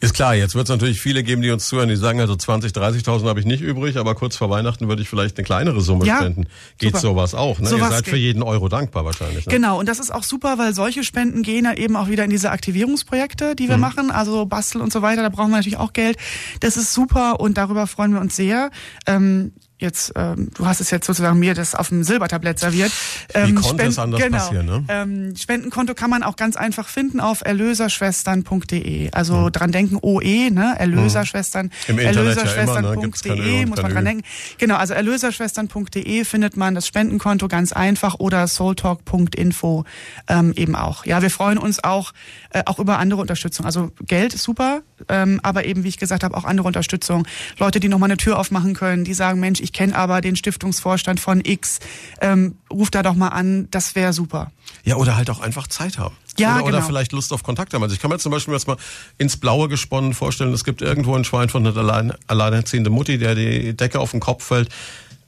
[0.00, 2.72] Ist klar, jetzt wird es natürlich viele geben, die uns zuhören, die sagen, also 20,
[2.72, 6.06] 30.000 habe ich nicht übrig, aber kurz vor Weihnachten würde ich vielleicht eine kleinere Summe
[6.06, 6.46] ja, spenden.
[6.78, 7.00] Geht super.
[7.00, 7.68] sowas auch, ne?
[7.68, 8.14] Sowas Ihr seid geht.
[8.14, 9.46] für jeden Euro dankbar wahrscheinlich.
[9.46, 9.52] Ne?
[9.52, 12.30] Genau, und das ist auch super, weil solche Spenden gehen ja eben auch wieder in
[12.30, 13.82] diese Aktivierungsprojekte, die wir mhm.
[13.82, 16.16] machen, also Bastel und so weiter, da brauchen wir natürlich auch Geld.
[16.60, 18.70] Das ist super und darüber freuen wir uns sehr.
[19.06, 22.92] Ähm, jetzt, ähm, du hast es jetzt sozusagen mir das auf dem Silbertablett serviert.
[23.34, 24.84] Ähm, Wie konnte es anders genau, passieren, ne?
[24.88, 29.10] Ähm, Spendenkonto kann man auch ganz einfach finden auf erlöserschwestern.de.
[29.12, 29.52] Also hm.
[29.52, 30.74] dran denken, OE, ne?
[30.78, 31.70] Erlöserschwestern.
[31.88, 33.66] Im Erlöserschwestern.de, ja ne?
[33.66, 34.24] muss man dran denken.
[34.58, 39.84] Genau, also erlöserschwestern.de findet man das Spendenkonto ganz einfach oder soultalk.info
[40.28, 41.04] ähm, eben auch.
[41.04, 42.12] Ja, wir freuen uns auch,
[42.50, 43.66] äh, auch über andere Unterstützung.
[43.66, 47.26] Also Geld ist super, ähm, aber eben, wie ich gesagt habe, auch andere Unterstützung.
[47.58, 51.20] Leute, die nochmal eine Tür aufmachen können, die sagen, Mensch, ich kenne aber den Stiftungsvorstand
[51.20, 51.80] von X,
[52.20, 54.50] ähm, ruf da doch mal an, das wäre super.
[54.84, 56.16] Ja, oder halt auch einfach Zeit haben.
[56.38, 56.78] Ja, oder, genau.
[56.78, 57.82] oder vielleicht Lust auf Kontakt haben.
[57.82, 58.76] Also ich kann mir zum Beispiel jetzt mal
[59.18, 63.34] ins Blaue gesponnen vorstellen, es gibt irgendwo ein Schwein von einer allein, alleinerziehende Mutti, der
[63.34, 64.68] die Decke auf den Kopf fällt.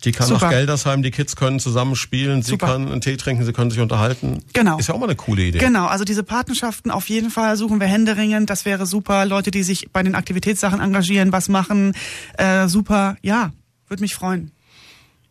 [0.05, 0.47] Die kann Super.
[0.47, 2.67] nach Geldersheim, die Kids können zusammen spielen, sie Super.
[2.67, 4.45] kann einen Tee trinken, sie können sich unterhalten.
[4.53, 4.79] Genau.
[4.79, 5.59] Ist ja auch mal eine coole Idee.
[5.59, 9.25] Genau, also diese Partnerschaften auf jeden Fall suchen wir händeringend, das wäre super.
[9.25, 11.95] Leute, die sich bei den Aktivitätssachen engagieren, was machen,
[12.37, 13.17] äh, super.
[13.23, 13.51] Ja,
[13.89, 14.53] würde mich freuen.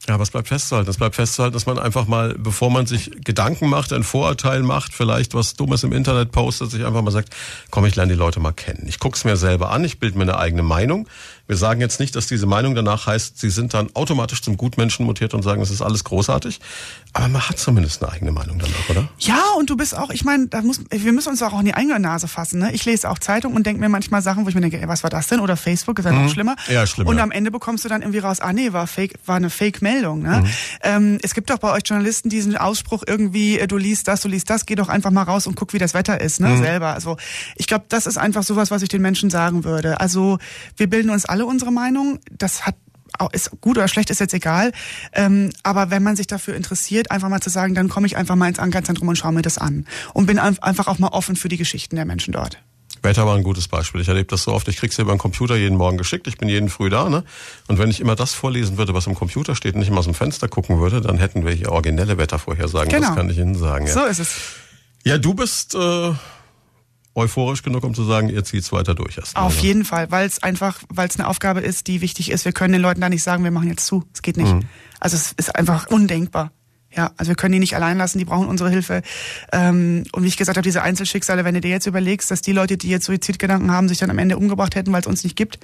[0.08, 0.90] Ja, aber es bleibt festzuhalten.
[0.90, 4.94] Es bleibt festzuhalten, dass man einfach mal, bevor man sich Gedanken macht, ein Vorurteil macht,
[4.94, 7.36] vielleicht was Dummes im Internet postet, sich einfach mal sagt,
[7.72, 8.86] komm, ich lerne die Leute mal kennen.
[8.88, 11.10] Ich gucke es mir selber an, ich bilde mir eine eigene Meinung.
[11.48, 15.06] Wir sagen jetzt nicht, dass diese Meinung danach heißt, sie sind dann automatisch zum Gutmenschen
[15.06, 16.60] mutiert und sagen, es ist alles großartig.
[17.14, 19.08] Aber man hat zumindest eine eigene Meinung danach, oder?
[19.20, 21.74] Ja, und du bist auch, ich meine, da muss, wir müssen uns auch in die
[21.74, 22.60] eigene Nase fassen.
[22.60, 22.72] Ne?
[22.74, 25.04] Ich lese auch Zeitung und denke mir manchmal Sachen, wo ich mir denke, ey, was
[25.04, 25.40] war das denn?
[25.40, 26.30] Oder Facebook, ist ja noch mhm.
[26.30, 26.56] schlimmer.
[26.68, 27.10] Ja, schlimmer.
[27.10, 30.22] Und am Ende bekommst du dann irgendwie raus, ah nee, war Fake, war eine Fake-Meldung.
[30.22, 30.42] Ne?
[30.42, 30.48] Mhm.
[30.84, 34.28] Ähm, es gibt doch bei euch Journalisten diesen Ausspruch irgendwie, äh, du liest das, du
[34.28, 36.50] liest das, geh doch einfach mal raus und guck, wie das Wetter ist, ne?
[36.50, 36.58] Mhm.
[36.58, 36.94] Selber.
[36.94, 37.18] Also
[37.56, 40.00] ich glaube, das ist einfach sowas, was ich den Menschen sagen würde.
[40.00, 40.40] Also
[40.76, 42.20] wir bilden uns alle unsere Meinung.
[42.32, 42.76] Das hat
[43.32, 44.72] ist gut oder schlecht ist jetzt egal.
[45.14, 48.36] Ähm, aber wenn man sich dafür interessiert, einfach mal zu sagen, dann komme ich einfach
[48.36, 49.88] mal ins Ankerzentrum und schaue mir das an.
[50.14, 52.60] Und bin einfach auch mal offen für die Geschichten der Menschen dort.
[53.04, 54.02] Wetter war ein gutes Beispiel.
[54.02, 54.68] Ich erlebe das so oft.
[54.68, 56.28] Ich krieg's ja über den Computer jeden Morgen geschickt.
[56.28, 57.24] Ich bin jeden früh da, ne?
[57.68, 60.06] Und wenn ich immer das vorlesen würde, was im Computer steht, und nicht immer aus
[60.06, 62.90] dem Fenster gucken würde, dann hätten wir hier originelle Wettervorhersagen.
[62.90, 63.08] Genau.
[63.08, 63.88] Das kann ich Ihnen sagen.
[63.88, 63.94] Ja.
[63.94, 64.36] So ist es.
[65.04, 66.12] Ja, du bist äh,
[67.18, 69.36] euphorisch genug, um zu sagen, ihr zieht's weiter durch erst.
[69.36, 72.46] Auf jeden Fall, weil es einfach, weil es eine Aufgabe ist, die wichtig ist.
[72.46, 74.04] Wir können den Leuten da nicht sagen, wir machen jetzt zu.
[74.14, 74.54] Es geht nicht.
[74.54, 74.66] Mhm.
[75.00, 76.52] Also es ist einfach undenkbar.
[76.96, 79.02] Ja, also wir können die nicht allein lassen, die brauchen unsere Hilfe.
[79.52, 82.54] Ähm, und wie ich gesagt habe, diese Einzelschicksale, wenn du dir jetzt überlegst, dass die
[82.54, 85.36] Leute, die jetzt Suizidgedanken haben, sich dann am Ende umgebracht hätten, weil es uns nicht
[85.36, 85.60] gibt,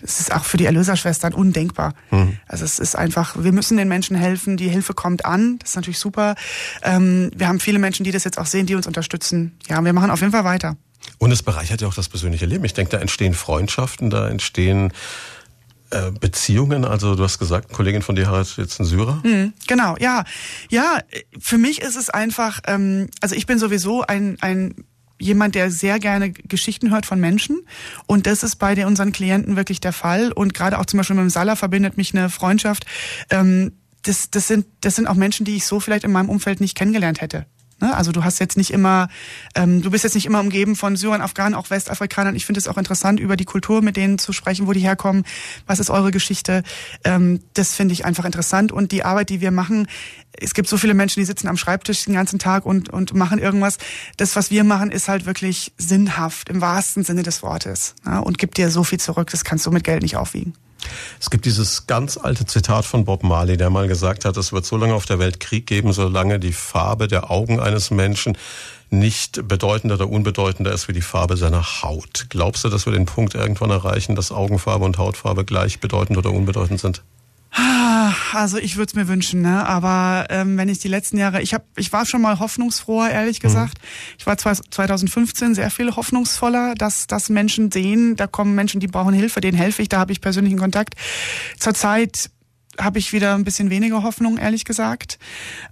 [0.00, 1.94] das ist auch für die Erlöserschwestern undenkbar.
[2.10, 2.38] Mhm.
[2.46, 5.76] Also es ist einfach, wir müssen den Menschen helfen, die Hilfe kommt an, das ist
[5.76, 6.34] natürlich super.
[6.82, 9.52] Ähm, wir haben viele Menschen, die das jetzt auch sehen, die uns unterstützen.
[9.68, 10.76] Ja, wir machen auf jeden Fall weiter.
[11.22, 12.64] Und es bereichert ja auch das persönliche Leben.
[12.64, 14.92] Ich denke, da entstehen Freundschaften, da entstehen
[15.90, 16.84] äh, Beziehungen.
[16.84, 19.20] Also du hast gesagt, eine Kollegin von dir hat jetzt einen Syrer.
[19.22, 20.24] Mhm, genau, ja.
[20.68, 20.98] Ja,
[21.38, 24.74] für mich ist es einfach, ähm, also ich bin sowieso ein, ein
[25.16, 27.60] jemand, der sehr gerne Geschichten hört von Menschen.
[28.06, 30.32] Und das ist bei unseren Klienten wirklich der Fall.
[30.32, 32.84] Und gerade auch zum Beispiel mit dem Salah verbindet mich eine Freundschaft.
[33.30, 33.70] Ähm,
[34.02, 36.76] das, das, sind, das sind auch Menschen, die ich so vielleicht in meinem Umfeld nicht
[36.76, 37.46] kennengelernt hätte.
[37.82, 37.94] Ne?
[37.96, 39.08] Also du hast jetzt nicht immer,
[39.56, 42.36] ähm, du bist jetzt nicht immer umgeben von Syrern, Afghanen, auch Westafrikanern.
[42.36, 45.24] Ich finde es auch interessant, über die Kultur mit denen zu sprechen, wo die herkommen.
[45.66, 46.62] Was ist eure Geschichte?
[47.02, 48.70] Ähm, das finde ich einfach interessant.
[48.70, 49.88] Und die Arbeit, die wir machen,
[50.38, 53.40] es gibt so viele Menschen, die sitzen am Schreibtisch den ganzen Tag und, und machen
[53.40, 53.78] irgendwas.
[54.16, 57.96] Das, was wir machen, ist halt wirklich sinnhaft, im wahrsten Sinne des Wortes.
[58.04, 58.22] Ne?
[58.22, 60.54] Und gibt dir so viel zurück, das kannst du mit Geld nicht aufwiegen.
[61.20, 64.66] Es gibt dieses ganz alte Zitat von Bob Marley, der mal gesagt hat, es wird
[64.66, 68.36] so lange auf der Welt Krieg geben, solange die Farbe der Augen eines Menschen
[68.90, 72.26] nicht bedeutender oder unbedeutender ist wie die Farbe seiner Haut.
[72.28, 76.30] Glaubst du, dass wir den Punkt irgendwann erreichen, dass Augenfarbe und Hautfarbe gleich bedeutend oder
[76.30, 77.02] unbedeutend sind?
[78.32, 79.66] Also ich würde es mir wünschen, ne?
[79.66, 83.40] Aber ähm, wenn ich die letzten Jahre, ich habe, ich war schon mal hoffnungsfroher, ehrlich
[83.40, 83.42] mhm.
[83.42, 83.78] gesagt.
[83.78, 84.16] Mhm.
[84.18, 89.12] Ich war 2015 sehr viel hoffnungsvoller, dass dass Menschen sehen, da kommen Menschen, die brauchen
[89.12, 90.94] Hilfe, denen helfe ich, da habe ich persönlichen Kontakt.
[91.58, 92.30] Zurzeit
[92.78, 95.18] habe ich wieder ein bisschen weniger Hoffnung, ehrlich gesagt.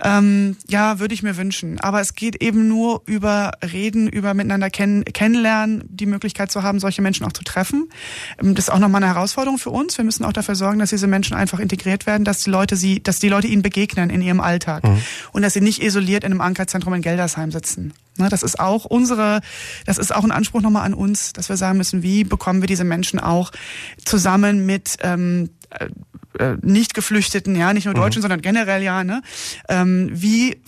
[0.03, 1.81] Ähm, ja, würde ich mir wünschen.
[1.81, 6.79] Aber es geht eben nur über Reden, über miteinander kennen, kennenlernen, die Möglichkeit zu haben,
[6.79, 7.89] solche Menschen auch zu treffen.
[8.43, 9.97] Ähm, das ist auch nochmal eine Herausforderung für uns.
[9.97, 13.03] Wir müssen auch dafür sorgen, dass diese Menschen einfach integriert werden, dass die Leute sie,
[13.03, 15.03] dass die Leute ihnen begegnen in ihrem Alltag mhm.
[15.33, 17.95] und dass sie nicht isoliert in einem Ankerzentrum in Geldersheim sitzen.
[18.19, 19.41] Ne, das ist auch unsere,
[19.87, 22.67] das ist auch ein Anspruch nochmal an uns, dass wir sagen müssen, wie bekommen wir
[22.67, 23.51] diese Menschen auch
[24.05, 25.89] zusammen mit ähm, äh,
[26.39, 28.23] äh, nicht Geflüchteten, ja, nicht nur Deutschen, mhm.
[28.23, 29.23] sondern generell ja, ne?
[29.69, 30.61] Ähm, wie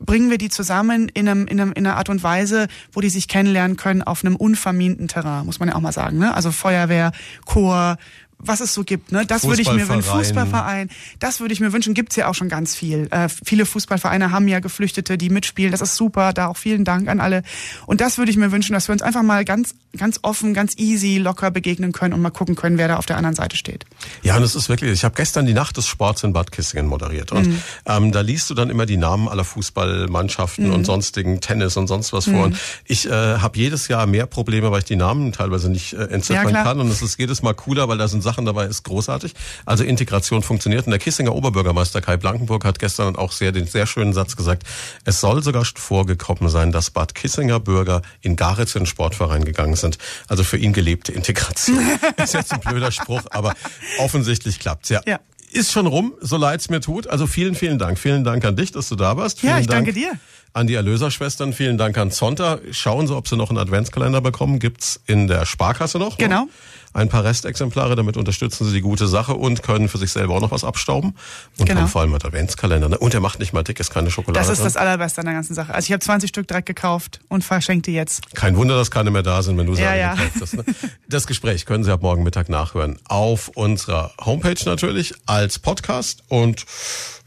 [0.00, 3.10] bringen wir die zusammen in, einem, in, einem, in einer Art und Weise, wo die
[3.10, 6.18] sich kennenlernen können auf einem unverminten Terrain, muss man ja auch mal sagen.
[6.18, 6.34] Ne?
[6.34, 7.12] Also Feuerwehr,
[7.44, 7.98] Chor,
[8.38, 9.12] was es so gibt.
[9.12, 9.26] Ne?
[9.26, 10.02] Das würde ich mir wünschen.
[10.02, 11.94] Fußballverein, das würde ich mir wünschen.
[11.94, 13.08] Gibt's ja auch schon ganz viel.
[13.10, 15.72] Äh, viele Fußballvereine haben ja Geflüchtete, die mitspielen.
[15.72, 16.32] Das ist super.
[16.32, 17.42] Da auch vielen Dank an alle.
[17.86, 20.74] Und das würde ich mir wünschen, dass wir uns einfach mal ganz, ganz offen, ganz
[20.76, 23.84] easy, locker begegnen können und mal gucken können, wer da auf der anderen Seite steht.
[24.22, 24.92] Ja, und es ist wirklich.
[24.92, 27.62] Ich habe gestern die Nacht des Sports in Bad Kissingen moderiert und mhm.
[27.86, 30.74] ähm, da liest du dann immer die Namen aller Fußballmannschaften mhm.
[30.74, 32.32] und sonstigen Tennis und sonst was mhm.
[32.32, 32.44] vor.
[32.44, 36.04] Und ich äh, habe jedes Jahr mehr Probleme, weil ich die Namen teilweise nicht äh,
[36.04, 36.80] entziffern ja, kann.
[36.80, 39.32] Und es ist jedes Mal cooler, weil da sind Sachen dabei, ist großartig.
[39.64, 40.84] Also Integration funktioniert.
[40.86, 44.64] Und der Kissinger Oberbürgermeister Kai Blankenburg hat gestern auch sehr den sehr schönen Satz gesagt,
[45.06, 49.76] es soll sogar vorgekommen sein, dass Bad Kissinger Bürger in Garitz in den Sportverein gegangen
[49.76, 49.96] sind.
[50.28, 51.78] Also für ihn gelebte Integration.
[52.22, 53.54] ist jetzt ein blöder Spruch, aber
[53.98, 54.90] offensichtlich klappt's.
[54.90, 55.00] Ja.
[55.06, 55.20] ja.
[55.50, 57.06] Ist schon rum, so leid's mir tut.
[57.06, 57.98] Also vielen, vielen Dank.
[57.98, 59.40] Vielen Dank an dich, dass du da warst.
[59.40, 60.12] Vielen ja, ich Dank danke dir
[60.52, 61.54] an die Erlöserschwestern.
[61.54, 62.58] Vielen Dank an Zonta.
[62.72, 64.58] Schauen Sie, ob Sie noch einen Adventskalender bekommen.
[64.58, 66.18] Gibt's in der Sparkasse noch.
[66.18, 66.42] Genau.
[66.42, 66.48] Noch
[66.92, 67.96] ein paar Restexemplare.
[67.96, 71.14] Damit unterstützen Sie die gute Sache und können für sich selber auch noch was abstauben.
[71.58, 71.82] Und genau.
[71.82, 72.88] haben vor allem einen Adventskalender.
[72.88, 72.98] Ne?
[72.98, 74.38] Und er macht nicht mal dick, ist keine Schokolade.
[74.38, 74.66] Das ist drin.
[74.66, 75.74] das Allerbeste an der ganzen Sache.
[75.74, 78.34] Also ich habe 20 Stück direkt gekauft und verschenkt die jetzt.
[78.34, 80.14] Kein Wunder, dass keine mehr da sind, wenn du ja, sagen ja.
[80.14, 80.54] gekauft hast.
[80.54, 80.64] Ne?
[81.08, 82.98] Das Gespräch können Sie ab morgen Mittag nachhören.
[83.08, 86.66] Auf unserer Homepage natürlich als Podcast und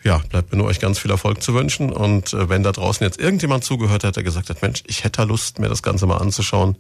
[0.03, 1.91] ja, bleibt mir nur euch ganz viel Erfolg zu wünschen.
[1.91, 5.23] Und äh, wenn da draußen jetzt irgendjemand zugehört hat, der gesagt hat, Mensch, ich hätte
[5.23, 6.77] Lust, mir das Ganze mal anzuschauen,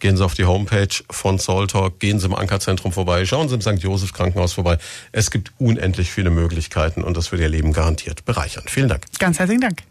[0.00, 3.54] gehen Sie auf die Homepage von Soul Talk, gehen Sie im Ankerzentrum vorbei, schauen Sie
[3.54, 3.82] im St.
[3.82, 4.78] Josef Krankenhaus vorbei.
[5.12, 8.64] Es gibt unendlich viele Möglichkeiten und das wird Ihr Leben garantiert bereichern.
[8.66, 9.04] Vielen Dank.
[9.18, 9.82] Ganz herzlichen Dank.